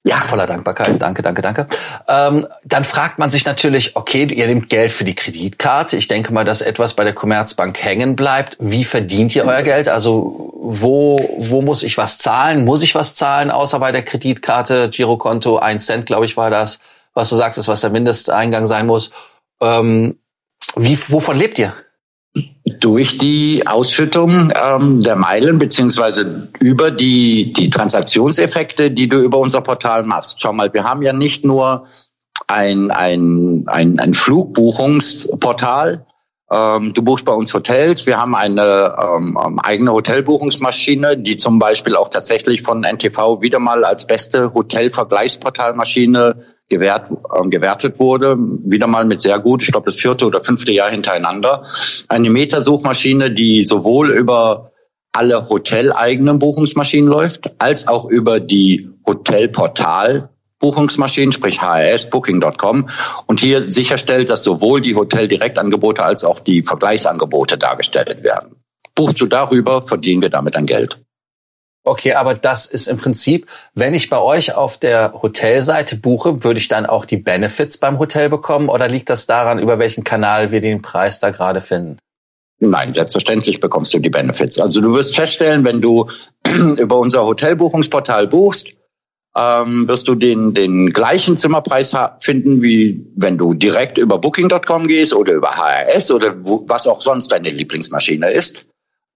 Ja, 0.07 0.17
voller 0.17 0.47
Dankbarkeit. 0.47 1.01
Danke, 1.01 1.23
danke, 1.23 1.41
danke. 1.41 1.67
Ähm, 2.07 2.47
dann 2.63 2.85
fragt 2.85 3.19
man 3.19 3.31
sich 3.31 3.47
natürlich, 3.47 3.97
okay, 3.97 4.25
ihr 4.25 4.47
nehmt 4.47 4.69
Geld 4.69 4.93
für 4.93 5.05
die 5.05 5.15
Kreditkarte. 5.15 5.97
Ich 5.97 6.09
denke 6.09 6.31
mal, 6.31 6.45
dass 6.45 6.61
etwas 6.61 6.93
bei 6.93 7.05
der 7.05 7.15
Commerzbank 7.15 7.83
hängen 7.83 8.15
bleibt. 8.15 8.59
Wie 8.61 8.85
verdient 8.85 9.35
ihr 9.35 9.47
euer 9.47 9.63
Geld? 9.63 9.89
Also 9.89 10.53
wo, 10.63 11.17
wo 11.39 11.63
muss 11.63 11.83
ich 11.83 11.97
was 11.97 12.19
zahlen? 12.19 12.67
Muss 12.67 12.83
ich 12.83 12.95
was 12.95 13.15
zahlen, 13.15 13.51
außer 13.51 13.79
bei 13.79 13.93
der 13.93 14.03
Kreditkarte, 14.03 14.91
Girokonto, 14.91 15.57
ein 15.57 15.79
Cent, 15.79 16.05
glaube 16.05 16.27
ich, 16.27 16.37
war 16.37 16.51
das, 16.51 16.81
was 17.15 17.31
du 17.31 17.37
sagst, 17.37 17.59
ist, 17.59 17.69
was 17.69 17.81
der 17.81 17.91
Mindesteingang 17.91 18.67
sein 18.67 18.87
muss. 18.87 19.11
Ähm, 19.63 20.19
wie, 20.77 20.99
wovon 21.09 21.37
lebt 21.37 21.59
ihr? 21.59 21.73
Durch 22.81 23.19
die 23.19 23.67
Ausschüttung 23.67 24.53
ähm, 24.55 25.01
der 25.01 25.17
Meilen 25.17 25.59
beziehungsweise 25.59 26.49
über 26.61 26.91
die, 26.91 27.53
die 27.53 27.71
Transaktionseffekte, 27.71 28.91
die 28.91 29.09
du 29.09 29.21
über 29.21 29.39
unser 29.39 29.61
Portal 29.61 30.03
machst. 30.03 30.41
Schau 30.41 30.53
mal, 30.53 30.73
wir 30.73 30.85
haben 30.85 31.03
ja 31.03 31.13
nicht 31.13 31.45
nur 31.45 31.87
ein, 32.49 32.91
ein, 32.91 33.65
ein, 33.67 33.99
ein 34.01 34.15
Flugbuchungsportal, 34.15 36.07
ähm, 36.51 36.93
du 36.93 37.03
buchst 37.03 37.25
bei 37.25 37.33
uns 37.33 37.55
Hotels. 37.55 38.07
Wir 38.07 38.19
haben 38.19 38.35
eine 38.35 38.95
ähm, 39.01 39.39
ähm 39.43 39.59
eigene 39.59 39.93
Hotelbuchungsmaschine, 39.93 41.17
die 41.17 41.37
zum 41.37 41.59
Beispiel 41.59 41.97
auch 41.97 42.11
tatsächlich 42.11 42.63
von 42.63 42.83
NTV 42.83 43.41
wieder 43.41 43.59
mal 43.59 43.85
als 43.85 44.07
beste 44.07 44.53
Hotelvergleichsportalmaschine 44.53 46.45
gewährt, 46.69 47.11
äh, 47.11 47.49
gewertet 47.49 47.99
wurde, 47.99 48.37
wieder 48.39 48.87
mal 48.87 49.05
mit 49.05 49.21
sehr 49.21 49.39
gut, 49.39 49.63
ich 49.63 49.71
glaube 49.71 49.87
das 49.87 49.97
vierte 49.97 50.27
oder 50.27 50.41
fünfte 50.41 50.73
Jahr 50.73 50.91
hintereinander. 50.91 51.65
Eine 52.09 52.31
Metasuchmaschine, 52.31 53.31
die 53.31 53.67
sowohl 53.67 54.11
über 54.11 54.73
alle 55.13 55.49
hoteleigenen 55.49 56.39
Buchungsmaschinen 56.39 57.09
läuft, 57.09 57.51
als 57.59 57.87
auch 57.87 58.07
über 58.07 58.41
die 58.41 58.91
Hotelportal 59.07 60.31
Buchungsmaschinen, 60.59 61.33
sprich 61.33 61.61
HRS, 61.61 62.09
Booking.com 62.09 62.89
und 63.27 63.39
hier 63.39 63.61
sicherstellt, 63.61 64.31
dass 64.31 64.43
sowohl 64.43 64.81
die 64.81 64.95
Hoteldirektangebote 64.95 66.03
als 66.03 66.25
auch 66.25 66.41
die 66.41 66.63
Vergleichsangebote 66.63 67.59
dargestellt 67.59 68.23
werden. 68.23 68.57
Buchst 68.95 69.21
du 69.21 69.27
darüber, 69.27 69.87
verdienen 69.87 70.23
wir 70.23 70.31
damit 70.31 70.57
ein 70.57 70.67
Geld. 70.67 71.04
Okay, 71.87 72.15
aber 72.15 72.35
das 72.35 72.65
ist 72.65 72.89
im 72.89 72.97
Prinzip, 72.97 73.47
wenn 73.75 73.93
ich 73.93 74.09
bei 74.09 74.19
euch 74.19 74.55
auf 74.55 74.79
der 74.79 75.13
Hotelseite 75.21 75.97
buche, 75.97 76.43
würde 76.43 76.59
ich 76.59 76.69
dann 76.69 76.87
auch 76.87 77.05
die 77.05 77.19
Benefits 77.19 77.77
beim 77.77 77.99
Hotel 77.99 78.31
bekommen 78.31 78.71
oder 78.71 78.89
liegt 78.89 79.11
das 79.11 79.27
daran, 79.27 79.59
über 79.59 79.79
welchen 79.79 80.03
Kanal 80.03 80.51
wir 80.51 80.63
den 80.63 80.81
Preis 80.81 81.19
da 81.19 81.29
gerade 81.29 81.61
finden? 81.61 81.99
Nein, 82.59 82.95
selbstverständlich 82.95 83.61
bekommst 83.61 83.93
du 83.93 83.99
die 83.99 84.09
Benefits. 84.09 84.59
Also 84.59 84.81
du 84.81 84.95
wirst 84.95 85.15
feststellen, 85.15 85.63
wenn 85.67 85.83
du 85.83 86.09
über 86.79 86.99
unser 86.99 87.23
Hotelbuchungsportal 87.27 88.29
buchst, 88.29 88.69
ähm, 89.37 89.87
wirst 89.87 90.09
du 90.09 90.15
den, 90.15 90.55
den 90.55 90.91
gleichen 90.91 91.37
Zimmerpreis 91.37 91.95
finden, 92.21 92.63
wie 92.63 93.05
wenn 93.15 93.37
du 93.37 93.53
direkt 93.53 93.99
über 93.99 94.19
Booking.com 94.19 94.87
gehst 94.87 95.13
oder 95.13 95.35
über 95.35 95.51
HRS 95.51 96.11
oder 96.11 96.35
wo, 96.47 96.65
was 96.67 96.87
auch 96.87 97.03
sonst 97.03 97.29
deine 97.29 97.51
Lieblingsmaschine 97.51 98.31
ist 98.31 98.65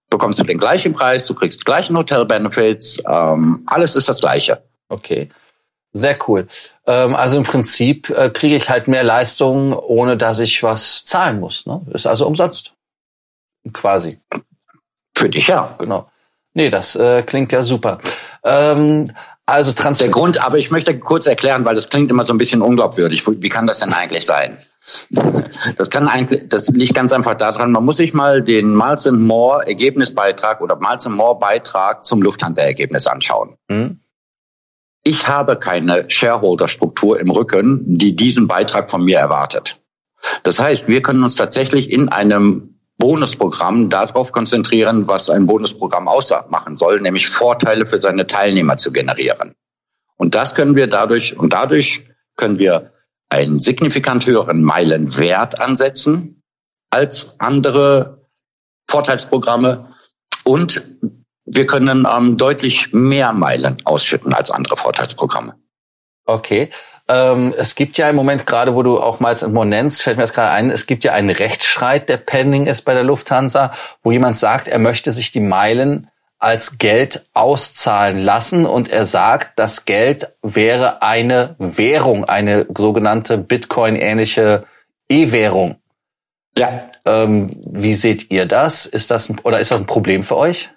bekommst 0.09 0.39
du 0.39 0.43
den 0.43 0.57
gleichen 0.57 0.93
Preis, 0.93 1.25
du 1.27 1.35
kriegst 1.35 1.65
gleichen 1.65 1.97
Hotel-Benefits, 1.97 3.03
ähm, 3.07 3.63
alles 3.67 3.95
ist 3.95 4.09
das 4.09 4.19
Gleiche. 4.19 4.63
Okay. 4.89 5.29
Sehr 5.91 6.17
cool. 6.27 6.47
Ähm, 6.85 7.15
also 7.15 7.37
im 7.37 7.43
Prinzip 7.43 8.09
äh, 8.09 8.29
kriege 8.29 8.55
ich 8.55 8.69
halt 8.69 8.87
mehr 8.87 9.03
Leistung, 9.03 9.73
ohne 9.73 10.17
dass 10.17 10.39
ich 10.39 10.61
was 10.61 11.03
zahlen 11.03 11.39
muss. 11.39 11.65
Ne? 11.65 11.81
Ist 11.93 12.05
also 12.05 12.27
umsonst. 12.27 12.73
Quasi. 13.73 14.19
Für 15.15 15.29
dich 15.29 15.47
ja. 15.47 15.75
Genau. 15.79 16.09
Nee, 16.53 16.69
das 16.69 16.95
äh, 16.95 17.23
klingt 17.23 17.51
ja 17.51 17.63
super. 17.63 17.99
Ähm, 18.43 19.11
also 19.45 19.71
Transfer 19.71 20.05
Der 20.05 20.13
Grund, 20.13 20.43
aber 20.43 20.59
ich 20.59 20.69
möchte 20.69 20.97
kurz 20.99 21.25
erklären, 21.25 21.65
weil 21.65 21.75
das 21.75 21.89
klingt 21.89 22.11
immer 22.11 22.23
so 22.23 22.33
ein 22.33 22.37
bisschen 22.37 22.61
unglaubwürdig. 22.61 23.23
Wie 23.27 23.49
kann 23.49 23.65
das 23.65 23.79
denn 23.79 23.93
eigentlich 23.93 24.25
sein? 24.25 24.59
Das 25.77 25.89
kann 25.89 26.07
eigentlich, 26.07 26.47
das 26.49 26.69
liegt 26.69 26.93
ganz 26.93 27.11
einfach 27.11 27.35
daran, 27.35 27.71
man 27.71 27.83
muss 27.83 27.97
sich 27.97 28.13
mal 28.13 28.41
den 28.41 28.75
Miles 28.75 29.09
More 29.11 29.67
Ergebnisbeitrag 29.67 30.61
oder 30.61 30.77
Miles 30.77 31.07
More 31.07 31.37
Beitrag 31.37 32.05
zum 32.05 32.21
Lufthansa-Ergebnis 32.21 33.07
anschauen. 33.07 33.55
Mhm. 33.69 33.99
Ich 35.03 35.27
habe 35.27 35.57
keine 35.57 36.09
Shareholder-Struktur 36.09 37.19
im 37.19 37.31
Rücken, 37.31 37.97
die 37.97 38.15
diesen 38.15 38.47
Beitrag 38.47 38.89
von 38.89 39.03
mir 39.03 39.17
erwartet. 39.17 39.79
Das 40.43 40.59
heißt, 40.59 40.87
wir 40.87 41.01
können 41.01 41.23
uns 41.23 41.35
tatsächlich 41.35 41.91
in 41.91 42.09
einem 42.09 42.79
Bonusprogramm 42.97 43.89
darauf 43.89 44.33
konzentrieren, 44.33 45.07
was 45.07 45.29
ein 45.29 45.47
Bonusprogramm 45.47 46.09
ausmachen 46.09 46.75
soll, 46.75 46.99
nämlich 46.99 47.29
Vorteile 47.29 47.85
für 47.85 47.97
seine 47.97 48.27
Teilnehmer 48.27 48.75
zu 48.75 48.91
generieren. 48.91 49.55
Und 50.17 50.35
das 50.35 50.53
können 50.53 50.75
wir 50.75 50.87
dadurch, 50.87 51.37
und 51.37 51.53
dadurch 51.53 52.05
können 52.35 52.59
wir 52.59 52.91
einen 53.29 53.59
signifikant 53.59 54.25
höheren 54.25 54.63
Meilenwert 54.63 55.59
ansetzen 55.61 56.41
als 56.89 57.39
andere 57.39 58.25
Vorteilsprogramme 58.89 59.93
und 60.43 60.81
wir 61.45 61.65
können 61.67 62.07
ähm, 62.11 62.37
deutlich 62.37 62.93
mehr 62.93 63.33
Meilen 63.33 63.81
ausschütten 63.85 64.33
als 64.33 64.51
andere 64.51 64.77
Vorteilsprogramme. 64.77 65.55
Okay. 66.25 66.69
Ähm, 67.07 67.53
es 67.57 67.73
gibt 67.73 67.97
ja 67.97 68.09
im 68.09 68.15
Moment 68.15 68.45
gerade, 68.45 68.75
wo 68.75 68.83
du 68.83 68.99
auch 68.99 69.19
Miles 69.19 69.45
More 69.47 69.65
nennst, 69.65 70.03
fällt 70.03 70.17
mir 70.17 70.23
das 70.23 70.33
gerade 70.33 70.51
ein, 70.51 70.69
es 70.69 70.85
gibt 70.85 71.03
ja 71.03 71.13
einen 71.13 71.31
Rechtsstreit, 71.31 72.07
der 72.07 72.17
pending 72.17 72.67
ist 72.67 72.83
bei 72.83 72.93
der 72.93 73.03
Lufthansa, 73.03 73.73
wo 74.03 74.11
jemand 74.11 74.37
sagt, 74.37 74.67
er 74.67 74.77
möchte 74.77 75.11
sich 75.11 75.31
die 75.31 75.39
Meilen 75.39 76.09
als 76.39 76.77
Geld 76.77 77.25
auszahlen 77.33 78.17
lassen 78.17 78.65
und 78.65 78.87
er 78.87 79.05
sagt, 79.05 79.59
das 79.59 79.85
Geld 79.85 80.33
wäre 80.41 81.01
eine 81.01 81.55
Währung, 81.59 82.25
eine 82.25 82.65
sogenannte 82.75 83.37
Bitcoin-ähnliche 83.37 84.65
E-Währung. 85.09 85.75
Ja. 86.57 86.89
Ähm, 87.05 87.61
wie 87.65 87.93
seht 87.93 88.31
ihr 88.31 88.45
das? 88.45 88.85
Ist 88.85 89.11
das 89.11 89.29
ein, 89.29 89.39
oder 89.39 89.59
ist 89.59 89.71
das 89.71 89.81
ein 89.81 89.87
Problem 89.87 90.23
für 90.23 90.37
euch? 90.37 90.69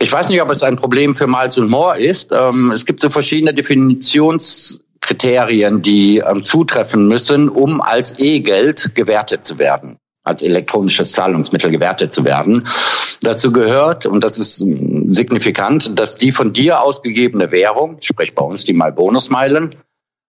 Ich 0.00 0.12
weiß 0.12 0.28
nicht, 0.28 0.40
ob 0.40 0.50
es 0.50 0.62
ein 0.62 0.76
Problem 0.76 1.16
für 1.16 1.26
Miles 1.26 1.58
and 1.58 1.68
More 1.68 1.98
ist. 1.98 2.30
Ähm, 2.32 2.70
es 2.70 2.86
gibt 2.86 3.00
so 3.00 3.10
verschiedene 3.10 3.52
Definitionskriterien, 3.52 5.82
die 5.82 6.18
ähm, 6.18 6.44
zutreffen 6.44 7.08
müssen, 7.08 7.48
um 7.48 7.80
als 7.80 8.16
E-Geld 8.18 8.94
gewertet 8.94 9.44
zu 9.44 9.58
werden, 9.58 9.98
als 10.28 10.42
elektronisches 10.42 11.12
Zahlungsmittel 11.12 11.70
gewertet 11.70 12.14
zu 12.14 12.24
werden. 12.24 12.68
Dazu 13.22 13.50
gehört, 13.52 14.06
und 14.06 14.22
das 14.22 14.38
ist 14.38 14.64
signifikant, 15.10 15.98
dass 15.98 16.16
die 16.16 16.32
von 16.32 16.52
dir 16.52 16.82
ausgegebene 16.82 17.50
Währung, 17.50 17.98
sprich 18.00 18.34
bei 18.34 18.44
uns 18.44 18.64
die 18.64 18.74
Mal-Bonusmeilen, 18.74 19.76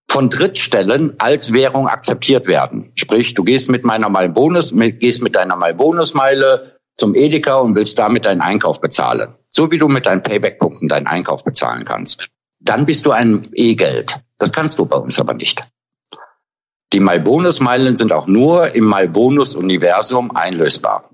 von 0.09 0.29
Drittstellen 0.29 1.13
als 1.19 1.53
Währung 1.53 1.87
akzeptiert 1.87 2.47
werden. 2.47 2.91
Sprich, 2.95 3.35
du 3.35 3.43
gehst 3.43 3.69
mit 3.69 3.83
meiner 3.83 4.09
Mal-Bonus, 4.09 4.73
gehst 4.73 5.21
mit 5.21 5.35
deiner 5.35 5.55
Mal-Bonusmeile 5.55 6.79
zum 6.97 7.13
Edeka 7.13 7.57
und 7.57 7.75
willst 7.75 7.99
damit 7.99 8.25
deinen 8.25 8.41
Einkauf 8.41 8.81
bezahlen. 8.81 9.35
So 9.49 9.71
wie 9.71 9.77
du 9.77 9.87
mit 9.87 10.05
deinen 10.05 10.23
Payback-Punkten 10.23 10.87
deinen 10.87 11.07
Einkauf 11.07 11.43
bezahlen 11.43 11.85
kannst. 11.85 12.27
Dann 12.59 12.85
bist 12.85 13.05
du 13.05 13.11
ein 13.11 13.43
E-Geld. 13.53 14.19
Das 14.37 14.51
kannst 14.51 14.79
du 14.79 14.85
bei 14.85 14.97
uns 14.97 15.19
aber 15.19 15.33
nicht. 15.33 15.63
Die 16.91 16.99
MyBonus-Meilen 16.99 17.95
sind 17.95 18.11
auch 18.11 18.27
nur 18.27 18.73
im 18.73 18.89
MyBonus-Universum 18.89 20.35
einlösbar. 20.35 21.09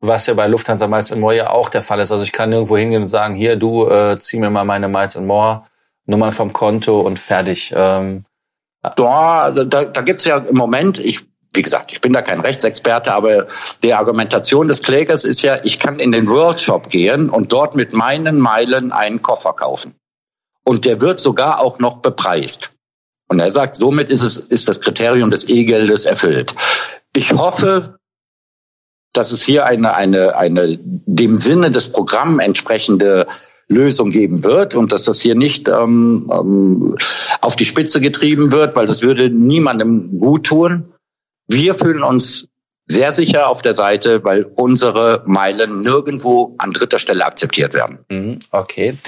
Was 0.00 0.26
ja 0.26 0.34
bei 0.34 0.46
Lufthansa 0.46 0.86
Miles 0.86 1.14
More 1.14 1.36
ja 1.36 1.50
auch 1.50 1.68
der 1.68 1.82
Fall 1.82 2.00
ist. 2.00 2.10
Also 2.10 2.24
ich 2.24 2.32
kann 2.32 2.48
nirgendwo 2.48 2.78
hingehen 2.78 3.02
und 3.02 3.08
sagen, 3.08 3.34
hier, 3.34 3.56
du 3.56 3.86
äh, 3.86 4.18
zieh 4.18 4.38
mir 4.38 4.48
mal 4.48 4.64
meine 4.64 4.88
Miles 4.88 5.20
More 5.20 5.64
Nummer 6.06 6.32
vom 6.32 6.52
Konto 6.52 7.00
und 7.00 7.18
fertig. 7.18 7.72
Ähm, 7.76 8.24
da, 8.82 9.50
da, 9.50 9.84
da 9.84 10.00
gibt's 10.00 10.24
ja 10.24 10.38
im 10.38 10.56
Moment, 10.56 10.98
ich 10.98 11.20
wie 11.52 11.62
gesagt, 11.62 11.92
ich 11.92 12.00
bin 12.00 12.12
da 12.12 12.22
kein 12.22 12.40
Rechtsexperte, 12.40 13.12
aber 13.12 13.48
die 13.82 13.92
Argumentation 13.92 14.68
des 14.68 14.82
Klägers 14.82 15.24
ist 15.24 15.42
ja, 15.42 15.58
ich 15.64 15.80
kann 15.80 15.98
in 15.98 16.12
den 16.12 16.28
World 16.28 16.60
Shop 16.60 16.88
gehen 16.90 17.28
und 17.28 17.52
dort 17.52 17.74
mit 17.74 17.92
meinen 17.92 18.38
Meilen 18.38 18.92
einen 18.92 19.20
Koffer 19.20 19.52
kaufen. 19.52 19.96
Und 20.64 20.84
der 20.84 21.00
wird 21.00 21.18
sogar 21.18 21.58
auch 21.58 21.78
noch 21.78 21.98
bepreist. 21.98 22.70
Und 23.30 23.38
er 23.38 23.52
sagt, 23.52 23.76
somit 23.76 24.10
ist 24.10 24.24
es, 24.24 24.38
ist 24.38 24.68
das 24.68 24.80
Kriterium 24.80 25.30
des 25.30 25.48
E-Geldes 25.48 26.04
erfüllt. 26.04 26.52
Ich 27.14 27.32
hoffe, 27.32 28.00
dass 29.12 29.30
es 29.30 29.44
hier 29.44 29.66
eine, 29.66 29.94
eine, 29.94 30.36
eine 30.36 30.80
dem 30.82 31.36
Sinne 31.36 31.70
des 31.70 31.92
Programms 31.92 32.42
entsprechende 32.42 33.28
Lösung 33.68 34.10
geben 34.10 34.42
wird 34.42 34.74
und 34.74 34.90
dass 34.90 35.04
das 35.04 35.20
hier 35.20 35.36
nicht 35.36 35.68
ähm, 35.68 36.28
ähm, 36.32 36.96
auf 37.40 37.54
die 37.54 37.66
Spitze 37.66 38.00
getrieben 38.00 38.50
wird, 38.50 38.74
weil 38.74 38.86
das 38.86 39.00
würde 39.00 39.30
niemandem 39.30 40.18
gut 40.18 40.46
tun. 40.46 40.92
Wir 41.46 41.76
fühlen 41.76 42.02
uns 42.02 42.48
sehr 42.86 43.12
sicher 43.12 43.48
auf 43.48 43.62
der 43.62 43.74
Seite, 43.74 44.24
weil 44.24 44.42
unsere 44.42 45.22
Meilen 45.24 45.82
nirgendwo 45.82 46.56
an 46.58 46.72
dritter 46.72 46.98
Stelle 46.98 47.24
akzeptiert 47.24 47.74
werden. 47.74 48.00
Mhm, 48.08 48.38
okay. 48.50 48.98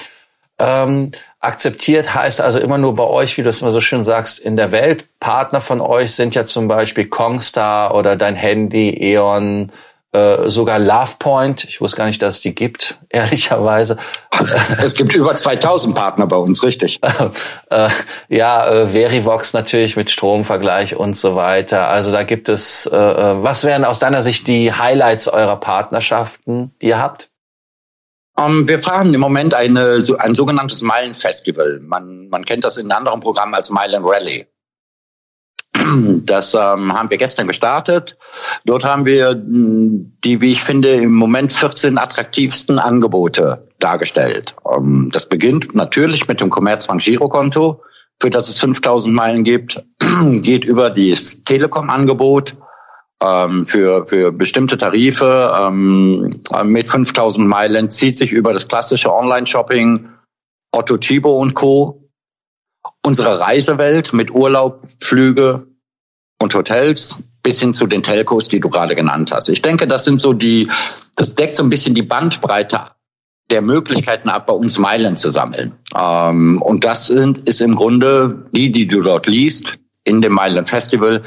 Ähm, 0.61 1.11
akzeptiert 1.43 2.15
heißt 2.15 2.41
also 2.41 2.59
immer 2.59 2.79
nur 2.79 2.95
bei 2.95 3.05
euch, 3.05 3.37
wie 3.37 3.43
du 3.43 3.51
es 3.51 3.61
immer 3.61 3.73
so 3.73 3.81
schön 3.81 4.03
sagst, 4.03 4.39
in 4.39 4.57
der 4.57 4.73
Welt. 4.73 5.09
Partner 5.21 5.61
von 5.61 5.81
euch 5.81 6.15
sind 6.15 6.35
ja 6.35 6.45
zum 6.45 6.69
Beispiel 6.69 7.07
Kongstar 7.07 7.95
oder 7.95 8.17
dein 8.17 8.37
Handy, 8.37 8.97
E.ON, 9.13 9.73
äh, 10.13 10.49
sogar 10.49 10.79
LovePoint. 10.79 11.65
Ich 11.65 11.81
wusste 11.81 11.97
gar 11.97 12.07
nicht, 12.07 12.23
dass 12.23 12.37
es 12.37 12.41
die 12.43 12.55
gibt, 12.55 12.99
ehrlicherweise. 13.09 13.97
Es 14.83 14.95
gibt 14.95 15.15
über 15.15 15.35
2000 15.35 15.95
Partner 15.95 16.27
bei 16.27 16.37
uns, 16.37 16.63
richtig. 16.63 17.01
äh, 17.71 17.89
ja, 18.29 18.69
äh, 18.69 18.87
Verivox 18.89 19.53
natürlich 19.53 19.97
mit 19.97 20.11
Stromvergleich 20.11 20.97
und 20.97 21.17
so 21.17 21.35
weiter. 21.35 21.89
Also 21.89 22.13
da 22.13 22.23
gibt 22.23 22.49
es, 22.49 22.87
äh, 22.87 22.97
äh, 22.97 23.43
was 23.43 23.65
wären 23.65 23.85
aus 23.85 23.99
deiner 23.99 24.23
Sicht 24.23 24.49
die 24.49 24.73
Highlights 24.73 25.29
eurer 25.29 25.57
Partnerschaften, 25.57 26.73
die 26.81 26.89
ihr 26.89 27.01
habt? 27.01 27.32
Um, 28.35 28.45
ähm, 28.45 28.69
wir 28.69 28.79
fahren 28.79 29.13
im 29.13 29.21
Moment 29.21 29.55
eine, 29.55 30.01
so, 30.01 30.17
ein 30.17 30.35
sogenanntes 30.35 30.83
Meilenfestival. 30.83 31.81
Man, 31.83 32.29
man 32.29 32.45
kennt 32.45 32.65
das 32.65 32.77
in 32.77 32.91
anderen 32.91 33.21
Programmen 33.21 33.55
als 33.55 33.71
Meilen 33.71 34.05
Rally. 34.05 34.47
Das 36.25 36.55
ähm, 36.55 36.93
haben 36.93 37.11
wir 37.11 37.19
gestern 37.19 37.49
gestartet. 37.49 38.17
Dort 38.65 38.85
haben 38.85 39.05
wir 39.05 39.31
hm, 39.31 40.17
die, 40.25 40.41
wie 40.41 40.53
ich 40.53 40.63
finde, 40.63 40.95
im 40.95 41.13
Moment 41.13 41.53
14 41.53 41.99
attraktivsten 41.99 42.79
Angebote 42.79 43.69
dargestellt. 43.79 44.55
Ähm, 44.71 45.11
das 45.13 45.29
beginnt 45.29 45.75
natürlich 45.75 46.29
mit 46.29 46.41
dem 46.41 46.51
Commerzbank 46.51 47.03
Girokonto, 47.03 47.83
für 48.21 48.31
das 48.31 48.49
es 48.49 48.61
5000 48.61 49.15
Meilen 49.15 49.45
gibt, 49.45 49.83
geht 50.41 50.65
über 50.65 50.91
das 50.91 51.45
Telekom-Angebot 51.45 52.57
ähm, 53.23 53.67
für, 53.67 54.07
für 54.07 54.33
bestimmte 54.33 54.77
Tarife 54.77 55.53
ähm, 55.61 56.41
mit 56.65 56.89
5000 56.89 57.47
Meilen, 57.47 57.91
zieht 57.91 58.17
sich 58.17 58.33
über 58.33 58.53
das 58.53 58.69
klassische 58.69 59.13
Online-Shopping, 59.13 60.09
Otto 60.73 60.99
Chibo 60.99 61.39
und 61.39 61.55
Co 61.55 62.03
unsere 63.05 63.41
Reisewelt 63.41 64.13
mit 64.13 64.31
Urlaub, 64.31 64.87
Flüge 65.01 65.67
und 66.41 66.55
Hotels 66.55 67.19
bis 67.43 67.61
hin 67.61 67.75
zu 67.75 67.87
den 67.87 68.03
Telcos, 68.03 68.49
die 68.49 68.61
du 68.61 68.69
gerade 68.71 68.95
genannt 68.95 69.31
hast. 69.33 69.49
Ich 69.49 69.63
denke, 69.63 69.89
das 69.89 70.05
sind 70.05 70.21
so 70.21 70.33
die, 70.33 70.71
das 71.17 71.35
deckt 71.35 71.57
so 71.57 71.65
ein 71.65 71.71
bisschen 71.71 71.95
die 71.95 72.03
Bandbreite 72.03 72.93
der 73.51 73.63
Möglichkeiten 73.63 74.29
ab, 74.29 74.47
bei 74.47 74.53
uns 74.53 74.79
Meilen 74.79 75.17
zu 75.17 75.31
sammeln. 75.31 75.73
Ähm, 75.97 76.63
und 76.63 76.85
das 76.85 77.09
sind, 77.09 77.49
ist 77.49 77.61
im 77.61 77.75
Grunde 77.75 78.45
die, 78.53 78.71
die 78.71 78.87
du 78.87 79.03
dort 79.03 79.27
liest 79.27 79.79
in 80.05 80.21
dem 80.21 80.33
Meilen 80.33 80.67
Festival, 80.67 81.23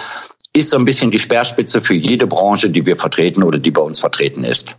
ist 0.55 0.69
so 0.69 0.77
ein 0.77 0.85
bisschen 0.85 1.11
die 1.11 1.19
Speerspitze 1.19 1.81
für 1.81 1.93
jede 1.93 2.27
Branche, 2.27 2.69
die 2.69 2.85
wir 2.85 2.97
vertreten 2.97 3.43
oder 3.43 3.59
die 3.59 3.71
bei 3.71 3.81
uns 3.81 3.99
vertreten 3.99 4.43
ist. 4.43 4.75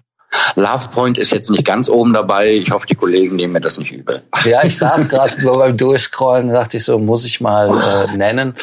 LovePoint 0.56 1.18
ist 1.18 1.30
jetzt 1.30 1.50
nicht 1.50 1.64
ganz 1.64 1.88
oben 1.88 2.12
dabei. 2.12 2.50
Ich 2.50 2.70
hoffe, 2.70 2.86
die 2.86 2.94
Kollegen 2.94 3.36
nehmen 3.36 3.52
mir 3.52 3.60
das 3.60 3.78
nicht 3.78 3.92
übel. 3.92 4.22
Ja, 4.44 4.64
ich 4.64 4.76
saß 4.76 5.08
gerade 5.08 5.34
beim 5.42 5.76
Durchscrollen, 5.76 6.48
dachte 6.48 6.78
ich 6.78 6.84
so, 6.84 6.98
muss 6.98 7.24
ich 7.24 7.40
mal 7.40 8.08
äh, 8.10 8.16
nennen, 8.16 8.54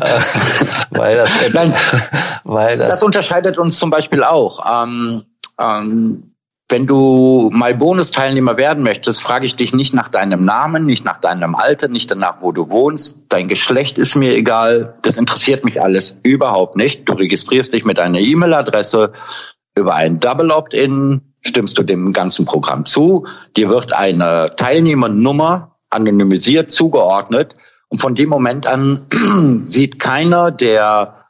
äh, 0.00 0.20
weil 0.90 1.16
das, 1.16 1.30
Nein, 1.52 1.74
weil 2.44 2.78
das, 2.78 2.90
das 2.90 3.02
unterscheidet 3.02 3.58
uns 3.58 3.78
zum 3.78 3.90
Beispiel 3.90 4.22
auch. 4.22 4.84
Ähm, 4.84 5.24
ähm, 5.58 6.35
wenn 6.68 6.86
du 6.86 7.50
mal 7.52 7.74
Bonusteilnehmer 7.76 8.58
werden 8.58 8.82
möchtest, 8.82 9.22
frage 9.22 9.46
ich 9.46 9.54
dich 9.54 9.72
nicht 9.72 9.94
nach 9.94 10.08
deinem 10.08 10.44
Namen, 10.44 10.84
nicht 10.84 11.04
nach 11.04 11.20
deinem 11.20 11.54
Alter, 11.54 11.86
nicht 11.88 12.10
danach, 12.10 12.38
wo 12.40 12.50
du 12.50 12.68
wohnst. 12.70 13.26
Dein 13.28 13.46
Geschlecht 13.46 13.98
ist 13.98 14.16
mir 14.16 14.34
egal. 14.34 14.94
Das 15.02 15.16
interessiert 15.16 15.64
mich 15.64 15.80
alles 15.80 16.16
überhaupt 16.24 16.74
nicht. 16.74 17.08
Du 17.08 17.12
registrierst 17.12 17.72
dich 17.72 17.84
mit 17.84 18.00
einer 18.00 18.18
E-Mail-Adresse 18.18 19.12
über 19.76 19.94
ein 19.94 20.18
Double 20.18 20.50
Opt-in 20.50 21.20
stimmst 21.42 21.78
du 21.78 21.84
dem 21.84 22.12
ganzen 22.12 22.44
Programm 22.44 22.86
zu. 22.86 23.26
Dir 23.56 23.68
wird 23.68 23.92
eine 23.92 24.54
Teilnehmernummer 24.56 25.76
anonymisiert 25.90 26.70
zugeordnet. 26.70 27.54
Und 27.88 28.00
von 28.00 28.16
dem 28.16 28.28
Moment 28.28 28.66
an 28.66 29.06
sieht 29.60 30.00
keiner 30.00 30.50
der 30.50 31.26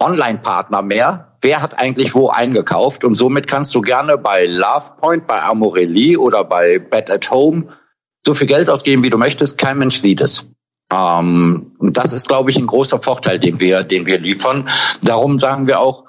Online-Partner 0.00 0.80
mehr, 0.80 1.33
wer 1.44 1.60
hat 1.60 1.78
eigentlich 1.78 2.14
wo 2.14 2.30
eingekauft 2.30 3.04
und 3.04 3.14
somit 3.14 3.46
kannst 3.46 3.74
du 3.74 3.82
gerne 3.82 4.16
bei 4.16 4.46
LovePoint, 4.46 5.26
bei 5.26 5.42
Amorelli 5.42 6.16
oder 6.16 6.42
bei 6.42 6.78
Bet 6.78 7.10
at 7.10 7.30
Home 7.30 7.68
so 8.24 8.32
viel 8.32 8.46
Geld 8.46 8.70
ausgeben, 8.70 9.04
wie 9.04 9.10
du 9.10 9.18
möchtest. 9.18 9.58
Kein 9.58 9.78
Mensch 9.78 10.00
sieht 10.00 10.22
es. 10.22 10.46
Ähm, 10.90 11.72
und 11.78 11.96
das 11.96 12.12
ist, 12.12 12.26
glaube 12.26 12.50
ich, 12.50 12.56
ein 12.56 12.66
großer 12.66 13.00
Vorteil, 13.00 13.38
den 13.38 13.60
wir, 13.60 13.84
den 13.84 14.06
wir 14.06 14.18
liefern. 14.18 14.70
Darum 15.02 15.38
sagen 15.38 15.66
wir 15.66 15.80
auch, 15.80 16.04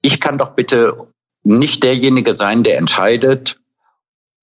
ich 0.00 0.20
kann 0.20 0.38
doch 0.38 0.50
bitte 0.50 1.08
nicht 1.42 1.82
derjenige 1.82 2.32
sein, 2.32 2.62
der 2.62 2.78
entscheidet, 2.78 3.60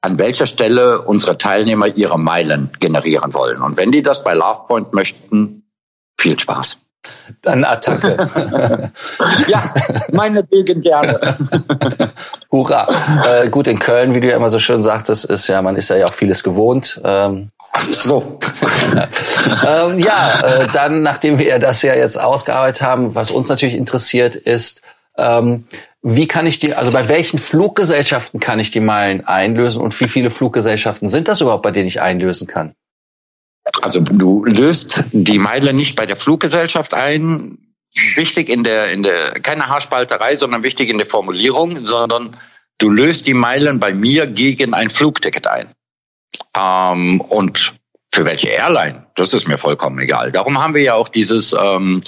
an 0.01 0.19
welcher 0.19 0.47
Stelle 0.47 1.01
unsere 1.01 1.37
Teilnehmer 1.37 1.87
ihre 1.87 2.19
Meilen 2.19 2.71
generieren 2.79 3.33
wollen. 3.33 3.61
Und 3.61 3.77
wenn 3.77 3.91
die 3.91 4.03
das 4.03 4.23
bei 4.23 4.33
LovePoint 4.33 4.93
möchten, 4.93 5.63
viel 6.19 6.37
Spaß. 6.37 6.77
Dann 7.41 7.63
Attacke. 7.63 8.17
ja, 9.47 9.73
meinetwegen 10.11 10.81
gerne. 10.81 11.19
Hurra. 12.51 12.87
Äh, 13.25 13.49
gut, 13.49 13.67
in 13.67 13.79
Köln, 13.79 14.13
wie 14.13 14.21
du 14.21 14.27
ja 14.27 14.35
immer 14.35 14.49
so 14.49 14.59
schön 14.59 14.83
sagtest, 14.83 15.25
ist 15.25 15.47
ja, 15.47 15.61
man 15.61 15.75
ist 15.75 15.89
ja 15.89 16.05
auch 16.05 16.13
vieles 16.13 16.43
gewohnt. 16.43 17.01
Ähm, 17.03 17.51
so. 17.91 18.39
ähm, 19.67 19.99
ja, 19.99 20.39
äh, 20.41 20.67
dann, 20.73 21.01
nachdem 21.01 21.37
wir 21.39 21.59
das 21.59 21.81
ja 21.81 21.95
jetzt 21.95 22.19
ausgearbeitet 22.19 22.81
haben, 22.81 23.15
was 23.15 23.31
uns 23.31 23.49
natürlich 23.49 23.75
interessiert 23.75 24.35
ist, 24.35 24.81
ähm, 25.17 25.67
wie 26.01 26.27
kann 26.27 26.45
ich 26.45 26.59
die, 26.59 26.75
also 26.75 26.91
bei 26.91 27.09
welchen 27.09 27.39
Fluggesellschaften 27.39 28.39
kann 28.39 28.59
ich 28.59 28.69
die 28.69 28.79
Meilen 28.79 29.25
einlösen 29.25 29.81
und 29.81 29.99
wie 29.99 30.07
viele 30.07 30.29
Fluggesellschaften 30.29 31.09
sind 31.09 31.27
das 31.27 31.41
überhaupt, 31.41 31.63
bei 31.63 31.71
denen 31.71 31.87
ich 31.87 32.01
einlösen 32.01 32.47
kann? 32.47 32.75
Also 33.81 33.99
du 33.99 34.45
löst 34.45 35.05
die 35.11 35.39
Meile 35.39 35.73
nicht 35.73 35.95
bei 35.95 36.05
der 36.05 36.17
Fluggesellschaft 36.17 36.93
ein. 36.93 37.57
Wichtig 38.15 38.49
in 38.49 38.63
der, 38.63 38.91
in 38.91 39.03
der, 39.03 39.33
keine 39.39 39.67
Haarspalterei, 39.69 40.35
sondern 40.35 40.63
wichtig 40.63 40.89
in 40.89 40.97
der 40.97 41.07
Formulierung, 41.07 41.85
sondern 41.85 42.37
du 42.77 42.89
löst 42.89 43.25
die 43.25 43.33
Meilen 43.33 43.79
bei 43.79 43.93
mir 43.93 44.27
gegen 44.27 44.73
ein 44.73 44.89
Flugticket 44.89 45.47
ein. 45.47 45.73
Ähm, 46.55 47.21
und 47.21 47.73
für 48.13 48.25
welche 48.25 48.49
Airline, 48.49 49.07
das 49.15 49.33
ist 49.33 49.47
mir 49.47 49.57
vollkommen 49.57 49.99
egal. 49.99 50.31
Darum 50.31 50.61
haben 50.61 50.73
wir 50.73 50.81
ja 50.81 50.93
auch 50.95 51.09
dieses 51.09 51.53
ähm, 51.53 52.03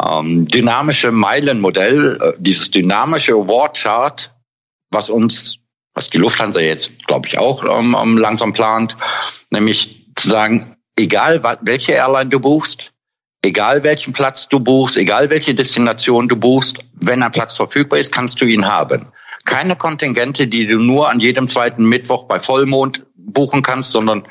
ähm, 0.00 0.48
dynamische 0.48 1.12
Meilenmodell, 1.12 2.20
äh, 2.20 2.32
dieses 2.38 2.70
dynamische 2.70 3.32
Award-Chart, 3.32 4.32
was 4.90 5.10
uns, 5.10 5.58
was 5.94 6.10
die 6.10 6.18
Lufthansa 6.18 6.60
jetzt, 6.60 7.06
glaube 7.06 7.28
ich, 7.28 7.38
auch 7.38 7.64
ähm, 7.64 7.96
ähm 8.00 8.18
langsam 8.18 8.52
plant, 8.52 8.96
nämlich 9.50 10.06
zu 10.14 10.28
sagen, 10.28 10.71
egal 10.98 11.42
welche 11.62 11.92
Airline 11.92 12.30
du 12.30 12.40
buchst, 12.40 12.92
egal 13.42 13.82
welchen 13.82 14.12
Platz 14.12 14.48
du 14.48 14.60
buchst, 14.60 14.96
egal 14.96 15.30
welche 15.30 15.54
Destination 15.54 16.28
du 16.28 16.36
buchst, 16.36 16.78
wenn 16.94 17.22
ein 17.22 17.32
Platz 17.32 17.54
verfügbar 17.54 17.98
ist, 17.98 18.12
kannst 18.12 18.40
du 18.40 18.44
ihn 18.44 18.66
haben. 18.66 19.12
Keine 19.44 19.74
Kontingente, 19.74 20.46
die 20.46 20.66
du 20.66 20.78
nur 20.78 21.10
an 21.10 21.18
jedem 21.18 21.48
zweiten 21.48 21.84
Mittwoch 21.84 22.24
bei 22.24 22.38
Vollmond 22.38 23.04
buchen 23.16 23.62
kannst, 23.62 23.90
sondern 23.90 24.26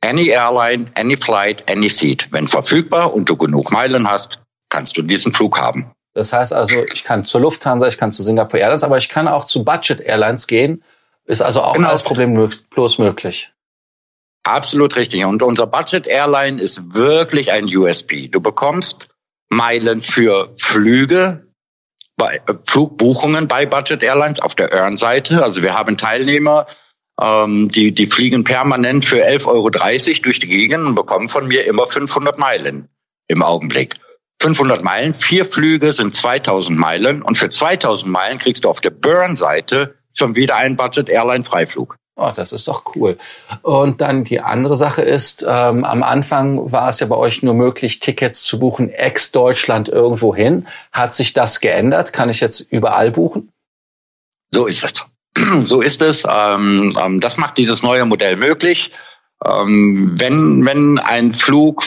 any 0.00 0.28
Airline, 0.28 0.90
any 0.94 1.16
flight, 1.16 1.68
any 1.68 1.88
seat. 1.88 2.28
Wenn 2.30 2.46
verfügbar 2.46 3.12
und 3.12 3.28
du 3.28 3.36
genug 3.36 3.72
Meilen 3.72 4.08
hast, 4.08 4.38
kannst 4.68 4.96
du 4.96 5.02
diesen 5.02 5.34
Flug 5.34 5.58
haben. 5.58 5.90
Das 6.12 6.32
heißt 6.32 6.52
also, 6.52 6.84
ich 6.92 7.02
kann 7.02 7.24
zur 7.24 7.40
Lufthansa, 7.40 7.88
ich 7.88 7.98
kann 7.98 8.12
zu 8.12 8.22
Singapore 8.22 8.60
Airlines, 8.60 8.84
aber 8.84 8.98
ich 8.98 9.08
kann 9.08 9.26
auch 9.26 9.46
zu 9.46 9.64
Budget 9.64 10.00
Airlines 10.00 10.46
gehen. 10.46 10.84
Ist 11.24 11.42
also 11.42 11.62
auch 11.62 11.74
genau. 11.74 11.88
alles 11.88 12.02
problemlos 12.02 12.98
möglich. 12.98 13.53
Absolut 14.44 14.94
richtig. 14.96 15.24
Und 15.24 15.42
unser 15.42 15.66
Budget 15.66 16.06
Airline 16.06 16.60
ist 16.60 16.94
wirklich 16.94 17.50
ein 17.50 17.64
USP. 17.64 18.28
Du 18.28 18.40
bekommst 18.40 19.08
Meilen 19.48 20.02
für 20.02 20.54
Flüge, 20.58 21.46
bei 22.16 22.36
äh, 22.46 22.54
Flugbuchungen 22.66 23.48
bei 23.48 23.66
Budget 23.66 24.02
Airlines 24.02 24.40
auf 24.40 24.54
der 24.54 24.72
Earn-Seite. 24.72 25.42
Also 25.42 25.62
wir 25.62 25.74
haben 25.74 25.96
Teilnehmer, 25.96 26.66
ähm, 27.20 27.70
die, 27.70 27.92
die 27.92 28.06
fliegen 28.06 28.44
permanent 28.44 29.04
für 29.04 29.24
11,30 29.24 29.46
Euro 29.46 29.70
durch 30.22 30.40
die 30.40 30.46
Gegend 30.46 30.86
und 30.86 30.94
bekommen 30.94 31.28
von 31.28 31.48
mir 31.48 31.66
immer 31.66 31.86
500 31.88 32.38
Meilen 32.38 32.88
im 33.28 33.42
Augenblick. 33.42 33.96
500 34.40 34.82
Meilen, 34.82 35.14
vier 35.14 35.46
Flüge 35.46 35.92
sind 35.92 36.14
2000 36.14 36.76
Meilen 36.76 37.22
und 37.22 37.38
für 37.38 37.50
2000 37.50 38.10
Meilen 38.10 38.38
kriegst 38.38 38.64
du 38.64 38.68
auf 38.68 38.80
der 38.80 38.90
Burn-Seite 38.90 39.94
schon 40.12 40.36
wieder 40.36 40.56
einen 40.56 40.76
Budget 40.76 41.08
Airline 41.08 41.44
Freiflug. 41.44 41.96
Oh, 42.16 42.30
das 42.34 42.52
ist 42.52 42.68
doch 42.68 42.94
cool. 42.94 43.18
Und 43.62 44.00
dann 44.00 44.22
die 44.22 44.40
andere 44.40 44.76
Sache 44.76 45.02
ist, 45.02 45.44
ähm, 45.48 45.84
am 45.84 46.04
Anfang 46.04 46.70
war 46.70 46.88
es 46.88 47.00
ja 47.00 47.06
bei 47.06 47.16
euch 47.16 47.42
nur 47.42 47.54
möglich, 47.54 47.98
Tickets 47.98 48.42
zu 48.44 48.60
buchen, 48.60 48.88
ex-Deutschland 48.88 49.88
irgendwo 49.88 50.34
hin. 50.34 50.68
Hat 50.92 51.12
sich 51.12 51.32
das 51.32 51.60
geändert? 51.60 52.12
Kann 52.12 52.30
ich 52.30 52.38
jetzt 52.38 52.60
überall 52.60 53.10
buchen? 53.10 53.50
So 54.52 54.66
ist 54.66 54.84
es. 54.84 54.92
So 55.64 55.80
ist 55.80 56.00
es. 56.00 56.22
Ähm, 56.28 56.96
ähm, 57.00 57.20
das 57.20 57.36
macht 57.36 57.58
dieses 57.58 57.82
neue 57.82 58.04
Modell 58.04 58.36
möglich. 58.36 58.92
Ähm, 59.44 60.14
wenn, 60.16 60.64
wenn 60.64 61.00
ein 61.00 61.34
Flug, 61.34 61.82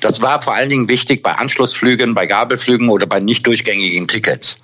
das 0.00 0.22
war 0.22 0.40
vor 0.40 0.54
allen 0.54 0.68
Dingen 0.68 0.88
wichtig 0.88 1.24
bei 1.24 1.32
Anschlussflügen, 1.32 2.14
bei 2.14 2.26
Gabelflügen 2.26 2.88
oder 2.88 3.06
bei 3.06 3.18
nicht 3.18 3.44
durchgängigen 3.44 4.06
Tickets. 4.06 4.58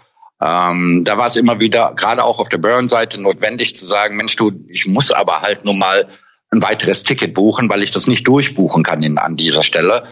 Ähm, 0.44 1.04
da 1.04 1.16
war 1.16 1.28
es 1.28 1.37
immer 1.37 1.59
wieder, 1.59 1.94
gerade 1.96 2.22
auch 2.22 2.38
auf 2.38 2.50
der 2.50 2.59
Burn-Seite, 2.59 3.18
notwendig 3.18 3.76
zu 3.76 3.87
sagen, 3.87 4.16
Mensch, 4.16 4.37
du, 4.37 4.52
ich 4.68 4.87
muss 4.87 5.11
aber 5.11 5.40
halt 5.40 5.64
nur 5.64 5.74
mal 5.74 6.09
ein 6.50 6.62
weiteres 6.62 7.02
Ticket 7.02 7.33
buchen, 7.33 7.70
weil 7.70 7.83
ich 7.83 7.92
das 7.92 8.07
nicht 8.07 8.26
durchbuchen 8.26 8.83
kann 8.83 9.02
in, 9.02 9.16
an 9.16 9.37
dieser 9.37 9.62
Stelle. 9.62 10.04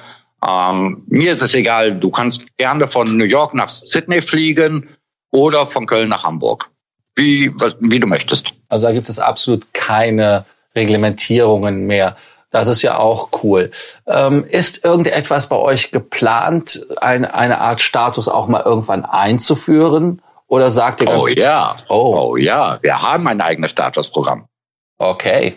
Ähm, 0.49 1.05
mir 1.07 1.35
ist 1.35 1.43
es 1.43 1.55
egal, 1.55 1.99
du 1.99 2.11
kannst 2.11 2.45
gerne 2.57 2.89
von 2.89 3.17
New 3.17 3.27
York 3.27 3.53
nach 3.53 3.69
Sydney 3.69 4.23
fliegen 4.23 4.89
oder 5.31 5.67
von 5.67 5.87
Köln 5.87 6.09
nach 6.09 6.25
Hamburg. 6.25 6.71
Wie, 7.15 7.53
wie 7.81 8.01
du 8.01 8.07
möchtest. 8.07 8.53
Also 8.71 8.87
da 8.87 8.95
gibt 8.95 9.11
es 9.11 9.19
absolut 9.19 9.75
keine 9.75 10.47
Reglementierungen 10.75 11.87
mehr. 11.87 12.17
Das 12.51 12.69
ist 12.69 12.81
ja 12.81 12.97
auch 12.97 13.29
cool. 13.43 13.71
Ähm, 14.07 14.47
ist 14.49 14.83
irgendetwas 14.83 15.49
bei 15.51 15.57
euch 15.57 15.91
geplant, 15.91 16.87
eine, 17.03 17.35
eine 17.35 17.61
Art 17.61 17.83
Status 17.83 18.29
auch 18.29 18.49
mal 18.49 18.63
irgendwann 18.63 19.05
einzuführen? 19.05 20.22
Oder 20.53 20.71
sagt 20.71 21.01
ihr 21.01 21.07
ganz 21.07 21.25
Oh 21.25 21.29
ja, 21.29 21.79
oh. 21.89 22.33
oh 22.33 22.37
ja, 22.37 22.79
wir 22.83 23.01
haben 23.01 23.27
ein 23.27 23.41
eigenes 23.41 23.71
Statusprogramm. 23.71 24.49
Okay. 24.99 25.57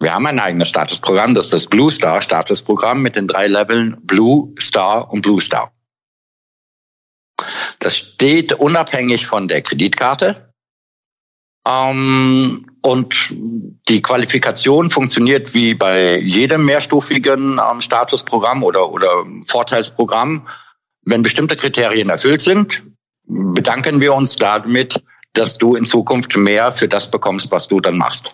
Wir 0.00 0.12
haben 0.12 0.26
ein 0.26 0.40
eigenes 0.40 0.68
Statusprogramm, 0.68 1.36
das 1.36 1.44
ist 1.44 1.52
das 1.52 1.66
Blue 1.66 1.92
Star 1.92 2.20
Statusprogramm 2.20 3.02
mit 3.02 3.14
den 3.14 3.28
drei 3.28 3.46
Leveln 3.46 3.96
Blue 4.02 4.52
Star 4.60 5.12
und 5.12 5.22
Blue 5.22 5.40
Star. 5.40 5.72
Das 7.78 7.96
steht 7.96 8.52
unabhängig 8.54 9.28
von 9.28 9.46
der 9.46 9.62
Kreditkarte. 9.62 10.52
Ähm, 11.64 12.66
und 12.82 13.32
die 13.88 14.02
Qualifikation 14.02 14.90
funktioniert 14.90 15.54
wie 15.54 15.74
bei 15.74 16.18
jedem 16.18 16.64
mehrstufigen 16.64 17.60
ähm, 17.64 17.80
Statusprogramm 17.80 18.64
oder, 18.64 18.90
oder 18.90 19.24
Vorteilsprogramm. 19.46 20.48
Wenn 21.02 21.22
bestimmte 21.22 21.54
Kriterien 21.54 22.08
erfüllt 22.08 22.40
sind, 22.40 22.82
bedanken 23.26 24.00
wir 24.00 24.14
uns 24.14 24.36
damit, 24.36 25.02
dass 25.32 25.58
du 25.58 25.74
in 25.74 25.84
Zukunft 25.84 26.36
mehr 26.36 26.72
für 26.72 26.88
das 26.88 27.10
bekommst, 27.10 27.50
was 27.50 27.68
du 27.68 27.80
dann 27.80 27.96
machst. 27.96 28.32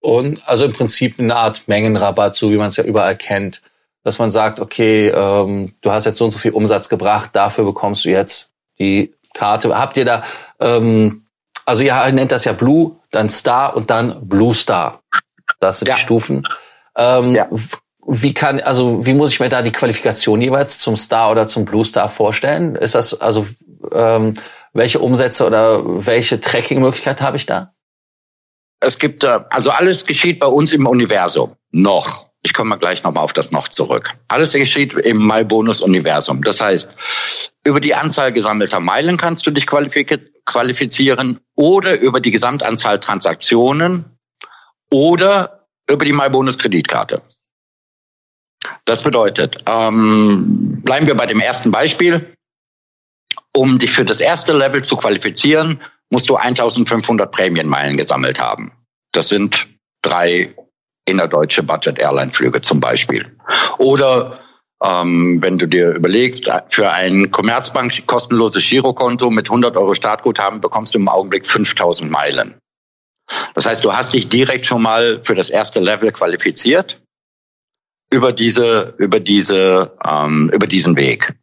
Und 0.00 0.40
also 0.46 0.64
im 0.64 0.72
Prinzip 0.72 1.18
eine 1.18 1.36
Art 1.36 1.68
Mengenrabatt, 1.68 2.34
so 2.34 2.50
wie 2.50 2.56
man 2.56 2.68
es 2.68 2.76
ja 2.76 2.84
überall 2.84 3.16
kennt, 3.16 3.60
dass 4.02 4.18
man 4.18 4.30
sagt, 4.30 4.60
okay, 4.60 5.08
ähm, 5.08 5.74
du 5.82 5.90
hast 5.90 6.06
jetzt 6.06 6.16
so 6.16 6.24
und 6.24 6.30
so 6.30 6.38
viel 6.38 6.52
Umsatz 6.52 6.88
gebracht, 6.88 7.30
dafür 7.34 7.64
bekommst 7.64 8.06
du 8.06 8.08
jetzt 8.08 8.50
die 8.78 9.14
Karte. 9.34 9.76
Habt 9.78 9.98
ihr 9.98 10.06
da 10.06 10.24
ähm, 10.58 11.26
also 11.70 11.84
ihr 11.84 12.12
nennt 12.12 12.32
das 12.32 12.44
ja 12.44 12.52
Blue, 12.52 12.96
dann 13.12 13.30
Star 13.30 13.76
und 13.76 13.90
dann 13.90 14.28
Blue 14.28 14.52
Star. 14.54 15.02
Das 15.60 15.78
sind 15.78 15.88
ja. 15.88 15.94
die 15.94 16.00
Stufen. 16.00 16.42
Ähm, 16.96 17.34
ja. 17.34 17.48
Wie 18.06 18.34
kann, 18.34 18.60
also 18.60 19.06
wie 19.06 19.14
muss 19.14 19.32
ich 19.32 19.38
mir 19.38 19.50
da 19.50 19.62
die 19.62 19.70
Qualifikation 19.70 20.42
jeweils 20.42 20.80
zum 20.80 20.96
Star 20.96 21.30
oder 21.30 21.46
zum 21.46 21.64
Blue 21.64 21.84
Star 21.84 22.08
vorstellen? 22.08 22.74
Ist 22.74 22.96
das 22.96 23.20
also 23.20 23.46
ähm, 23.92 24.34
welche 24.72 25.00
Umsätze 25.00 25.46
oder 25.46 25.82
welche 26.06 26.40
Tracking-Möglichkeit 26.40 27.22
habe 27.22 27.36
ich 27.36 27.46
da? 27.46 27.74
Es 28.80 28.98
gibt, 28.98 29.24
äh, 29.24 29.40
also 29.50 29.70
alles 29.70 30.06
geschieht 30.06 30.40
bei 30.40 30.46
uns 30.46 30.72
im 30.72 30.86
Universum. 30.86 31.56
Noch. 31.70 32.30
Ich 32.42 32.54
komme 32.54 32.70
mal 32.70 32.76
gleich 32.76 33.02
nochmal 33.02 33.22
auf 33.22 33.34
das 33.34 33.50
noch 33.50 33.68
zurück. 33.68 34.14
Alles 34.28 34.52
geschieht 34.52 34.94
im 34.94 35.26
MyBonus-Universum. 35.26 36.42
Das 36.42 36.60
heißt, 36.60 36.88
über 37.64 37.80
die 37.80 37.94
Anzahl 37.94 38.32
gesammelter 38.32 38.80
Meilen 38.80 39.18
kannst 39.18 39.46
du 39.46 39.50
dich 39.50 39.66
qualifizieren 39.66 41.40
oder 41.54 42.00
über 42.00 42.20
die 42.20 42.30
Gesamtanzahl 42.30 42.98
Transaktionen 42.98 44.16
oder 44.90 45.66
über 45.90 46.04
die 46.06 46.14
MyBonus-Kreditkarte. 46.14 47.20
Das 48.86 49.02
bedeutet, 49.02 49.62
ähm, 49.66 50.80
bleiben 50.82 51.06
wir 51.06 51.14
bei 51.16 51.26
dem 51.26 51.40
ersten 51.40 51.70
Beispiel. 51.70 52.34
Um 53.56 53.78
dich 53.78 53.92
für 53.92 54.04
das 54.04 54.20
erste 54.20 54.52
Level 54.52 54.82
zu 54.82 54.96
qualifizieren, 54.96 55.80
musst 56.10 56.28
du 56.28 56.36
1500 56.36 57.30
Prämienmeilen 57.30 57.96
gesammelt 57.96 58.40
haben. 58.40 58.72
Das 59.12 59.28
sind 59.28 59.68
drei 60.02 60.54
innerdeutsche 61.06 61.62
Budget 61.62 61.98
Airline 61.98 62.32
Flüge 62.32 62.60
zum 62.60 62.80
Beispiel. 62.80 63.36
Oder 63.78 64.40
Ähm, 64.82 65.42
wenn 65.42 65.58
du 65.58 65.66
dir 65.66 65.94
überlegst, 65.94 66.50
für 66.70 66.90
ein 66.90 67.30
Commerzbank 67.30 68.06
kostenloses 68.06 68.66
Girokonto 68.66 69.28
mit 69.30 69.50
100 69.50 69.76
Euro 69.76 69.94
Startguthaben 69.94 70.60
bekommst 70.60 70.94
du 70.94 70.98
im 70.98 71.08
Augenblick 71.08 71.46
5000 71.46 72.10
Meilen. 72.10 72.54
Das 73.54 73.66
heißt, 73.66 73.84
du 73.84 73.92
hast 73.92 74.14
dich 74.14 74.28
direkt 74.28 74.66
schon 74.66 74.82
mal 74.82 75.20
für 75.22 75.34
das 75.34 75.50
erste 75.50 75.80
Level 75.80 76.12
qualifiziert 76.12 77.00
über 78.10 78.32
diese, 78.32 78.94
über 78.96 79.20
diese, 79.20 79.96
ähm, 80.04 80.50
über 80.52 80.66
diesen 80.66 80.96
Weg. 80.96 81.34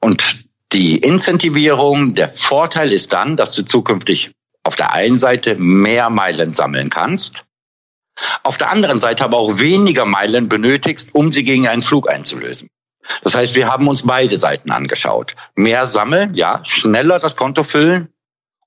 Und 0.00 0.47
die 0.72 0.98
Incentivierung, 0.98 2.14
der 2.14 2.30
Vorteil 2.30 2.92
ist 2.92 3.12
dann, 3.12 3.36
dass 3.36 3.52
du 3.52 3.62
zukünftig 3.62 4.32
auf 4.64 4.76
der 4.76 4.92
einen 4.92 5.16
Seite 5.16 5.56
mehr 5.56 6.10
Meilen 6.10 6.52
sammeln 6.52 6.90
kannst, 6.90 7.44
auf 8.42 8.58
der 8.58 8.70
anderen 8.70 9.00
Seite 9.00 9.24
aber 9.24 9.38
auch 9.38 9.58
weniger 9.58 10.04
Meilen 10.04 10.48
benötigst, 10.48 11.10
um 11.12 11.30
sie 11.30 11.44
gegen 11.44 11.68
einen 11.68 11.82
Flug 11.82 12.10
einzulösen. 12.10 12.68
Das 13.22 13.34
heißt, 13.34 13.54
wir 13.54 13.70
haben 13.70 13.88
uns 13.88 14.06
beide 14.06 14.38
Seiten 14.38 14.70
angeschaut. 14.70 15.34
Mehr 15.54 15.86
sammeln, 15.86 16.34
ja, 16.34 16.62
schneller 16.64 17.18
das 17.18 17.36
Konto 17.36 17.62
füllen 17.62 18.12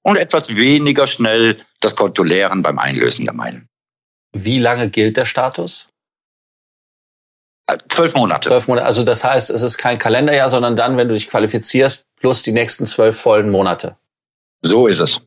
und 0.02 0.18
etwas 0.18 0.56
weniger 0.56 1.06
schnell 1.06 1.58
das 1.80 1.96
Konto 1.96 2.24
leeren 2.24 2.64
beim 2.64 2.80
Einlösen 2.80 3.26
der 3.26 3.36
Meilen. 3.36 3.68
Wie 4.34 4.58
lange 4.58 4.90
gilt 4.90 5.18
der 5.18 5.26
Status? 5.26 5.91
Zwölf 7.90 8.14
Monate. 8.14 8.50
Zwölf 8.50 8.68
Monate. 8.68 8.86
Also 8.86 9.04
das 9.04 9.24
heißt, 9.24 9.50
es 9.50 9.62
ist 9.62 9.78
kein 9.78 10.00
Kalenderjahr, 10.00 10.50
sondern 10.50 10.76
dann, 10.76 10.98
wenn 10.98 11.08
du 11.08 11.14
dich 11.14 11.30
qualifizierst, 11.30 12.06
plus 12.20 12.44
die 12.44 12.52
nächsten 12.52 12.86
zwölf 12.86 13.20
vollen 13.20 13.50
Monate. 13.50 13.96
So 14.62 14.88
ist 14.88 15.00
es. 15.00 15.22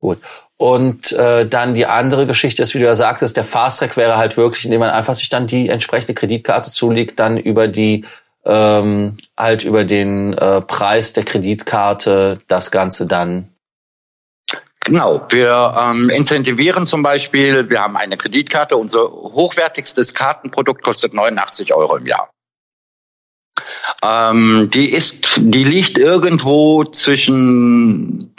Gut. 0.00 0.18
Und 0.56 1.12
äh, 1.12 1.46
dann 1.46 1.74
die 1.74 1.86
andere 1.86 2.26
Geschichte 2.26 2.62
ist, 2.62 2.74
wie 2.74 2.78
du 2.78 2.84
ja 2.84 2.96
sagtest, 2.96 3.36
der 3.36 3.44
Fast 3.44 3.78
Track 3.78 3.96
wäre 3.96 4.16
halt 4.16 4.36
wirklich, 4.36 4.64
indem 4.64 4.80
man 4.80 4.90
einfach 4.90 5.14
sich 5.14 5.28
dann 5.28 5.46
die 5.46 5.68
entsprechende 5.68 6.14
Kreditkarte 6.14 6.70
zulegt, 6.70 7.18
dann 7.18 7.38
über 7.38 7.68
die 7.68 8.04
ähm, 8.44 9.18
halt 9.36 9.64
über 9.64 9.84
den 9.84 10.32
äh, 10.34 10.60
Preis 10.62 11.12
der 11.12 11.24
Kreditkarte 11.24 12.40
das 12.46 12.70
Ganze 12.70 13.06
dann 13.06 13.48
Genau, 14.84 15.26
wir 15.28 15.76
ähm, 15.78 16.08
incentivieren 16.08 16.86
zum 16.86 17.02
Beispiel, 17.02 17.68
wir 17.68 17.82
haben 17.82 17.96
eine 17.96 18.16
Kreditkarte, 18.16 18.76
unser 18.76 19.10
hochwertigstes 19.10 20.14
Kartenprodukt 20.14 20.82
kostet 20.82 21.12
89 21.12 21.74
Euro 21.74 21.96
im 21.96 22.06
Jahr. 22.06 22.30
Ähm, 24.02 24.70
die 24.72 24.90
ist, 24.90 25.36
die 25.36 25.64
liegt 25.64 25.98
irgendwo 25.98 26.84
zwischen 26.84 28.34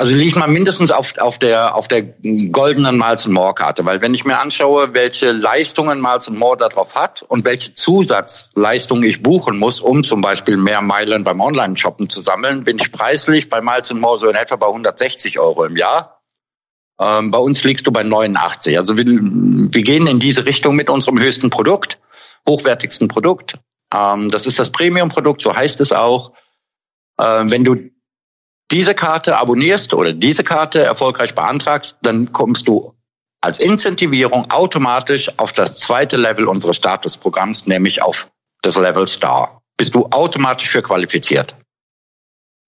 also 0.00 0.14
liegt 0.14 0.36
man 0.36 0.52
mindestens 0.52 0.92
auf, 0.92 1.18
auf 1.18 1.38
der 1.40 1.74
auf 1.74 1.88
der 1.88 2.02
goldenen 2.02 2.96
Miles 2.96 3.26
More 3.26 3.52
Karte, 3.52 3.84
weil 3.84 4.00
wenn 4.00 4.14
ich 4.14 4.24
mir 4.24 4.38
anschaue, 4.38 4.94
welche 4.94 5.32
Leistungen 5.32 6.00
Miles 6.00 6.30
More 6.30 6.56
darauf 6.56 6.94
hat 6.94 7.22
und 7.22 7.44
welche 7.44 7.74
Zusatzleistungen 7.74 9.02
ich 9.02 9.24
buchen 9.24 9.58
muss, 9.58 9.80
um 9.80 10.04
zum 10.04 10.20
Beispiel 10.20 10.56
mehr 10.56 10.82
Meilen 10.82 11.24
beim 11.24 11.40
Online-Shoppen 11.40 12.08
zu 12.08 12.20
sammeln, 12.20 12.62
bin 12.62 12.78
ich 12.78 12.92
preislich 12.92 13.48
bei 13.48 13.60
Miles 13.60 13.92
More 13.92 14.20
so 14.20 14.28
in 14.28 14.36
etwa 14.36 14.54
bei 14.54 14.68
160 14.68 15.40
Euro 15.40 15.64
im 15.64 15.76
Jahr. 15.76 16.22
Ähm, 17.00 17.32
bei 17.32 17.38
uns 17.38 17.64
liegst 17.64 17.84
du 17.84 17.90
bei 17.90 18.04
89. 18.04 18.78
Also 18.78 18.96
wir, 18.96 19.04
wir 19.04 19.82
gehen 19.82 20.06
in 20.06 20.20
diese 20.20 20.46
Richtung 20.46 20.76
mit 20.76 20.90
unserem 20.90 21.18
höchsten 21.18 21.50
Produkt, 21.50 21.98
hochwertigsten 22.48 23.08
Produkt. 23.08 23.58
Ähm, 23.92 24.28
das 24.28 24.46
ist 24.46 24.60
das 24.60 24.70
Premium-Produkt, 24.70 25.42
so 25.42 25.56
heißt 25.56 25.80
es 25.80 25.90
auch. 25.90 26.34
Ähm, 27.20 27.50
wenn 27.50 27.64
du 27.64 27.90
diese 28.70 28.94
Karte 28.94 29.36
abonnierst 29.36 29.94
oder 29.94 30.12
diese 30.12 30.44
Karte 30.44 30.82
erfolgreich 30.82 31.34
beantragst, 31.34 31.98
dann 32.02 32.32
kommst 32.32 32.68
du 32.68 32.92
als 33.40 33.60
Incentivierung 33.60 34.50
automatisch 34.50 35.30
auf 35.38 35.52
das 35.52 35.76
zweite 35.76 36.16
Level 36.16 36.46
unseres 36.46 36.76
Statusprogramms, 36.76 37.66
nämlich 37.66 38.02
auf 38.02 38.28
das 38.62 38.76
Level 38.76 39.06
Star. 39.06 39.62
Bist 39.76 39.94
du 39.94 40.06
automatisch 40.06 40.68
für 40.68 40.82
qualifiziert. 40.82 41.54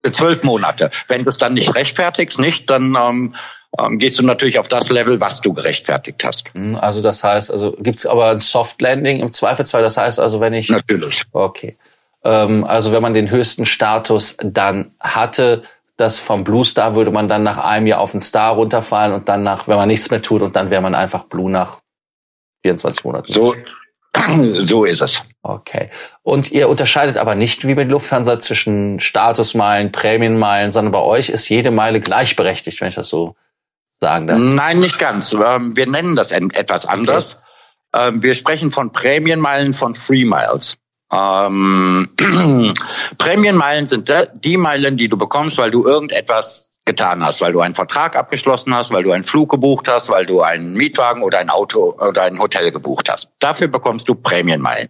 Für 0.02 0.12
zwölf 0.12 0.42
Monate. 0.44 0.90
Wenn 1.08 1.24
du 1.24 1.28
es 1.28 1.38
dann 1.38 1.54
nicht 1.54 1.74
rechtfertigst, 1.74 2.38
nicht, 2.38 2.70
dann 2.70 2.96
ähm, 2.98 3.34
ähm, 3.78 3.98
gehst 3.98 4.18
du 4.18 4.22
natürlich 4.22 4.58
auf 4.58 4.68
das 4.68 4.88
Level, 4.88 5.20
was 5.20 5.40
du 5.40 5.52
gerechtfertigt 5.52 6.24
hast. 6.24 6.54
Hm, 6.54 6.76
also 6.76 7.02
das 7.02 7.22
heißt, 7.22 7.50
also 7.50 7.72
gibt's 7.78 8.06
aber 8.06 8.30
ein 8.30 8.38
Soft 8.38 8.80
Landing 8.80 9.20
im 9.20 9.32
Zweifelsfall. 9.32 9.82
Das 9.82 9.96
heißt 9.96 10.18
also, 10.18 10.40
wenn 10.40 10.54
ich 10.54 10.70
natürlich. 10.70 11.24
Okay. 11.32 11.76
Ähm, 12.24 12.64
also 12.64 12.92
wenn 12.92 13.02
man 13.02 13.12
den 13.12 13.30
höchsten 13.30 13.66
Status 13.66 14.36
dann 14.38 14.92
hatte, 15.00 15.62
dass 16.00 16.18
vom 16.18 16.44
Blue 16.44 16.64
Star 16.64 16.94
würde 16.94 17.10
man 17.10 17.28
dann 17.28 17.42
nach 17.42 17.58
einem 17.58 17.86
Jahr 17.86 18.00
auf 18.00 18.12
den 18.12 18.20
Star 18.20 18.54
runterfallen 18.54 19.12
und 19.12 19.28
dann 19.28 19.42
nach, 19.42 19.68
wenn 19.68 19.76
man 19.76 19.88
nichts 19.88 20.10
mehr 20.10 20.22
tut 20.22 20.42
und 20.42 20.56
dann 20.56 20.70
wäre 20.70 20.80
man 20.80 20.94
einfach 20.94 21.24
Blue 21.24 21.50
nach 21.50 21.80
24 22.62 23.04
Monaten. 23.04 23.30
So, 23.30 23.54
so 24.58 24.84
ist 24.84 25.02
es. 25.02 25.22
Okay. 25.42 25.90
Und 26.22 26.50
ihr 26.50 26.68
unterscheidet 26.68 27.16
aber 27.16 27.34
nicht 27.34 27.66
wie 27.66 27.74
mit 27.74 27.88
Lufthansa 27.88 28.40
zwischen 28.40 29.00
Statusmeilen, 29.00 29.92
Prämienmeilen, 29.92 30.72
sondern 30.72 30.92
bei 30.92 31.00
euch 31.00 31.28
ist 31.28 31.48
jede 31.48 31.70
Meile 31.70 32.00
gleichberechtigt, 32.00 32.80
wenn 32.80 32.88
ich 32.88 32.94
das 32.94 33.08
so 33.08 33.36
sagen 34.00 34.26
darf. 34.26 34.38
Nein, 34.38 34.80
nicht 34.80 34.98
ganz. 34.98 35.32
Ähm, 35.32 35.76
wir 35.76 35.86
nennen 35.86 36.16
das 36.16 36.30
etwas 36.32 36.86
anders. 36.86 37.40
Okay. 37.92 38.08
Ähm, 38.08 38.22
wir 38.22 38.34
sprechen 38.34 38.72
von 38.72 38.92
Prämienmeilen, 38.92 39.74
von 39.74 39.94
Free 39.94 40.24
Miles. 40.24 40.78
Ähm, 41.12 42.08
Prämienmeilen 43.18 43.86
sind 43.86 44.12
die 44.34 44.56
Meilen, 44.56 44.96
die 44.96 45.08
du 45.08 45.16
bekommst, 45.16 45.58
weil 45.58 45.70
du 45.70 45.84
irgendetwas 45.86 46.70
getan 46.84 47.24
hast, 47.24 47.40
weil 47.40 47.52
du 47.52 47.60
einen 47.60 47.74
Vertrag 47.74 48.16
abgeschlossen 48.16 48.74
hast, 48.74 48.90
weil 48.90 49.02
du 49.02 49.12
einen 49.12 49.24
Flug 49.24 49.50
gebucht 49.50 49.86
hast, 49.88 50.08
weil 50.08 50.26
du 50.26 50.40
einen 50.40 50.72
Mietwagen 50.72 51.22
oder 51.22 51.38
ein 51.38 51.50
Auto 51.50 51.96
oder 52.00 52.22
ein 52.22 52.38
Hotel 52.38 52.72
gebucht 52.72 53.08
hast. 53.10 53.30
Dafür 53.38 53.68
bekommst 53.68 54.08
du 54.08 54.14
Prämienmeilen. 54.14 54.88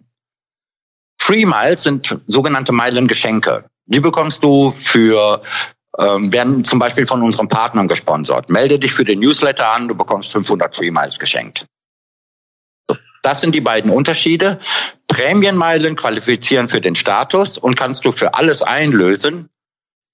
Free 1.20 1.44
Miles 1.44 1.82
sind 1.82 2.18
sogenannte 2.26 2.72
Meilengeschenke. 2.72 3.64
Die 3.86 4.00
bekommst 4.00 4.42
du 4.42 4.72
für 4.72 5.42
ähm, 5.98 6.32
werden 6.32 6.64
zum 6.64 6.78
Beispiel 6.78 7.06
von 7.06 7.22
unseren 7.22 7.48
Partnern 7.48 7.88
gesponsert. 7.88 8.48
Melde 8.48 8.78
dich 8.78 8.92
für 8.92 9.04
den 9.04 9.20
Newsletter 9.20 9.72
an, 9.72 9.88
du 9.88 9.94
bekommst 9.94 10.32
500 10.32 10.74
Free 10.74 10.90
Miles 10.90 11.18
geschenkt. 11.18 11.66
Das 13.22 13.40
sind 13.40 13.54
die 13.54 13.60
beiden 13.60 13.90
Unterschiede. 13.90 14.60
Prämienmeilen 15.08 15.96
qualifizieren 15.96 16.68
für 16.68 16.80
den 16.80 16.94
Status 16.94 17.58
und 17.58 17.76
kannst 17.76 18.04
du 18.04 18.12
für 18.12 18.34
alles 18.34 18.62
einlösen. 18.62 19.48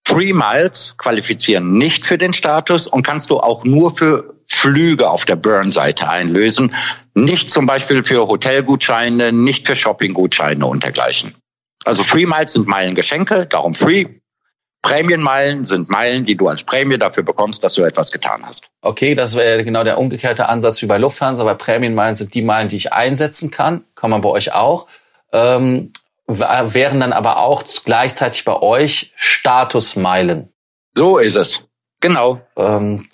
Free 0.07 0.33
Miles 0.33 0.95
qualifizieren 0.99 1.73
nicht 1.73 2.07
für 2.07 2.17
den 2.17 2.33
Status 2.33 2.87
und 2.87 3.03
kannst 3.03 3.31
du 3.31 3.41
auch 3.41 3.65
nur 3.65 3.97
für 3.97 4.37
Flüge 4.47 5.11
auf 5.11 5.25
der 5.25 5.37
Burn-Seite 5.37 6.09
einlösen, 6.09 6.75
nicht 7.15 7.51
zum 7.51 7.67
Beispiel 7.67 8.05
für 8.05 8.29
Hotelgutscheine, 8.29 9.33
nicht 9.33 9.67
für 9.67 9.75
Shoppinggutscheine 9.75 10.65
und 10.65 10.85
dergleichen. 10.85 11.35
Also 11.85 12.05
Free 12.05 12.27
Miles 12.27 12.53
sind 12.53 12.69
Meilengeschenke, 12.69 13.47
darum 13.47 13.75
Free. 13.75 14.07
Prämienmeilen 14.87 15.65
sind 15.65 15.91
Meilen, 15.91 16.27
die 16.27 16.37
du 16.37 16.47
als 16.47 16.63
Prämie 16.63 16.97
dafür 16.97 17.25
bekommst, 17.25 17.65
dass 17.65 17.75
du 17.75 17.83
etwas 17.83 18.13
getan 18.13 18.47
hast. 18.47 18.69
Okay, 18.83 19.17
das 19.17 19.35
wäre 19.35 19.65
genau 19.65 19.83
der 19.83 19.99
umgekehrte 19.99 20.49
Ansatz 20.49 20.81
wie 20.81 20.87
bei 20.87 20.97
Lufthansa. 20.97 21.43
Bei 21.43 21.55
Prämienmeilen 21.55 22.15
sind 22.15 22.35
die 22.35 22.43
Meilen, 22.43 22.69
die 22.69 22.77
ich 22.77 22.93
einsetzen 22.93 23.51
kann. 23.51 23.83
Kann 23.97 24.11
man 24.11 24.21
bei 24.21 24.29
euch 24.29 24.53
auch. 24.53 24.87
Ähm, 25.33 25.93
wären 26.29 27.01
dann 27.01 27.13
aber 27.13 27.39
auch 27.39 27.65
gleichzeitig 27.85 28.45
bei 28.45 28.63
euch 28.63 29.13
Statusmeilen. 29.17 30.53
So 30.97 31.19
ist 31.19 31.35
es. 31.35 31.63
Genau. 32.01 32.39
Ähm, 32.57 33.09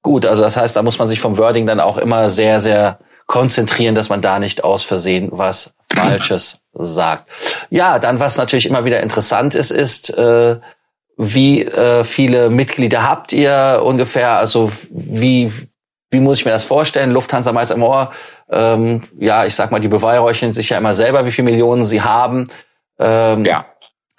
gut, 0.00 0.24
also 0.24 0.42
das 0.42 0.56
heißt, 0.56 0.74
da 0.76 0.82
muss 0.82 0.98
man 0.98 1.08
sich 1.08 1.20
vom 1.20 1.36
Wording 1.36 1.66
dann 1.66 1.80
auch 1.80 1.98
immer 1.98 2.30
sehr, 2.30 2.62
sehr 2.62 3.00
konzentrieren, 3.26 3.94
dass 3.94 4.08
man 4.08 4.22
da 4.22 4.38
nicht 4.38 4.64
aus 4.64 4.82
Versehen 4.82 5.28
was 5.30 5.74
Falsches 5.94 6.62
sagt. 6.72 7.28
Ja, 7.68 7.98
dann 7.98 8.18
was 8.18 8.38
natürlich 8.38 8.64
immer 8.64 8.86
wieder 8.86 9.02
interessant 9.02 9.54
ist, 9.54 9.70
ist, 9.70 10.08
äh, 10.16 10.56
wie 11.16 11.62
äh, 11.62 12.04
viele 12.04 12.50
Mitglieder 12.50 13.08
habt 13.08 13.32
ihr 13.32 13.82
ungefähr? 13.84 14.36
Also 14.36 14.72
wie, 14.90 15.52
wie 16.10 16.20
muss 16.20 16.38
ich 16.38 16.44
mir 16.44 16.52
das 16.52 16.64
vorstellen? 16.64 17.10
Lufthansa 17.10 17.52
Miles 17.52 17.74
More, 17.76 18.10
ähm, 18.50 19.02
ja, 19.18 19.44
ich 19.44 19.54
sag 19.54 19.70
mal, 19.70 19.80
die 19.80 19.88
beweihräuchern 19.88 20.52
sich 20.52 20.70
ja 20.70 20.78
immer 20.78 20.94
selber, 20.94 21.24
wie 21.24 21.32
viele 21.32 21.50
Millionen 21.50 21.84
sie 21.84 22.02
haben. 22.02 22.48
Ähm, 22.98 23.44
ja. 23.44 23.66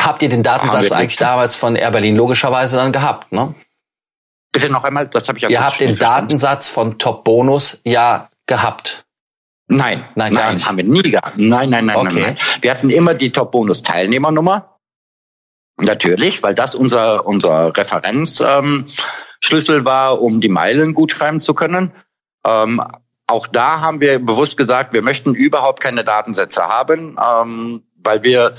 Habt 0.01 0.21
ihr 0.21 0.29
den 0.29 0.43
Datensatz 0.43 0.91
eigentlich 0.91 1.17
damals 1.17 1.55
von 1.55 1.75
Air 1.75 1.91
Berlin 1.91 2.15
logischerweise 2.15 2.77
dann 2.77 2.91
gehabt, 2.91 3.31
ne? 3.31 3.53
Bitte 4.51 4.69
noch 4.69 4.83
einmal, 4.83 5.07
das 5.07 5.27
habe 5.27 5.39
ich 5.39 5.43
ja 5.43 5.49
Ihr 5.49 5.65
habt 5.65 5.79
den 5.79 5.97
Datensatz 5.97 6.69
von 6.69 6.99
Top 6.99 7.23
Bonus 7.23 7.81
ja 7.83 8.29
gehabt. 8.45 9.05
Nein, 9.67 10.05
nein, 10.15 10.33
nein, 10.33 10.63
haben 10.65 10.77
wir 10.77 10.83
nie 10.83 11.01
gehabt. 11.01 11.37
Nein, 11.37 11.69
nein, 11.69 11.85
nein, 11.85 11.95
okay. 11.95 12.13
nein, 12.13 12.23
nein. 12.23 12.37
Wir 12.61 12.71
hatten 12.71 12.89
immer 12.89 13.13
die 13.13 13.31
Top 13.31 13.51
Bonus 13.51 13.81
Teilnehmernummer. 13.81 14.72
Natürlich, 15.77 16.43
weil 16.43 16.53
das 16.53 16.75
unser, 16.75 17.25
unser 17.25 17.75
Referenzschlüssel 17.75 19.77
ähm, 19.77 19.85
war, 19.85 20.21
um 20.21 20.39
die 20.39 20.49
Meilen 20.49 20.93
gut 20.93 21.11
schreiben 21.11 21.41
zu 21.41 21.53
können. 21.53 21.91
Ähm, 22.45 22.81
auch 23.25 23.47
da 23.47 23.81
haben 23.81 24.01
wir 24.01 24.19
bewusst 24.19 24.57
gesagt, 24.57 24.93
wir 24.93 25.01
möchten 25.01 25.33
überhaupt 25.33 25.81
keine 25.81 26.03
Datensätze 26.03 26.63
haben, 26.63 27.17
ähm, 27.17 27.83
weil 27.95 28.23
wir 28.23 28.55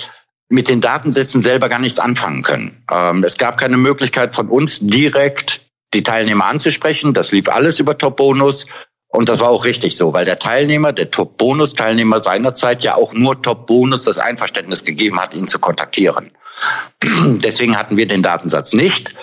mit 0.48 0.68
den 0.68 0.80
Datensätzen 0.80 1.42
selber 1.42 1.68
gar 1.68 1.78
nichts 1.78 1.98
anfangen 1.98 2.42
können. 2.42 2.84
Ähm, 2.92 3.22
es 3.22 3.38
gab 3.38 3.58
keine 3.58 3.76
Möglichkeit 3.76 4.34
von 4.34 4.48
uns 4.48 4.80
direkt 4.80 5.62
die 5.94 6.02
Teilnehmer 6.02 6.46
anzusprechen. 6.46 7.14
Das 7.14 7.30
lief 7.30 7.48
alles 7.48 7.78
über 7.78 7.96
Top 7.96 8.16
Bonus. 8.16 8.66
Und 9.14 9.28
das 9.28 9.38
war 9.38 9.50
auch 9.50 9.64
richtig 9.64 9.96
so, 9.96 10.12
weil 10.12 10.24
der 10.24 10.40
Teilnehmer, 10.40 10.92
der 10.92 11.08
Top-Bonus-Teilnehmer 11.08 12.20
seinerzeit 12.20 12.82
ja 12.82 12.96
auch 12.96 13.14
nur 13.14 13.40
Top-Bonus 13.40 14.02
das 14.02 14.18
Einverständnis 14.18 14.84
gegeben 14.84 15.20
hat, 15.20 15.34
ihn 15.34 15.46
zu 15.46 15.60
kontaktieren. 15.60 16.32
Deswegen 17.02 17.76
hatten 17.76 17.96
wir 17.96 18.06
den 18.06 18.22
Datensatz 18.22 18.72
nicht. 18.72 19.14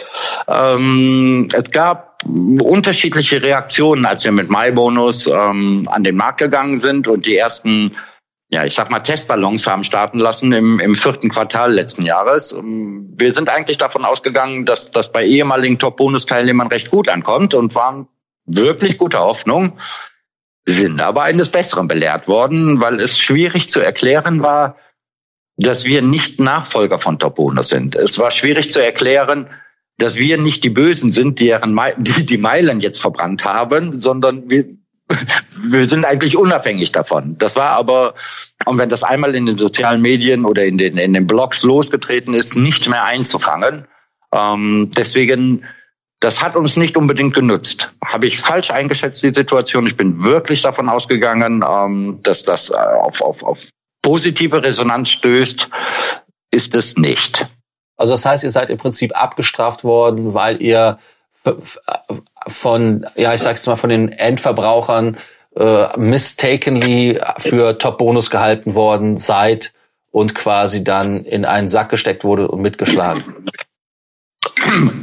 Ähm, 0.47 1.47
es 1.53 1.71
gab 1.71 2.11
unterschiedliche 2.23 3.41
Reaktionen, 3.41 4.05
als 4.05 4.23
wir 4.23 4.31
mit 4.31 4.49
MyBonus 4.49 5.27
ähm, 5.27 5.87
an 5.89 6.03
den 6.03 6.15
Markt 6.15 6.39
gegangen 6.39 6.77
sind 6.77 7.07
und 7.07 7.25
die 7.25 7.35
ersten, 7.35 7.95
ja, 8.49 8.63
ich 8.63 8.75
sag 8.75 8.91
mal, 8.91 8.99
Testballons 8.99 9.65
haben 9.65 9.83
starten 9.83 10.19
lassen 10.19 10.51
im, 10.51 10.79
im 10.79 10.95
vierten 10.95 11.29
Quartal 11.29 11.73
letzten 11.73 12.03
Jahres. 12.03 12.51
Ähm, 12.51 13.13
wir 13.17 13.33
sind 13.33 13.49
eigentlich 13.49 13.77
davon 13.77 14.05
ausgegangen, 14.05 14.65
dass 14.65 14.91
das 14.91 15.11
bei 15.11 15.25
ehemaligen 15.25 15.79
Top-Bonus-Teilnehmern 15.79 16.67
recht 16.67 16.91
gut 16.91 17.09
ankommt 17.09 17.53
und 17.53 17.73
waren 17.73 18.07
wirklich 18.45 18.97
guter 18.97 19.19
Hoffnung, 19.19 19.79
sind 20.65 21.01
aber 21.01 21.23
eines 21.23 21.49
Besseren 21.49 21.87
belehrt 21.87 22.27
worden, 22.27 22.81
weil 22.81 22.95
es 22.95 23.17
schwierig 23.17 23.69
zu 23.69 23.79
erklären 23.79 24.43
war, 24.43 24.75
dass 25.57 25.85
wir 25.85 26.01
nicht 26.01 26.39
Nachfolger 26.39 26.99
von 26.99 27.19
Top 27.19 27.35
Bonus 27.35 27.69
sind. 27.69 27.95
Es 27.95 28.17
war 28.17 28.31
schwierig 28.31 28.71
zu 28.71 28.83
erklären, 28.83 29.47
dass 29.97 30.15
wir 30.15 30.37
nicht 30.37 30.63
die 30.63 30.69
Bösen 30.69 31.11
sind, 31.11 31.39
deren 31.39 31.79
die 31.97 32.25
die 32.25 32.37
Meilen 32.37 32.79
jetzt 32.79 33.01
verbrannt 33.01 33.45
haben, 33.45 33.99
sondern 33.99 34.49
wir, 34.49 34.65
wir 35.63 35.87
sind 35.87 36.05
eigentlich 36.05 36.37
unabhängig 36.37 36.91
davon. 36.91 37.37
Das 37.37 37.55
war 37.55 37.71
aber, 37.71 38.15
und 38.65 38.77
wenn 38.77 38.89
das 38.89 39.03
einmal 39.03 39.35
in 39.35 39.45
den 39.45 39.57
sozialen 39.57 40.01
Medien 40.01 40.45
oder 40.45 40.65
in 40.65 40.77
den, 40.77 40.97
in 40.97 41.13
den 41.13 41.27
Blogs 41.27 41.63
losgetreten 41.63 42.33
ist, 42.33 42.55
nicht 42.55 42.89
mehr 42.89 43.03
einzufangen. 43.03 43.85
Ähm, 44.33 44.91
deswegen 44.95 45.63
das 46.21 46.39
hat 46.39 46.55
uns 46.55 46.77
nicht 46.77 46.95
unbedingt 46.97 47.33
genutzt. 47.33 47.91
Habe 48.05 48.27
ich 48.27 48.39
falsch 48.39 48.69
eingeschätzt, 48.69 49.23
die 49.23 49.33
Situation. 49.33 49.87
Ich 49.87 49.97
bin 49.97 50.23
wirklich 50.23 50.61
davon 50.61 50.87
ausgegangen, 50.87 51.65
ähm, 51.67 52.19
dass 52.21 52.43
das 52.43 52.69
äh, 52.69 52.75
auf, 52.75 53.21
auf, 53.21 53.43
auf 53.43 53.67
positive 54.01 54.63
Resonanz 54.63 55.09
stößt. 55.09 55.69
Ist 56.51 56.75
es 56.75 56.97
nicht. 56.97 57.47
Also 57.95 58.13
das 58.13 58.25
heißt, 58.25 58.43
ihr 58.43 58.51
seid 58.51 58.69
im 58.69 58.77
Prinzip 58.77 59.15
abgestraft 59.15 59.83
worden, 59.83 60.33
weil 60.33 60.61
ihr 60.61 60.97
von, 62.47 63.05
ja, 63.15 63.33
ich 63.33 63.41
sag's 63.41 63.65
mal, 63.65 63.75
von 63.75 63.89
den 63.89 64.09
Endverbrauchern 64.09 65.17
äh, 65.55 65.97
mistakenly 65.97 67.21
für 67.37 67.77
Top-Bonus 67.77 68.29
gehalten 68.29 68.75
worden 68.75 69.17
seid 69.17 69.73
und 70.11 70.35
quasi 70.35 70.83
dann 70.83 71.23
in 71.25 71.45
einen 71.45 71.69
Sack 71.69 71.89
gesteckt 71.89 72.23
wurde 72.23 72.47
und 72.47 72.61
mitgeschlagen. 72.61 73.23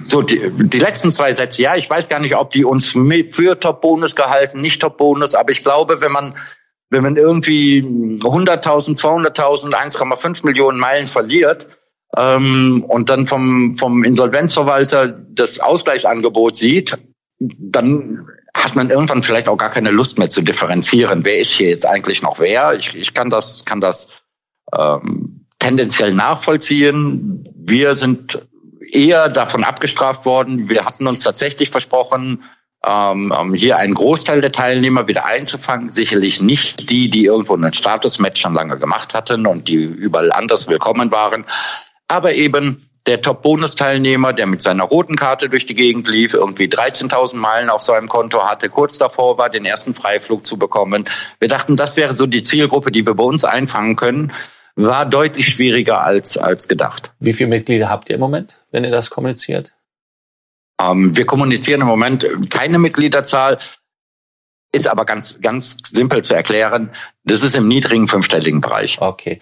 So, 0.05 0.23
die, 0.23 0.51
die 0.51 0.79
letzten 0.79 1.11
zwei 1.11 1.35
Sätze, 1.35 1.63
ja, 1.63 1.77
ich 1.77 1.89
weiß 1.89 2.09
gar 2.09 2.21
nicht, 2.21 2.37
ob 2.37 2.51
die 2.51 2.65
uns 2.65 2.89
für 2.89 3.61
Top-Bonus 3.61 4.17
gehalten, 4.17 4.61
nicht 4.61 4.81
Top-Bonus, 4.81 5.35
aber 5.35 5.51
ich 5.51 5.63
glaube, 5.63 6.01
wenn 6.01 6.13
man, 6.13 6.37
wenn 6.91 7.03
man 7.03 7.17
irgendwie 7.17 7.83
100.000, 7.83 8.99
200.000, 8.99 9.75
1,5 9.75 10.47
Millionen 10.47 10.79
Meilen 10.79 11.09
verliert, 11.09 11.67
ähm, 12.17 12.85
und 12.89 13.11
dann 13.11 13.27
vom, 13.27 13.77
vom 13.77 14.05
Insolvenzverwalter 14.05 15.09
das 15.09 15.61
Ausgleichsangebot 15.61 16.57
sieht, 16.57 16.97
dann 17.39 18.27
hat 18.57 18.75
man 18.75 18.91
irgendwann 18.91 19.23
vielleicht 19.23 19.49
auch 19.49 19.57
gar 19.57 19.71
keine 19.71 19.91
Lust 19.91 20.19
mehr 20.19 20.31
zu 20.31 20.43
differenzieren. 20.43 21.25
Wer 21.25 21.39
ist 21.39 21.53
hier 21.53 21.69
jetzt 21.69 21.87
eigentlich 21.87 22.23
noch 22.23 22.39
wer? 22.41 22.75
Ich, 22.75 22.95
ich 22.95 23.15
kann 23.15 23.31
das, 23.31 23.65
kann 23.65 23.81
das 23.81 24.09
ähm, 24.77 25.47
tendenziell 25.59 26.13
nachvollziehen. 26.13 27.49
Wir 27.55 27.95
sind 27.95 28.41
eher 28.91 29.29
davon 29.29 29.63
abgestraft 29.63 30.25
worden. 30.25 30.69
Wir 30.69 30.85
hatten 30.87 31.07
uns 31.07 31.23
tatsächlich 31.23 31.71
versprochen, 31.71 32.43
ähm, 32.87 33.33
ähm, 33.39 33.55
hier 33.55 33.77
einen 33.77 33.95
Großteil 33.95 34.41
der 34.41 34.53
Teilnehmer 34.53 35.09
wieder 35.09 35.25
einzufangen. 35.25 35.93
Sicherlich 35.93 36.41
nicht 36.41 36.91
die, 36.91 37.11
die 37.11 37.25
irgendwo 37.25 37.55
einen 37.55 37.75
Statusmatch 37.75 38.41
schon 38.41 38.55
lange 38.55 38.79
gemacht 38.79 39.15
hatten 39.15 39.47
und 39.47 39.69
die 39.69 39.77
überall 39.77 40.33
anders 40.33 40.69
willkommen 40.69 41.11
waren, 41.11 41.45
aber 42.09 42.35
eben 42.35 42.85
der 43.07 43.23
Top-Bonus-Teilnehmer, 43.23 44.35
der 44.35 44.47
mit 44.47 44.61
seiner 44.61 44.85
roten 44.85 45.17
Karte 45.17 45.49
durch 45.49 45.65
die 45.65 45.75
Gegend 45.75 46.09
lief, 46.09 46.35
irgendwie 46.35 46.67
13.000 46.67 47.37
Meilen 47.37 47.71
auf 47.71 47.81
seinem 47.81 48.07
Konto 48.07 48.43
hatte, 48.43 48.69
kurz 48.69 48.99
davor 48.99 49.39
war, 49.39 49.49
den 49.49 49.65
ersten 49.65 49.95
Freiflug 49.95 50.45
zu 50.45 50.59
bekommen. 50.59 51.09
Wir 51.41 51.49
dachten, 51.49 51.77
das 51.77 51.97
wäre 51.97 52.15
so 52.15 52.27
die 52.27 52.43
Zielgruppe, 52.43 52.91
die 52.93 53.07
wir 53.07 53.15
bei 53.15 53.25
uns 53.25 53.45
einfangen 53.45 53.97
können 53.97 54.33
war 54.79 55.05
deutlich 55.05 55.49
schwieriger 55.49 56.05
als, 56.05 56.39
als 56.39 56.69
gedacht. 56.69 57.11
Wie 57.19 57.33
viele 57.33 57.51
Mitglieder 57.51 57.91
habt 57.91 58.09
ihr 58.11 58.15
im 58.15 58.21
Moment, 58.21 58.61
wenn 58.71 58.85
ihr 58.85 58.93
das 58.93 59.11
kommuniziert? 59.11 59.73
Ähm, 60.81 61.17
wir 61.17 61.27
kommunizieren 61.27 61.81
im 61.81 61.87
Moment 61.87 62.27
keine 62.51 62.79
Mitgliederzahl, 62.79 63.59
ist 64.73 64.87
aber 64.87 65.05
ganz, 65.05 65.41
ganz 65.41 65.77
simpel 65.85 66.23
zu 66.23 66.35
erklären. 66.35 66.91
Das 67.25 67.43
ist 67.43 67.57
im 67.57 67.69
niedrigen 67.69 68.09
fünfstelligen 68.09 68.61
Bereich. 68.61 68.99
Okay. 69.01 69.41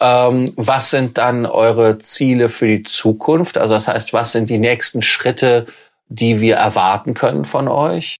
Ähm, 0.00 0.52
was 0.56 0.90
sind 0.90 1.18
dann 1.18 1.46
eure 1.46 1.98
Ziele 1.98 2.48
für 2.48 2.66
die 2.66 2.82
Zukunft? 2.82 3.56
Also 3.56 3.74
das 3.74 3.88
heißt, 3.88 4.12
was 4.12 4.32
sind 4.32 4.50
die 4.50 4.58
nächsten 4.58 5.02
Schritte, 5.02 5.66
die 6.08 6.40
wir 6.40 6.56
erwarten 6.56 7.14
können 7.14 7.44
von 7.44 7.68
euch? 7.68 8.16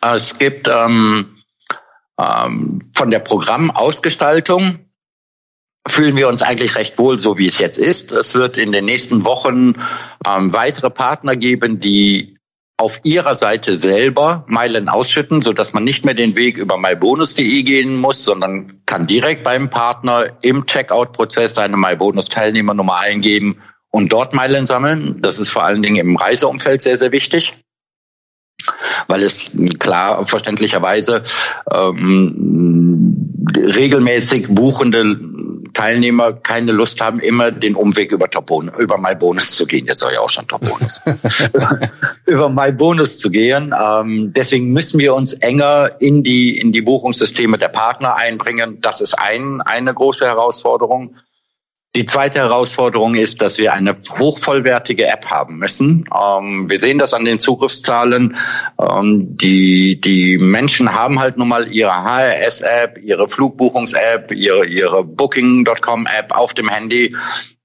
Es 0.00 0.38
gibt 0.38 0.68
ähm, 0.68 1.42
ähm, 2.18 2.80
von 2.94 3.10
der 3.10 3.18
Programmausgestaltung 3.18 4.85
fühlen 5.86 6.16
wir 6.16 6.28
uns 6.28 6.42
eigentlich 6.42 6.76
recht 6.76 6.98
wohl, 6.98 7.18
so 7.18 7.38
wie 7.38 7.46
es 7.46 7.58
jetzt 7.58 7.78
ist. 7.78 8.12
Es 8.12 8.34
wird 8.34 8.56
in 8.56 8.72
den 8.72 8.84
nächsten 8.84 9.24
Wochen 9.24 9.74
ähm, 10.26 10.52
weitere 10.52 10.90
Partner 10.90 11.36
geben, 11.36 11.80
die 11.80 12.36
auf 12.78 13.00
ihrer 13.04 13.34
Seite 13.36 13.78
selber 13.78 14.44
Meilen 14.48 14.88
ausschütten, 14.88 15.40
so 15.40 15.52
dass 15.52 15.72
man 15.72 15.84
nicht 15.84 16.04
mehr 16.04 16.14
den 16.14 16.36
Weg 16.36 16.58
über 16.58 16.76
mybonus.de 16.76 17.62
gehen 17.62 17.96
muss, 17.96 18.22
sondern 18.22 18.82
kann 18.84 19.06
direkt 19.06 19.44
beim 19.44 19.70
Partner 19.70 20.36
im 20.42 20.66
Checkout-Prozess 20.66 21.54
seine 21.54 21.76
MyBonus-Teilnehmernummer 21.78 22.98
eingeben 22.98 23.62
und 23.90 24.12
dort 24.12 24.34
Meilen 24.34 24.66
sammeln. 24.66 25.22
Das 25.22 25.38
ist 25.38 25.50
vor 25.50 25.64
allen 25.64 25.80
Dingen 25.80 25.96
im 25.96 26.16
Reiseumfeld 26.16 26.82
sehr, 26.82 26.98
sehr 26.98 27.12
wichtig 27.12 27.54
weil 29.06 29.22
es 29.22 29.52
klar 29.78 30.26
verständlicherweise 30.26 31.24
ähm, 31.72 33.42
regelmäßig 33.54 34.48
buchende 34.48 35.02
Teilnehmer 35.76 36.32
keine 36.32 36.72
Lust 36.72 37.02
haben, 37.02 37.20
immer 37.20 37.50
den 37.50 37.74
Umweg 37.74 38.10
über 38.10 38.30
Top 38.30 38.46
Bonus, 38.46 38.78
über 38.78 38.96
MyBonus 38.96 39.52
zu 39.52 39.66
gehen. 39.66 39.84
Jetzt 39.86 39.98
soll 39.98 40.14
ja 40.14 40.20
auch 40.20 40.30
schon 40.30 40.48
Top 40.48 40.62
Bonus. 40.62 41.02
über 42.24 42.48
MyBonus 42.48 43.18
zu 43.18 43.28
gehen. 43.28 43.74
Ähm, 43.78 44.32
deswegen 44.34 44.72
müssen 44.72 44.98
wir 44.98 45.14
uns 45.14 45.34
enger 45.34 45.90
in 46.00 46.22
die, 46.22 46.58
in 46.58 46.72
die 46.72 46.80
Buchungssysteme 46.80 47.58
der 47.58 47.68
Partner 47.68 48.16
einbringen. 48.16 48.80
Das 48.80 49.02
ist 49.02 49.18
ein, 49.18 49.60
eine 49.60 49.92
große 49.92 50.24
Herausforderung. 50.24 51.16
Die 51.94 52.04
zweite 52.04 52.40
Herausforderung 52.40 53.14
ist, 53.14 53.40
dass 53.40 53.56
wir 53.56 53.72
eine 53.72 53.96
hochvollwertige 54.18 55.06
App 55.06 55.30
haben 55.30 55.56
müssen. 55.56 56.04
Ähm, 56.14 56.68
wir 56.68 56.78
sehen 56.78 56.98
das 56.98 57.14
an 57.14 57.24
den 57.24 57.38
Zugriffszahlen. 57.38 58.36
Ähm, 58.78 59.36
die, 59.38 59.98
die 59.98 60.36
Menschen 60.36 60.92
haben 60.92 61.18
halt 61.18 61.38
nun 61.38 61.48
mal 61.48 61.72
ihre 61.72 62.04
HRS-App, 62.04 62.98
ihre 63.02 63.30
Flugbuchungs-App, 63.30 64.30
ihre, 64.32 64.66
ihre 64.66 65.04
Booking.com-App 65.04 66.32
auf 66.32 66.52
dem 66.52 66.68
Handy. 66.68 67.16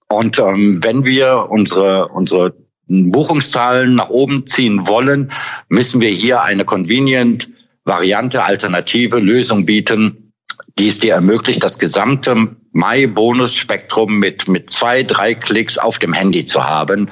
Und 0.07 0.39
ähm, 0.39 0.79
wenn 0.81 1.03
wir 1.03 1.47
unsere, 1.49 2.07
unsere 2.07 2.53
Buchungszahlen 2.87 3.95
nach 3.95 4.09
oben 4.09 4.47
ziehen 4.47 4.87
wollen, 4.87 5.33
müssen 5.67 5.99
wir 5.99 6.09
hier 6.09 6.41
eine 6.41 6.63
convenient 6.63 7.49
Variante, 7.83 8.43
alternative 8.43 9.19
Lösung 9.19 9.65
bieten, 9.65 10.33
die 10.77 10.87
es 10.87 10.99
dir 10.99 11.15
ermöglicht, 11.15 11.63
das 11.63 11.79
gesamte 11.79 12.55
Mai-Bonus-Spektrum 12.71 14.17
mit, 14.17 14.47
mit 14.47 14.69
zwei, 14.69 15.03
drei 15.03 15.33
Klicks 15.33 15.77
auf 15.77 15.99
dem 15.99 16.13
Handy 16.13 16.45
zu 16.45 16.63
haben. 16.63 17.11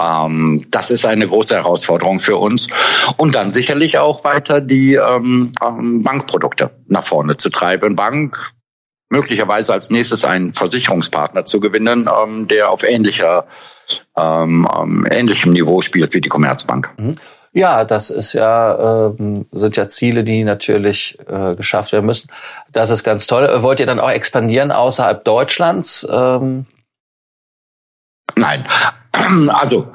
Ähm, 0.00 0.66
das 0.70 0.90
ist 0.90 1.04
eine 1.04 1.28
große 1.28 1.54
Herausforderung 1.54 2.20
für 2.20 2.36
uns. 2.36 2.68
Und 3.16 3.34
dann 3.34 3.50
sicherlich 3.50 3.98
auch 3.98 4.24
weiter 4.24 4.60
die 4.60 4.94
ähm, 4.94 5.52
ähm, 5.62 6.02
Bankprodukte 6.02 6.70
nach 6.88 7.04
vorne 7.04 7.36
zu 7.36 7.50
treiben. 7.50 7.96
Bank 7.96 8.52
möglicherweise 9.10 9.72
als 9.72 9.90
nächstes 9.90 10.24
einen 10.24 10.54
Versicherungspartner 10.54 11.44
zu 11.44 11.60
gewinnen, 11.60 12.08
ähm, 12.22 12.48
der 12.48 12.70
auf 12.70 12.82
ähnlicher, 12.82 13.46
ähm, 14.16 14.68
ähm, 14.76 15.06
ähnlichem 15.08 15.52
Niveau 15.52 15.82
spielt 15.82 16.14
wie 16.14 16.20
die 16.20 16.28
Commerzbank. 16.28 16.90
Mhm. 16.96 17.16
Ja, 17.54 17.84
das 17.84 18.10
ist 18.10 18.32
ja, 18.32 19.06
äh, 19.06 19.44
sind 19.52 19.76
ja 19.76 19.88
Ziele, 19.88 20.24
die 20.24 20.42
natürlich 20.42 21.16
äh, 21.28 21.54
geschafft 21.54 21.92
werden 21.92 22.06
müssen. 22.06 22.28
Das 22.72 22.90
ist 22.90 23.04
ganz 23.04 23.28
toll. 23.28 23.48
Wollt 23.62 23.78
ihr 23.78 23.86
dann 23.86 24.00
auch 24.00 24.10
expandieren 24.10 24.72
außerhalb 24.72 25.24
Deutschlands? 25.24 26.06
Ähm? 26.10 26.66
Nein. 28.36 28.66
Also, 29.48 29.92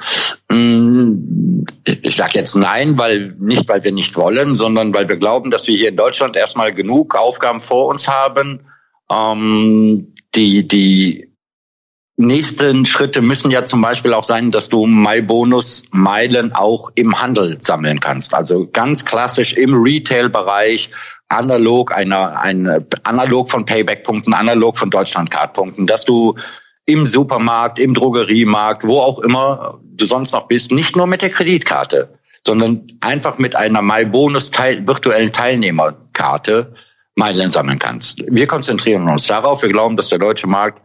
mm, 0.50 1.66
ich 1.86 2.16
sage 2.16 2.32
jetzt 2.36 2.56
nein, 2.56 2.98
weil 2.98 3.36
nicht, 3.38 3.68
weil 3.68 3.84
wir 3.84 3.92
nicht 3.92 4.16
wollen, 4.16 4.56
sondern 4.56 4.94
weil 4.94 5.10
wir 5.10 5.18
glauben, 5.18 5.52
dass 5.52 5.68
wir 5.68 5.76
hier 5.76 5.90
in 5.90 5.98
Deutschland 5.98 6.38
erstmal 6.38 6.74
genug 6.74 7.16
Aufgaben 7.16 7.60
vor 7.60 7.88
uns 7.88 8.08
haben, 8.08 8.62
ähm, 9.12 10.14
die, 10.34 10.66
die 10.66 11.29
nächsten 12.20 12.86
Schritte 12.86 13.22
müssen 13.22 13.50
ja 13.50 13.64
zum 13.64 13.82
Beispiel 13.82 14.14
auch 14.14 14.26
sein, 14.26 14.52
dass 14.52 14.68
du 14.68 14.86
MyBonus-Meilen 14.86 16.54
auch 16.54 16.92
im 16.96 17.20
Handel 17.20 17.58
sammeln 17.62 18.00
kannst. 18.00 18.34
Also 18.34 18.68
ganz 18.72 19.06
klassisch 19.06 19.54
im 19.54 19.82
Retail-Bereich, 19.82 20.92
analog 21.30 21.96
einer, 21.96 22.40
ein, 22.40 22.86
analog 23.04 23.50
von 23.50 23.66
Payback-Punkten, 23.66 24.34
analog 24.34 24.78
von 24.78 24.90
Deutschlandcard-Punkten, 24.90 25.88
dass 25.88 26.04
du 26.04 26.36
im 26.86 27.06
Supermarkt, 27.06 27.80
im 27.80 27.94
Drogeriemarkt, 27.94 28.84
wo 28.84 29.00
auch 29.00 29.20
immer 29.20 29.80
du 29.84 30.06
sonst 30.06 30.34
noch 30.34 30.48
bist, 30.48 30.72
nicht 30.72 30.96
nur 30.98 31.08
mit 31.08 31.22
der 31.22 31.30
Kreditkarte, 31.30 32.20
sondern 32.46 32.88
einfach 33.00 33.38
mit 33.38 33.56
einer 33.56 33.82
MyBonus 33.82 34.52
-Teil 34.52 34.86
virtuellen 34.86 35.32
Teilnehmerkarte 35.32 36.74
Meilen 37.16 37.52
sammeln 37.52 37.80
kannst. 37.80 38.24
Wir 38.28 38.48
konzentrieren 38.48 39.08
uns 39.08 39.28
darauf. 39.28 39.62
Wir 39.62 39.70
glauben, 39.70 39.96
dass 39.98 40.10
der 40.10 40.20
deutsche 40.20 40.48
Markt 40.48 40.82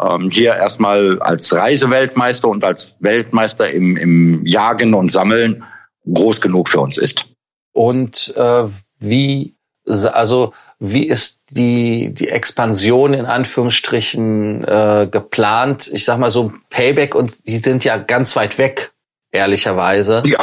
ähm, 0.00 0.30
hier 0.30 0.54
erstmal 0.54 1.20
als 1.20 1.54
Reiseweltmeister 1.54 2.48
und 2.48 2.64
als 2.64 2.96
Weltmeister 3.00 3.70
im, 3.70 3.96
im 3.96 4.44
Jagen 4.46 4.94
und 4.94 5.10
Sammeln 5.10 5.64
groß 6.12 6.40
genug 6.40 6.68
für 6.68 6.80
uns 6.80 6.98
ist. 6.98 7.24
Und 7.72 8.34
äh, 8.36 8.64
wie, 8.98 9.56
also 9.86 10.52
wie 10.78 11.06
ist 11.06 11.40
die, 11.50 12.12
die 12.12 12.28
Expansion 12.28 13.14
in 13.14 13.26
Anführungsstrichen 13.26 14.64
äh, 14.64 15.08
geplant? 15.10 15.90
Ich 15.92 16.04
sag 16.04 16.18
mal 16.18 16.30
so 16.30 16.52
Payback 16.70 17.14
und 17.14 17.46
die 17.46 17.58
sind 17.58 17.84
ja 17.84 17.96
ganz 17.96 18.36
weit 18.36 18.58
weg, 18.58 18.92
ehrlicherweise. 19.30 20.22
Ja. 20.26 20.40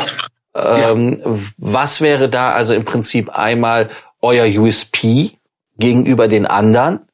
Ähm, 0.53 1.21
ja. 1.23 1.37
Was 1.57 2.01
wäre 2.01 2.29
da 2.29 2.51
also 2.53 2.73
im 2.73 2.85
Prinzip 2.85 3.29
einmal 3.29 3.89
euer 4.21 4.45
USP 4.45 5.31
gegenüber 5.77 6.27
den 6.27 6.45
anderen? 6.45 7.07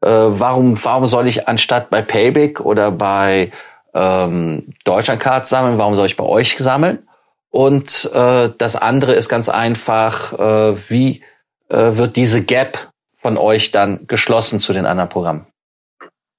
Äh, 0.00 0.08
warum, 0.08 0.82
warum 0.82 1.06
soll 1.06 1.26
ich 1.26 1.48
anstatt 1.48 1.90
bei 1.90 2.02
Payback 2.02 2.60
oder 2.60 2.90
bei 2.90 3.52
ähm, 3.94 4.72
Deutschlandcard 4.84 5.46
sammeln, 5.46 5.78
warum 5.78 5.94
soll 5.94 6.06
ich 6.06 6.16
bei 6.16 6.24
euch 6.24 6.56
sammeln? 6.58 7.06
Und 7.50 8.08
äh, 8.14 8.50
das 8.56 8.76
andere 8.76 9.14
ist 9.14 9.28
ganz 9.28 9.48
einfach, 9.48 10.32
äh, 10.38 10.76
wie 10.88 11.22
äh, 11.68 11.96
wird 11.96 12.16
diese 12.16 12.42
Gap 12.42 12.90
von 13.16 13.36
euch 13.36 13.72
dann 13.72 14.06
geschlossen 14.06 14.60
zu 14.60 14.72
den 14.72 14.86
anderen 14.86 15.10
Programmen? 15.10 15.46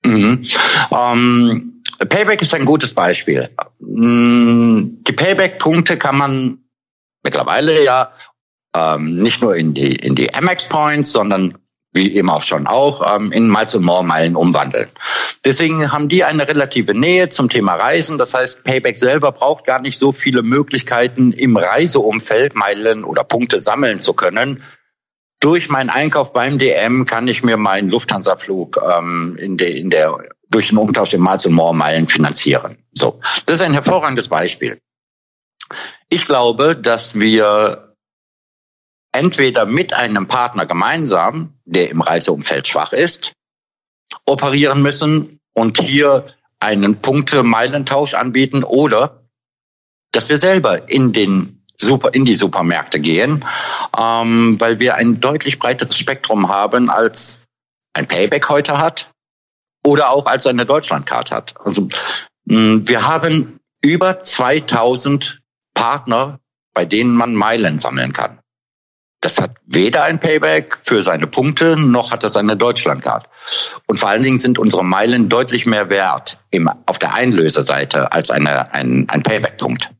Mhm. 0.05 0.47
Ähm, 0.91 1.83
Payback 2.09 2.41
ist 2.41 2.53
ein 2.53 2.65
gutes 2.65 2.93
Beispiel. 2.93 3.49
Mm, 3.79 5.03
die 5.07 5.13
Payback-Punkte 5.13 5.97
kann 5.97 6.17
man 6.17 6.59
mittlerweile 7.23 7.83
ja 7.83 8.11
ähm, 8.75 9.21
nicht 9.21 9.41
nur 9.41 9.55
in 9.55 9.73
die 9.73 9.95
in 9.95 10.15
die 10.15 10.33
Amex 10.33 10.67
Points, 10.67 11.11
sondern 11.11 11.57
wie 11.93 12.15
eben 12.15 12.29
auch 12.29 12.43
schon 12.43 12.67
auch, 12.67 13.15
ähm, 13.15 13.31
in 13.31 13.49
Miles 13.49 13.75
und 13.75 13.83
More 13.83 14.03
Meilen 14.03 14.35
umwandeln. 14.35 14.89
Deswegen 15.43 15.91
haben 15.91 16.07
die 16.07 16.23
eine 16.23 16.47
relative 16.47 16.93
Nähe 16.93 17.29
zum 17.29 17.49
Thema 17.49 17.75
Reisen. 17.75 18.17
Das 18.17 18.33
heißt, 18.33 18.63
Payback 18.63 18.97
selber 18.97 19.31
braucht 19.31 19.65
gar 19.65 19.81
nicht 19.81 19.97
so 19.97 20.11
viele 20.11 20.41
Möglichkeiten 20.41 21.33
im 21.33 21.57
Reiseumfeld 21.57 22.55
Meilen 22.55 23.03
oder 23.03 23.23
Punkte 23.23 23.59
sammeln 23.59 23.99
zu 23.99 24.13
können. 24.13 24.63
Durch 25.41 25.69
meinen 25.69 25.89
Einkauf 25.89 26.33
beim 26.33 26.59
DM 26.59 27.05
kann 27.05 27.27
ich 27.27 27.43
mir 27.43 27.57
meinen 27.57 27.89
Lufthansa-Flug 27.89 28.79
ähm, 28.97 29.35
in, 29.39 29.57
der, 29.57 29.75
in 29.75 29.89
der 29.89 30.17
durch 30.49 30.67
den 30.69 30.77
Umtausch 30.77 31.13
in 31.13 31.21
Miles 31.21 31.45
und 31.45 31.53
More 31.53 31.75
Meilen 31.75 32.07
finanzieren. 32.07 32.77
So, 32.93 33.19
das 33.45 33.55
ist 33.55 33.61
ein 33.61 33.73
hervorragendes 33.73 34.27
Beispiel. 34.27 34.79
Ich 36.09 36.27
glaube, 36.27 36.75
dass 36.75 37.17
wir 37.17 37.90
entweder 39.11 39.65
mit 39.65 39.93
einem 39.93 40.27
Partner 40.27 40.65
gemeinsam, 40.65 41.53
der 41.65 41.89
im 41.89 42.01
Reiseumfeld 42.01 42.67
schwach 42.67 42.93
ist, 42.93 43.33
operieren 44.25 44.81
müssen 44.81 45.39
und 45.53 45.79
hier 45.79 46.27
einen 46.59 47.01
Punkte-Meilentausch 47.01 48.13
anbieten 48.13 48.63
oder 48.63 49.23
dass 50.11 50.29
wir 50.29 50.39
selber 50.39 50.89
in 50.89 51.11
den 51.13 51.61
Super, 51.77 52.13
in 52.13 52.25
die 52.25 52.35
Supermärkte 52.35 52.99
gehen, 52.99 53.43
ähm, 53.97 54.59
weil 54.59 54.79
wir 54.79 54.95
ein 54.95 55.19
deutlich 55.19 55.57
breiteres 55.57 55.97
Spektrum 55.97 56.47
haben, 56.49 56.91
als 56.91 57.41
ein 57.93 58.07
Payback 58.07 58.49
heute 58.49 58.77
hat 58.77 59.09
oder 59.83 60.11
auch 60.11 60.27
als 60.27 60.45
eine 60.45 60.65
Deutschlandcard 60.65 61.31
hat. 61.31 61.55
Also 61.65 61.89
mh, 62.45 62.81
wir 62.87 63.07
haben 63.07 63.59
über 63.81 64.21
2000 64.21 65.41
Partner, 65.73 66.39
bei 66.75 66.85
denen 66.85 67.15
man 67.15 67.33
Meilen 67.33 67.79
sammeln 67.79 68.13
kann. 68.13 68.40
Das 69.21 69.39
hat 69.39 69.51
weder 69.67 70.03
ein 70.03 70.19
Payback 70.19 70.79
für 70.83 71.03
seine 71.03 71.27
Punkte, 71.27 71.79
noch 71.79 72.11
hat 72.11 72.23
das 72.23 72.35
eine 72.35 72.57
Deutschlandcard. 72.57 73.29
Und 73.85 73.99
vor 73.99 74.09
allen 74.09 74.23
Dingen 74.23 74.39
sind 74.39 74.57
unsere 74.57 74.83
Meilen 74.83 75.29
deutlich 75.29 75.67
mehr 75.67 75.91
wert 75.91 76.39
im, 76.49 76.69
auf 76.87 76.97
der 76.97 77.13
Einlöseseite 77.13 78.11
als 78.11 78.31
eine, 78.31 78.73
ein, 78.73 79.07
ein 79.09 79.21
Payback-Punkt. 79.21 79.91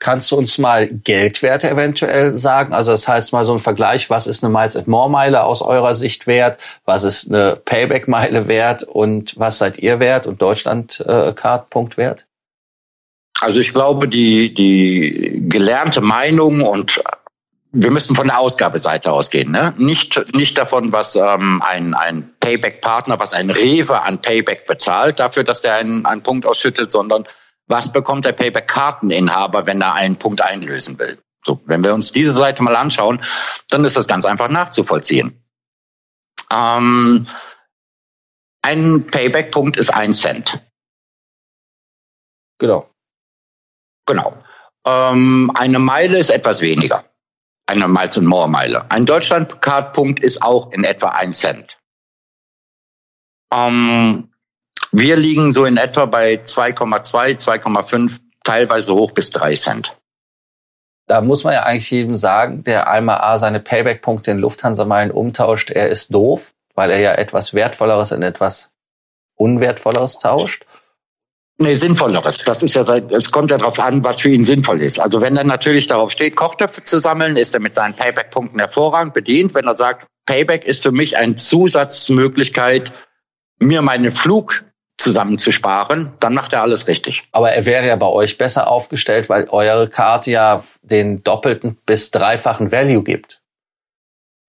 Kannst 0.00 0.32
du 0.32 0.36
uns 0.36 0.58
mal 0.58 0.88
Geldwerte 0.88 1.70
eventuell 1.70 2.34
sagen? 2.34 2.74
Also 2.74 2.90
das 2.90 3.06
heißt 3.06 3.32
mal 3.32 3.44
so 3.44 3.52
ein 3.54 3.60
Vergleich, 3.60 4.10
was 4.10 4.26
ist 4.26 4.42
eine 4.42 4.52
Miles 4.52 4.76
and 4.76 4.88
More 4.88 5.08
Meile 5.08 5.44
aus 5.44 5.62
eurer 5.62 5.94
Sicht 5.94 6.26
wert? 6.26 6.58
Was 6.84 7.04
ist 7.04 7.30
eine 7.30 7.56
Payback 7.56 8.08
Meile 8.08 8.48
wert? 8.48 8.82
Und 8.82 9.38
was 9.38 9.58
seid 9.58 9.78
ihr 9.78 10.00
wert 10.00 10.26
und 10.26 10.42
Deutschland 10.42 11.00
äh, 11.06 11.32
Card 11.32 11.70
Punkt 11.70 11.96
wert? 11.96 12.26
Also 13.40 13.60
ich 13.60 13.72
glaube, 13.72 14.08
die, 14.08 14.52
die 14.52 15.44
gelernte 15.48 16.00
Meinung 16.00 16.60
und 16.62 17.00
wir 17.74 17.90
müssen 17.90 18.14
von 18.14 18.28
der 18.28 18.38
Ausgabeseite 18.38 19.12
ausgehen, 19.12 19.50
ne? 19.50 19.74
Nicht 19.76 20.32
nicht 20.32 20.56
davon, 20.56 20.92
was 20.92 21.16
ähm, 21.16 21.60
ein 21.66 21.94
ein 21.94 22.32
Payback-Partner, 22.38 23.18
was 23.18 23.32
ein 23.32 23.50
Rewe 23.50 24.00
an 24.00 24.22
Payback 24.22 24.66
bezahlt 24.66 25.18
dafür, 25.18 25.42
dass 25.42 25.62
der 25.62 25.74
einen, 25.74 26.06
einen 26.06 26.22
Punkt 26.22 26.46
ausschüttet, 26.46 26.92
sondern 26.92 27.26
was 27.66 27.92
bekommt 27.92 28.26
der 28.26 28.32
Payback-Karteninhaber, 28.32 29.66
wenn 29.66 29.80
er 29.80 29.94
einen 29.94 30.16
Punkt 30.16 30.40
einlösen 30.40 30.98
will. 31.00 31.18
So, 31.44 31.60
wenn 31.66 31.82
wir 31.82 31.92
uns 31.94 32.12
diese 32.12 32.34
Seite 32.34 32.62
mal 32.62 32.76
anschauen, 32.76 33.22
dann 33.68 33.84
ist 33.84 33.96
das 33.96 34.06
ganz 34.06 34.24
einfach 34.24 34.48
nachzuvollziehen. 34.48 35.42
Ähm, 36.52 37.26
ein 38.62 39.06
Payback-Punkt 39.06 39.76
ist 39.78 39.92
ein 39.92 40.14
Cent. 40.14 40.60
Genau. 42.58 42.88
Genau. 44.06 44.38
Ähm, 44.86 45.50
eine 45.54 45.80
Meile 45.80 46.18
ist 46.18 46.30
etwas 46.30 46.60
weniger 46.60 47.04
eine 47.66 47.88
Miles 47.88 48.18
and 48.18 48.26
More 48.26 48.48
Meile. 48.48 48.90
Ein 48.90 49.06
Deutschlandcard-Punkt 49.06 50.20
ist 50.20 50.42
auch 50.42 50.70
in 50.72 50.84
etwa 50.84 51.08
ein 51.08 51.32
Cent. 51.32 51.78
Ähm, 53.52 54.30
wir 54.92 55.16
liegen 55.16 55.52
so 55.52 55.64
in 55.64 55.76
etwa 55.76 56.06
bei 56.06 56.34
2,2, 56.34 57.38
2,5, 57.38 58.20
teilweise 58.42 58.94
hoch 58.94 59.12
bis 59.12 59.30
3 59.30 59.54
Cent. 59.54 59.96
Da 61.06 61.20
muss 61.20 61.44
man 61.44 61.52
ja 61.54 61.64
eigentlich 61.64 61.90
jedem 61.90 62.16
sagen, 62.16 62.64
der 62.64 62.88
einmal 62.88 63.20
A 63.20 63.36
seine 63.36 63.60
Payback-Punkte 63.60 64.30
in 64.30 64.38
Lufthansa-Meilen 64.38 65.10
umtauscht, 65.10 65.70
er 65.70 65.90
ist 65.90 66.14
doof, 66.14 66.54
weil 66.74 66.90
er 66.90 67.00
ja 67.00 67.12
etwas 67.14 67.54
Wertvolleres 67.54 68.12
in 68.12 68.22
etwas 68.22 68.70
Unwertvolleres 69.36 70.18
tauscht. 70.18 70.64
Nee, 71.56 71.74
sinnvolleres. 71.74 72.38
Das 72.38 72.62
ist 72.62 72.74
ja, 72.74 72.82
es 72.82 73.30
kommt 73.30 73.52
ja 73.52 73.58
darauf 73.58 73.78
an, 73.78 74.02
was 74.02 74.20
für 74.20 74.28
ihn 74.28 74.44
sinnvoll 74.44 74.82
ist. 74.82 74.98
Also 74.98 75.20
wenn 75.20 75.36
er 75.36 75.44
natürlich 75.44 75.86
darauf 75.86 76.10
steht, 76.10 76.34
Kochtöpfe 76.34 76.82
zu 76.82 76.98
sammeln, 76.98 77.36
ist 77.36 77.54
er 77.54 77.60
mit 77.60 77.74
seinen 77.74 77.94
Payback-Punkten 77.94 78.58
hervorragend 78.58 79.14
bedient. 79.14 79.54
Wenn 79.54 79.66
er 79.66 79.76
sagt, 79.76 80.06
Payback 80.26 80.64
ist 80.64 80.82
für 80.82 80.90
mich 80.90 81.16
eine 81.16 81.36
Zusatzmöglichkeit, 81.36 82.92
mir 83.60 83.82
meinen 83.82 84.10
Flug 84.10 84.64
zusammenzusparen, 84.98 86.12
dann 86.18 86.34
macht 86.34 86.52
er 86.52 86.62
alles 86.62 86.88
richtig. 86.88 87.24
Aber 87.30 87.52
er 87.52 87.66
wäre 87.66 87.86
ja 87.86 87.96
bei 87.96 88.06
euch 88.06 88.38
besser 88.38 88.68
aufgestellt, 88.68 89.28
weil 89.28 89.48
eure 89.48 89.88
Karte 89.88 90.30
ja 90.32 90.64
den 90.82 91.22
doppelten 91.22 91.78
bis 91.86 92.10
dreifachen 92.10 92.72
Value 92.72 93.02
gibt. 93.02 93.40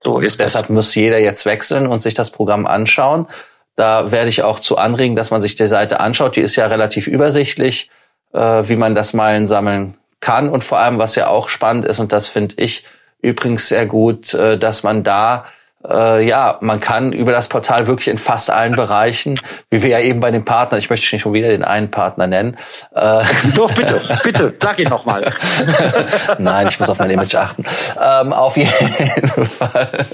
So 0.04 0.20
ist 0.20 0.40
Deshalb 0.40 0.66
es. 0.66 0.72
muss 0.72 0.96
jeder 0.96 1.20
jetzt 1.20 1.46
wechseln 1.46 1.88
und 1.88 2.02
sich 2.02 2.14
das 2.14 2.30
Programm 2.30 2.66
anschauen. 2.66 3.28
Da 3.76 4.12
werde 4.12 4.30
ich 4.30 4.44
auch 4.44 4.60
zu 4.60 4.78
anregen, 4.78 5.16
dass 5.16 5.32
man 5.32 5.42
sich 5.42 5.56
die 5.56 5.68
Seite 5.68 6.00
anschaut. 6.00 6.36
Die 6.36 6.42
ist 6.42 6.56
ja 6.56 6.68
relativ 6.68 7.08
übersichtlich, 7.08 7.90
äh, 8.34 8.40
wie 8.40 8.76
man 8.78 8.96
das 8.96 9.14
Meilen 9.14 9.48
sammeln 9.48 9.98
kann. 10.20 10.50
Und 10.50 10.64
vor 10.64 10.80
allem, 10.80 10.98
was 10.98 11.16
ja 11.16 11.28
auch 11.28 11.50
spannend 11.50 11.86
ist, 11.86 12.00
und 12.00 12.12
das 12.12 12.28
finde 12.28 12.56
ich 12.58 12.86
übrigens 13.22 13.68
sehr 13.68 13.86
gut, 13.86 14.34
äh, 14.34 14.58
dass 14.58 14.84
man 14.84 15.04
da 15.04 15.46
äh, 15.90 16.26
ja, 16.26 16.58
man 16.62 16.80
kann 16.80 17.14
über 17.14 17.32
das 17.32 17.48
Portal 17.48 17.88
wirklich 17.88 18.08
in 18.08 18.18
fast 18.18 18.50
allen 18.50 18.76
Bereichen, 18.76 19.40
wie 19.70 19.84
wir 19.84 19.90
ja 19.90 20.00
eben 20.00 20.20
bei 20.20 20.32
den 20.32 20.46
Partnern, 20.46 20.80
ich 20.80 20.90
möchte 20.90 21.14
nicht 21.16 21.22
schon 21.22 21.34
wieder 21.34 21.50
den 21.50 21.64
einen 21.64 21.92
Partner 21.92 22.28
nennen. 22.28 22.58
Äh, 22.94 23.24
Doch, 23.56 23.72
bitte, 23.74 24.02
bitte, 24.24 24.54
sag 24.60 24.80
ihn 24.80 24.90
nochmal. 24.90 25.32
Nein, 26.38 26.68
ich 26.70 26.80
muss 26.80 26.90
auf 26.90 27.00
mein 27.00 27.10
Image 27.10 27.36
achten. 27.36 27.66
Ähm, 28.02 28.34
auf 28.34 28.58
jeden 28.58 28.72
Fall 29.46 30.06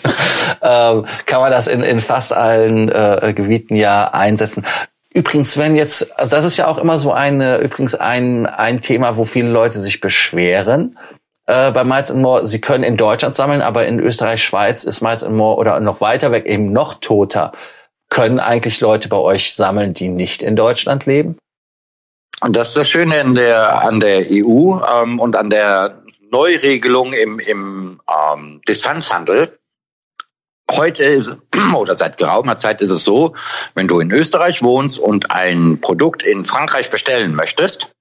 ähm, 0.61 1.05
kann 1.25 1.41
man 1.41 1.51
das 1.51 1.67
in, 1.67 1.83
in 1.83 2.01
fast 2.01 2.33
allen 2.33 2.89
äh, 2.89 3.33
Gebieten 3.35 3.75
ja 3.75 4.09
einsetzen. 4.09 4.65
Übrigens, 5.13 5.57
wenn 5.57 5.75
jetzt, 5.75 6.17
also 6.17 6.35
das 6.35 6.45
ist 6.45 6.57
ja 6.57 6.67
auch 6.67 6.77
immer 6.77 6.97
so 6.97 7.11
eine, 7.11 7.57
übrigens 7.57 7.95
ein, 7.95 8.45
ein 8.45 8.79
Thema, 8.79 9.17
wo 9.17 9.25
viele 9.25 9.49
Leute 9.49 9.79
sich 9.79 9.99
beschweren, 9.99 10.97
äh, 11.51 11.71
bei 11.71 11.83
Miles 11.83 12.13
More, 12.13 12.45
sie 12.45 12.61
können 12.61 12.85
in 12.85 12.95
Deutschland 12.95 13.35
sammeln, 13.35 13.61
aber 13.61 13.85
in 13.85 13.99
Österreich, 13.99 14.41
Schweiz 14.41 14.85
ist 14.85 15.01
Miles 15.01 15.27
More 15.27 15.57
oder 15.57 15.79
noch 15.81 15.99
weiter 15.99 16.31
weg 16.31 16.45
eben 16.45 16.71
noch 16.71 16.95
toter. 16.95 17.51
können 18.09 18.39
eigentlich 18.39 18.81
Leute 18.81 19.09
bei 19.09 19.17
euch 19.17 19.55
sammeln, 19.55 19.93
die 19.93 20.09
nicht 20.09 20.43
in 20.43 20.55
Deutschland 20.55 21.05
leben? 21.05 21.37
Und 22.41 22.55
das 22.55 22.69
ist 22.69 22.77
das 22.77 22.89
Schöne 22.89 23.19
in 23.19 23.35
der, 23.35 23.83
an 23.83 23.99
der 23.99 24.27
EU 24.29 24.79
ähm, 24.79 25.19
und 25.19 25.35
an 25.35 25.49
der 25.49 26.01
Neuregelung 26.29 27.13
im, 27.13 27.39
im 27.39 28.01
ähm, 28.09 28.61
Distanzhandel. 28.67 29.59
Heute 30.69 31.03
ist, 31.03 31.37
oder 31.75 31.95
seit 31.95 32.17
geraumer 32.17 32.57
Zeit 32.57 32.81
ist 32.81 32.91
es 32.91 33.03
so, 33.03 33.35
wenn 33.75 33.87
du 33.87 33.99
in 33.99 34.11
Österreich 34.11 34.63
wohnst 34.63 34.99
und 34.99 35.31
ein 35.31 35.79
Produkt 35.81 36.23
in 36.23 36.45
Frankreich 36.45 36.89
bestellen 36.89 37.35
möchtest, 37.35 37.93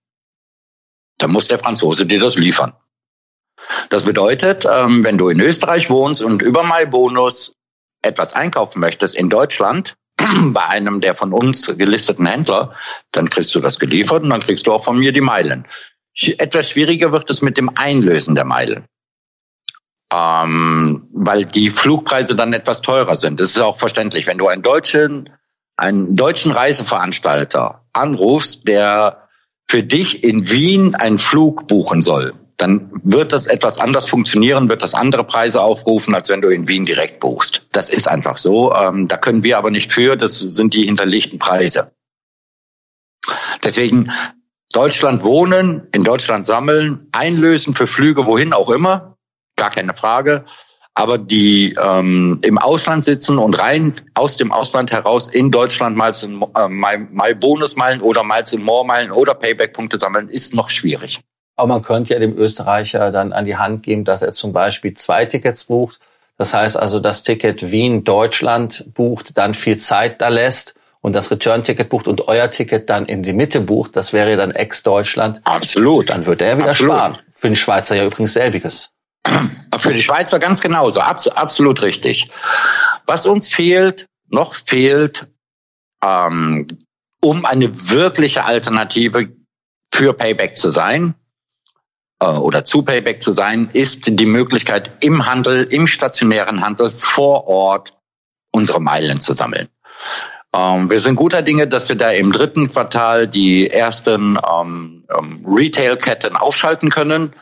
dann 1.19 1.33
muss 1.33 1.49
der 1.49 1.59
Franzose 1.59 2.07
dir 2.07 2.21
das 2.21 2.37
liefern. 2.37 2.75
Das 3.89 4.05
bedeutet, 4.05 4.67
ähm, 4.71 5.05
wenn 5.05 5.19
du 5.19 5.29
in 5.29 5.41
Österreich 5.41 5.91
wohnst 5.91 6.23
und 6.23 6.43
über 6.43 6.63
MyBonus 6.63 7.55
etwas 8.03 8.33
einkaufen 8.33 8.81
möchtest 8.81 9.15
in 9.15 9.29
Deutschland, 9.31 9.97
bei 10.45 10.67
einem 10.67 11.01
der 11.01 11.15
von 11.15 11.33
uns 11.33 11.67
gelisteten 11.77 12.27
Händler, 12.27 12.75
dann 13.13 13.31
kriegst 13.31 13.55
du 13.55 13.61
das 13.61 13.79
geliefert 13.79 14.23
und 14.23 14.31
dann 14.31 14.41
kriegst 14.41 14.67
du 14.67 14.73
auch 14.73 14.85
von 14.85 14.99
mir 14.99 15.13
die 15.13 15.21
Meilen. 15.21 15.67
Etwas 16.39 16.71
schwieriger 16.71 17.13
wird 17.13 17.31
es 17.31 17.41
mit 17.41 17.57
dem 17.57 17.71
Einlösen 17.77 18.35
der 18.35 18.45
Meilen. 18.45 18.85
Ähm, 20.13 21.09
weil 21.13 21.45
die 21.45 21.71
Flugpreise 21.71 22.35
dann 22.35 22.53
etwas 22.53 22.83
teurer 22.83 23.15
sind. 23.15 23.39
Das 23.39 23.51
ist 23.51 23.61
auch 23.61 23.79
verständlich. 23.79 24.27
Wenn 24.27 24.39
du 24.39 24.49
einen 24.49 24.63
deutschen, 24.63 25.31
einen 25.77 26.17
deutschen 26.17 26.51
Reiseveranstalter 26.51 27.87
anrufst, 27.93 28.67
der 28.67 29.29
für 29.69 29.85
dich 29.85 30.25
in 30.25 30.51
Wien 30.51 30.97
einen 30.97 31.19
Flug 31.19 31.69
buchen 31.69 32.03
soll, 32.03 32.35
dann 32.61 32.91
wird 33.03 33.33
das 33.33 33.47
etwas 33.47 33.79
anders 33.79 34.09
funktionieren, 34.09 34.69
wird 34.69 34.83
das 34.83 34.95
andere 34.95 35.25
Preise 35.25 35.63
aufrufen, 35.63 36.15
als 36.15 36.29
wenn 36.29 36.43
du 36.43 36.49
in 36.49 36.69
Wien 36.69 36.85
direkt 36.85 37.21
buchst. 37.21 37.67
Das 37.73 37.89
ist 37.89 38.07
einfach 38.07 38.37
so. 38.37 38.75
Ähm, 38.75 39.09
da 39.09 39.17
können 39.17 39.43
wir 39.43 39.57
aber 39.57 39.71
nicht 39.71 39.93
für, 39.93 40.17
das 40.17 40.39
sind 40.39 40.75
die 40.75 40.85
hinterlegten 40.85 41.39
Preise. 41.39 41.93
Deswegen 43.65 44.11
Deutschland 44.73 45.25
wohnen, 45.25 45.89
in 45.93 46.05
Deutschland 46.05 46.47
sammeln, 46.47 47.09
einlösen 47.13 47.75
für 47.75 47.87
Flüge 47.87 48.27
wohin 48.27 48.53
auch 48.53 48.71
immer, 48.71 49.17
gar 49.57 49.71
keine 49.71 49.95
Frage. 49.95 50.45
Aber 50.95 51.19
die 51.19 51.77
ähm, 51.81 52.41
im 52.43 52.59
Ausland 52.59 53.05
sitzen 53.05 53.39
und 53.39 53.59
rein 53.59 53.95
aus 54.15 54.37
dem 54.37 54.53
Ausland 54.53 54.93
heraus 54.93 55.29
in 55.29 55.51
Deutschland 55.51 55.97
mal 55.97 56.13
in 56.23 56.43
äh, 56.57 56.69
My, 56.69 56.99
My 57.11 57.35
Bonusmeilen 57.35 58.03
oder 58.03 58.23
mal 58.23 58.45
in 58.51 58.63
More 58.63 58.85
Meilen 58.85 59.13
oder 59.13 59.35
Payback-Punkte 59.35 59.99
sammeln, 59.99 60.29
ist 60.29 60.53
noch 60.53 60.69
schwierig. 60.69 61.21
Aber 61.61 61.69
man 61.69 61.83
könnte 61.83 62.15
ja 62.15 62.21
dem 62.21 62.39
Österreicher 62.39 63.11
dann 63.11 63.35
an 63.35 63.45
die 63.45 63.59
Hand 63.59 63.83
geben, 63.83 64.07
dass 64.07 64.23
er 64.23 64.33
zum 64.33 64.55
Beispiel 64.55 64.95
zwei 64.95 65.27
Tickets 65.27 65.65
bucht. 65.65 66.01
Das 66.39 66.55
heißt 66.55 66.75
also, 66.79 67.01
das 67.01 67.23
Ticket 67.23 67.71
Wien-Deutschland 67.71 68.95
bucht, 68.95 69.37
dann 69.37 69.53
viel 69.53 69.77
Zeit 69.77 70.23
da 70.23 70.29
lässt 70.29 70.75
und 71.03 71.15
das 71.15 71.31
Return-Ticket 71.31 71.91
bucht 71.91 72.09
und 72.09 72.29
euer 72.29 72.51
Ticket 72.51 72.89
dann 72.89 73.05
in 73.05 73.23
die 73.23 73.35
Mitte 73.35 73.61
bucht. 73.61 73.95
Das 73.95 74.15
wäre 74.15 74.39
dann 74.39 74.53
Ex-Deutschland. 74.53 75.43
Absolut. 75.45 76.09
Dann 76.09 76.25
würde 76.25 76.47
er 76.47 76.57
wieder 76.57 76.71
Absolut. 76.71 76.97
sparen. 76.97 77.19
Für 77.35 77.49
den 77.49 77.57
Schweizer 77.57 77.95
ja 77.95 78.07
übrigens 78.07 78.33
selbiges. 78.33 78.89
Für 79.79 79.93
die 79.93 80.01
Schweizer 80.01 80.39
ganz 80.39 80.63
genauso. 80.63 81.01
Abs 81.01 81.29
absolut 81.29 81.83
richtig. 81.83 82.31
Was 83.05 83.27
uns 83.27 83.49
fehlt, 83.49 84.07
noch 84.31 84.55
fehlt, 84.55 85.27
ähm, 86.03 86.67
um 87.21 87.45
eine 87.45 87.91
wirkliche 87.91 88.47
Alternative 88.47 89.29
für 89.93 90.15
Payback 90.15 90.57
zu 90.57 90.71
sein, 90.71 91.15
oder 92.29 92.65
zu 92.65 92.83
Payback 92.83 93.23
zu 93.23 93.33
sein, 93.33 93.71
ist 93.73 94.03
die 94.07 94.27
Möglichkeit 94.27 94.93
im 95.01 95.27
Handel, 95.27 95.65
im 95.65 95.87
stationären 95.87 96.61
Handel 96.61 96.91
vor 96.91 97.47
Ort 97.47 97.95
unsere 98.53 98.81
Meilen 98.81 99.21
zu 99.21 99.33
sammeln. 99.33 99.69
Ähm, 100.55 100.91
wir 100.91 101.01
sind 101.01 101.17
guter 101.17 101.43
Dinge, 101.43 101.69
dass 101.69 101.89
wir 101.89 101.97
da 101.97 102.11
im 102.11 102.33
dritten 102.33 102.73
Quartal 102.73 103.29
die 103.29 103.71
ersten 103.71 104.39
ähm, 104.53 105.05
ähm, 105.17 105.45
Retail-Ketten 105.47 106.37
aufschalten 106.37 106.91
können. 106.91 107.33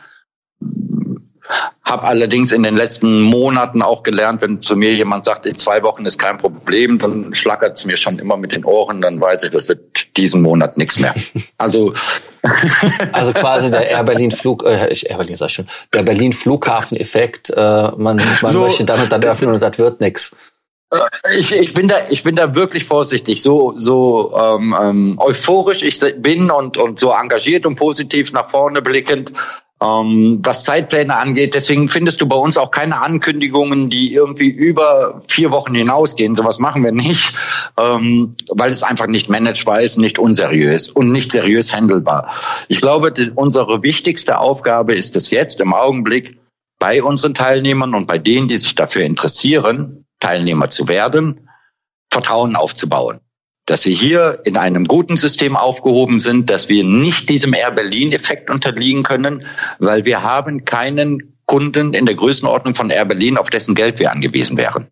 Hab 1.83 2.03
allerdings 2.03 2.51
in 2.51 2.61
den 2.61 2.77
letzten 2.77 3.21
Monaten 3.21 3.81
auch 3.81 4.03
gelernt, 4.03 4.43
wenn 4.43 4.59
zu 4.59 4.75
mir 4.75 4.93
jemand 4.93 5.25
sagt, 5.25 5.47
in 5.47 5.57
zwei 5.57 5.81
Wochen 5.81 6.05
ist 6.05 6.19
kein 6.19 6.37
Problem, 6.37 6.99
dann 6.99 7.33
schlackert 7.33 7.79
es 7.79 7.85
mir 7.85 7.97
schon 7.97 8.19
immer 8.19 8.37
mit 8.37 8.51
den 8.51 8.63
Ohren, 8.63 9.01
dann 9.01 9.19
weiß 9.19 9.41
ich, 9.43 9.51
das 9.51 9.67
wird 9.67 10.15
diesen 10.15 10.43
Monat 10.43 10.77
nichts 10.77 10.99
mehr. 10.99 11.15
Also 11.57 11.93
also 13.11 13.33
quasi 13.33 13.71
der 13.71 13.89
Air 13.89 14.03
Berlin 14.03 14.31
Flug, 14.31 14.63
äh, 14.63 14.93
Air 15.05 15.17
Berlin 15.17 15.35
sag 15.35 15.51
schon, 15.51 15.67
der 15.93 16.03
Berlin 16.03 16.33
Flughafen 16.33 16.97
Effekt. 16.97 17.49
Äh, 17.49 17.91
man 17.97 18.17
man 18.41 18.51
so, 18.51 18.61
möchte 18.61 18.85
dann 18.85 19.01
und 19.01 19.11
dann 19.11 19.23
öffnen 19.23 19.53
und 19.53 19.61
das 19.61 19.77
wird 19.77 20.01
nichts. 20.01 20.35
Äh, 20.91 20.99
ich, 21.37 21.51
ich 21.51 21.73
bin 21.73 21.87
da, 21.87 21.95
ich 22.09 22.23
bin 22.23 22.35
da 22.35 22.55
wirklich 22.55 22.85
vorsichtig. 22.85 23.41
So, 23.41 23.73
so 23.77 24.35
ähm, 24.37 24.75
ähm, 24.81 25.15
euphorisch 25.19 25.83
ich 25.83 25.99
bin 26.21 26.51
und 26.51 26.77
und 26.77 26.99
so 26.99 27.11
engagiert 27.11 27.65
und 27.65 27.75
positiv 27.75 28.31
nach 28.33 28.49
vorne 28.49 28.81
blickend 28.81 29.33
ähm, 29.81 30.39
was 30.43 30.63
Zeitpläne 30.63 31.15
angeht. 31.15 31.53
Deswegen 31.53 31.89
findest 31.89 32.21
du 32.21 32.27
bei 32.27 32.35
uns 32.35 32.57
auch 32.57 32.71
keine 32.71 33.01
Ankündigungen, 33.01 33.89
die 33.89 34.13
irgendwie 34.13 34.49
über 34.49 35.21
vier 35.27 35.51
Wochen 35.51 35.73
hinausgehen. 35.73 36.35
Sowas 36.35 36.59
machen 36.59 36.83
wir 36.83 36.91
nicht, 36.91 37.33
ähm, 37.79 38.33
weil 38.49 38.71
es 38.71 38.83
einfach 38.83 39.07
nicht 39.07 39.29
managebar 39.29 39.81
ist, 39.81 39.97
nicht 39.97 40.19
unseriös 40.19 40.89
und 40.89 41.11
nicht 41.11 41.31
seriös 41.31 41.73
handelbar. 41.73 42.29
Ich 42.67 42.81
glaube, 42.81 43.11
die, 43.11 43.31
unsere 43.33 43.81
wichtigste 43.83 44.39
Aufgabe 44.39 44.93
ist 44.93 45.15
es 45.15 45.29
jetzt 45.29 45.61
im 45.61 45.73
Augenblick, 45.73 46.37
bei 46.77 47.03
unseren 47.03 47.33
Teilnehmern 47.33 47.93
und 47.93 48.07
bei 48.07 48.17
denen, 48.17 48.47
die 48.47 48.57
sich 48.57 48.73
dafür 48.73 49.03
interessieren, 49.03 50.05
Teilnehmer 50.21 50.69
zu 50.69 50.87
werden, 50.87 51.49
Vertrauen 52.09 52.55
aufzubauen 52.55 53.19
dass 53.69 53.83
sie 53.83 53.93
hier 53.93 54.39
in 54.45 54.57
einem 54.57 54.85
guten 54.85 55.15
System 55.15 55.55
aufgehoben 55.55 56.19
sind, 56.19 56.49
dass 56.49 56.69
wir 56.69 56.83
nicht 56.83 57.29
diesem 57.29 57.53
Air 57.53 57.69
Berlin-Effekt 57.69 58.49
unterliegen 58.49 59.03
können, 59.03 59.45
weil 59.77 60.05
wir 60.05 60.23
haben 60.23 60.65
keinen 60.65 61.37
Kunden 61.45 61.93
in 61.93 62.07
der 62.07 62.15
Größenordnung 62.15 62.73
von 62.73 62.89
Air 62.89 63.05
Berlin, 63.05 63.37
auf 63.37 63.51
dessen 63.51 63.75
Geld 63.75 63.99
wir 63.99 64.11
angewiesen 64.11 64.57
wären. 64.57 64.87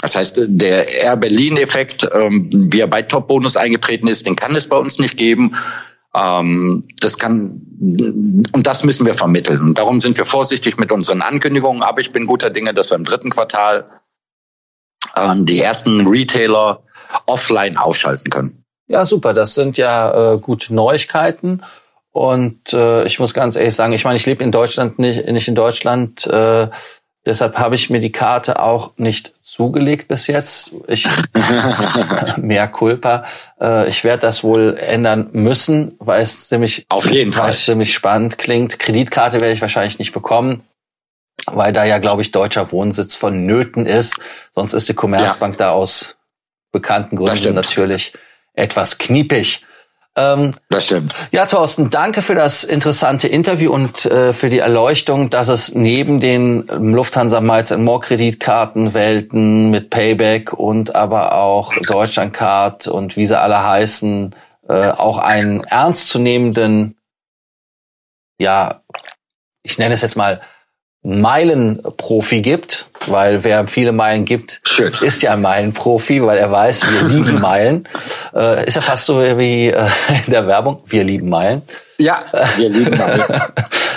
Das 0.00 0.14
heißt, 0.14 0.36
der 0.38 0.88
Air 0.88 1.16
Berlin-Effekt, 1.16 2.08
ähm, 2.14 2.48
wie 2.70 2.78
er 2.78 2.86
bei 2.86 3.02
Top 3.02 3.26
Bonus 3.26 3.56
eingetreten 3.56 4.06
ist, 4.06 4.24
den 4.26 4.36
kann 4.36 4.54
es 4.54 4.68
bei 4.68 4.76
uns 4.76 5.00
nicht 5.00 5.16
geben. 5.16 5.56
Ähm, 6.14 6.86
das 7.00 7.18
kann 7.18 7.60
und 8.52 8.62
das 8.68 8.84
müssen 8.84 9.04
wir 9.04 9.16
vermitteln. 9.16 9.60
Und 9.60 9.78
darum 9.78 10.00
sind 10.00 10.16
wir 10.16 10.26
vorsichtig 10.26 10.78
mit 10.78 10.92
unseren 10.92 11.22
Ankündigungen. 11.22 11.82
Aber 11.82 12.00
ich 12.00 12.12
bin 12.12 12.26
guter 12.26 12.50
Dinge, 12.50 12.72
dass 12.72 12.90
wir 12.90 12.96
im 12.96 13.04
dritten 13.04 13.30
Quartal 13.30 13.90
ähm, 15.16 15.44
die 15.44 15.58
ersten 15.58 16.06
Retailer 16.06 16.84
offline 17.26 17.76
aufschalten 17.76 18.30
können. 18.30 18.64
Ja, 18.86 19.06
super. 19.06 19.34
Das 19.34 19.54
sind 19.54 19.78
ja 19.78 20.34
äh, 20.34 20.38
gute 20.38 20.74
Neuigkeiten. 20.74 21.62
Und 22.12 22.72
äh, 22.72 23.04
ich 23.06 23.18
muss 23.18 23.34
ganz 23.34 23.56
ehrlich 23.56 23.74
sagen, 23.74 23.92
ich 23.92 24.04
meine, 24.04 24.16
ich 24.16 24.26
lebe 24.26 24.44
in 24.44 24.52
Deutschland 24.52 24.98
nicht, 24.98 25.26
nicht 25.26 25.48
in 25.48 25.56
Deutschland. 25.56 26.24
Äh, 26.26 26.68
deshalb 27.26 27.58
habe 27.58 27.74
ich 27.74 27.90
mir 27.90 27.98
die 27.98 28.12
Karte 28.12 28.60
auch 28.60 28.92
nicht 28.98 29.34
zugelegt 29.42 30.06
bis 30.06 30.28
jetzt. 30.28 30.72
Ich 30.86 31.08
mehr 32.36 32.68
Culpa. 32.68 33.24
Äh, 33.60 33.88
ich 33.88 34.04
werde 34.04 34.20
das 34.20 34.44
wohl 34.44 34.76
ändern 34.76 35.30
müssen, 35.32 35.96
weil 35.98 36.22
es 36.22 36.48
ziemlich 36.48 36.86
auf 36.88 37.10
jeden 37.10 37.32
Fall 37.32 37.52
ziemlich 37.54 37.92
spannend 37.92 38.38
klingt. 38.38 38.78
Kreditkarte 38.78 39.40
werde 39.40 39.54
ich 39.54 39.60
wahrscheinlich 39.60 39.98
nicht 39.98 40.12
bekommen, 40.12 40.62
weil 41.46 41.72
da 41.72 41.84
ja 41.84 41.98
glaube 41.98 42.22
ich 42.22 42.30
deutscher 42.30 42.70
Wohnsitz 42.70 43.16
vonnöten 43.16 43.86
ist. 43.86 44.20
Sonst 44.54 44.72
ist 44.72 44.88
die 44.88 44.94
Commerzbank 44.94 45.54
ja. 45.54 45.66
da 45.66 45.70
aus 45.72 46.16
bekannten 46.74 47.16
Gründen 47.16 47.54
natürlich 47.54 48.12
etwas 48.52 48.98
kniepig. 48.98 49.64
Ähm, 50.16 50.52
das 50.68 50.86
stimmt. 50.86 51.14
Ja, 51.32 51.46
Thorsten, 51.46 51.90
danke 51.90 52.22
für 52.22 52.34
das 52.34 52.62
interessante 52.62 53.26
Interview 53.26 53.72
und 53.72 54.04
äh, 54.04 54.32
für 54.32 54.48
die 54.48 54.58
Erleuchtung, 54.58 55.28
dass 55.28 55.48
es 55.48 55.74
neben 55.74 56.20
den 56.20 56.66
Lufthansa 56.66 57.40
Miles 57.40 57.76
More 57.76 58.00
Kreditkartenwelten 58.00 59.70
mit 59.70 59.90
Payback 59.90 60.52
und 60.52 60.94
aber 60.94 61.34
auch 61.34 61.72
Deutschlandcard 61.88 62.86
und 62.86 63.16
wie 63.16 63.26
sie 63.26 63.38
alle 63.38 63.64
heißen, 63.64 64.36
äh, 64.68 64.90
auch 64.90 65.18
einen 65.18 65.64
ernstzunehmenden, 65.64 66.96
ja, 68.38 68.82
ich 69.62 69.78
nenne 69.78 69.94
es 69.94 70.02
jetzt 70.02 70.16
mal 70.16 70.42
Meilenprofi 71.04 72.40
gibt, 72.40 72.86
weil 73.06 73.44
wer 73.44 73.66
viele 73.68 73.92
Meilen 73.92 74.24
gibt, 74.24 74.60
Schön. 74.64 74.90
ist 75.02 75.22
ja 75.22 75.32
ein 75.32 75.42
Meilenprofi, 75.42 76.22
weil 76.22 76.38
er 76.38 76.50
weiß, 76.50 76.82
wir 76.82 77.08
lieben 77.08 77.40
Meilen. 77.40 77.86
Äh, 78.34 78.66
ist 78.66 78.76
ja 78.76 78.80
fast 78.80 79.04
so 79.04 79.20
wie 79.20 79.68
äh, 79.68 79.88
in 80.26 80.32
der 80.32 80.46
Werbung, 80.46 80.82
wir 80.86 81.04
lieben 81.04 81.28
Meilen. 81.28 81.60
Ja, 81.98 82.20
wir 82.56 82.70
lieben 82.70 82.96
Meilen. 82.96 83.22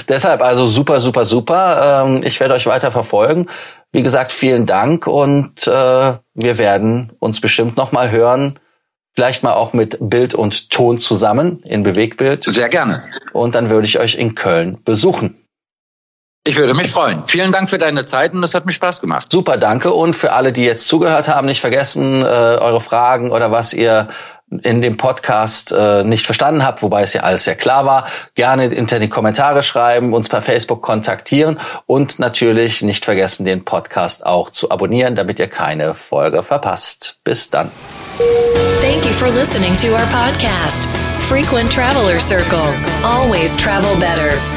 Deshalb 0.10 0.42
also 0.42 0.68
super, 0.68 1.00
super, 1.00 1.24
super. 1.24 2.04
Ähm, 2.06 2.22
ich 2.26 2.40
werde 2.42 2.54
euch 2.54 2.66
weiter 2.66 2.92
verfolgen. 2.92 3.48
Wie 3.94 4.04
gesagt, 4.04 4.34
vielen 4.34 4.66
Dank 4.66 5.08
und 5.08 5.66
äh, 5.66 5.72
wir 6.34 6.58
werden 6.58 7.14
uns 7.20 7.40
bestimmt 7.40 7.78
noch 7.78 7.94
mal 7.94 8.12
hören. 8.12 8.60
Vielleicht 9.16 9.44
mal 9.44 9.54
auch 9.54 9.72
mit 9.72 9.98
Bild 10.02 10.36
und 10.36 10.70
Ton 10.70 11.00
zusammen 11.00 11.64
in 11.64 11.84
Bewegbild. 11.84 12.44
Sehr 12.44 12.70
gerne. 12.70 13.02
Und 13.32 13.56
dann 13.56 13.70
würde 13.70 13.88
ich 13.88 13.98
euch 13.98 14.16
in 14.16 14.36
Köln 14.36 14.78
besuchen. 14.84 15.47
Ich 16.48 16.56
würde 16.56 16.74
mich 16.74 16.92
freuen. 16.92 17.24
Vielen 17.28 17.52
Dank 17.52 17.70
für 17.70 17.78
deine 17.78 18.06
Zeit 18.06 18.34
und 18.34 18.42
es 18.42 18.56
hat 18.56 18.66
mir 18.66 18.72
Spaß 18.72 19.02
gemacht. 19.02 19.30
Super, 19.30 19.58
danke. 19.58 19.92
Und 19.92 20.16
für 20.16 20.32
alle, 20.32 20.54
die 20.54 20.64
jetzt 20.64 20.88
zugehört 20.88 21.28
haben, 21.28 21.46
nicht 21.46 21.60
vergessen, 21.60 22.22
äh, 22.22 22.26
eure 22.26 22.80
Fragen 22.80 23.32
oder 23.32 23.52
was 23.52 23.74
ihr 23.74 24.08
in 24.64 24.82
dem 24.82 24.96
Podcast 24.96 25.74
äh, 25.74 26.06
nicht 26.06 26.26
verstanden 26.26 26.64
habt, 26.64 26.82
wobei 26.82 27.02
es 27.02 27.12
ja 27.12 27.22
alles 27.24 27.44
sehr 27.44 27.58
klar 27.58 27.86
war, 27.86 28.08
gerne 28.36 28.70
hinter 28.70 29.00
die 29.00 29.10
Kommentare 29.10 29.62
schreiben, 29.62 30.14
uns 30.14 30.30
per 30.30 30.42
Facebook 30.42 30.82
kontaktieren 30.82 31.60
und 31.86 32.18
natürlich 32.18 32.82
nicht 32.82 33.04
vergessen, 33.04 33.46
den 33.46 33.66
Podcast 33.66 34.26
auch 34.26 34.50
zu 34.50 34.72
abonnieren, 34.72 35.16
damit 35.16 35.40
ihr 35.40 35.50
keine 35.50 35.96
Folge 35.96 36.44
verpasst. 36.44 37.20
Bis 37.26 37.50
dann. 37.50 37.70
Thank 38.82 39.04
you 39.04 39.12
for 39.12 39.28
listening 39.32 39.76
to 39.76 39.88
our 39.88 40.08
podcast, 40.14 40.88
Frequent 41.20 41.74
Traveler 41.74 42.18
Circle. 42.22 42.74
Always 43.04 43.58
travel 43.58 43.98
better. 44.00 44.57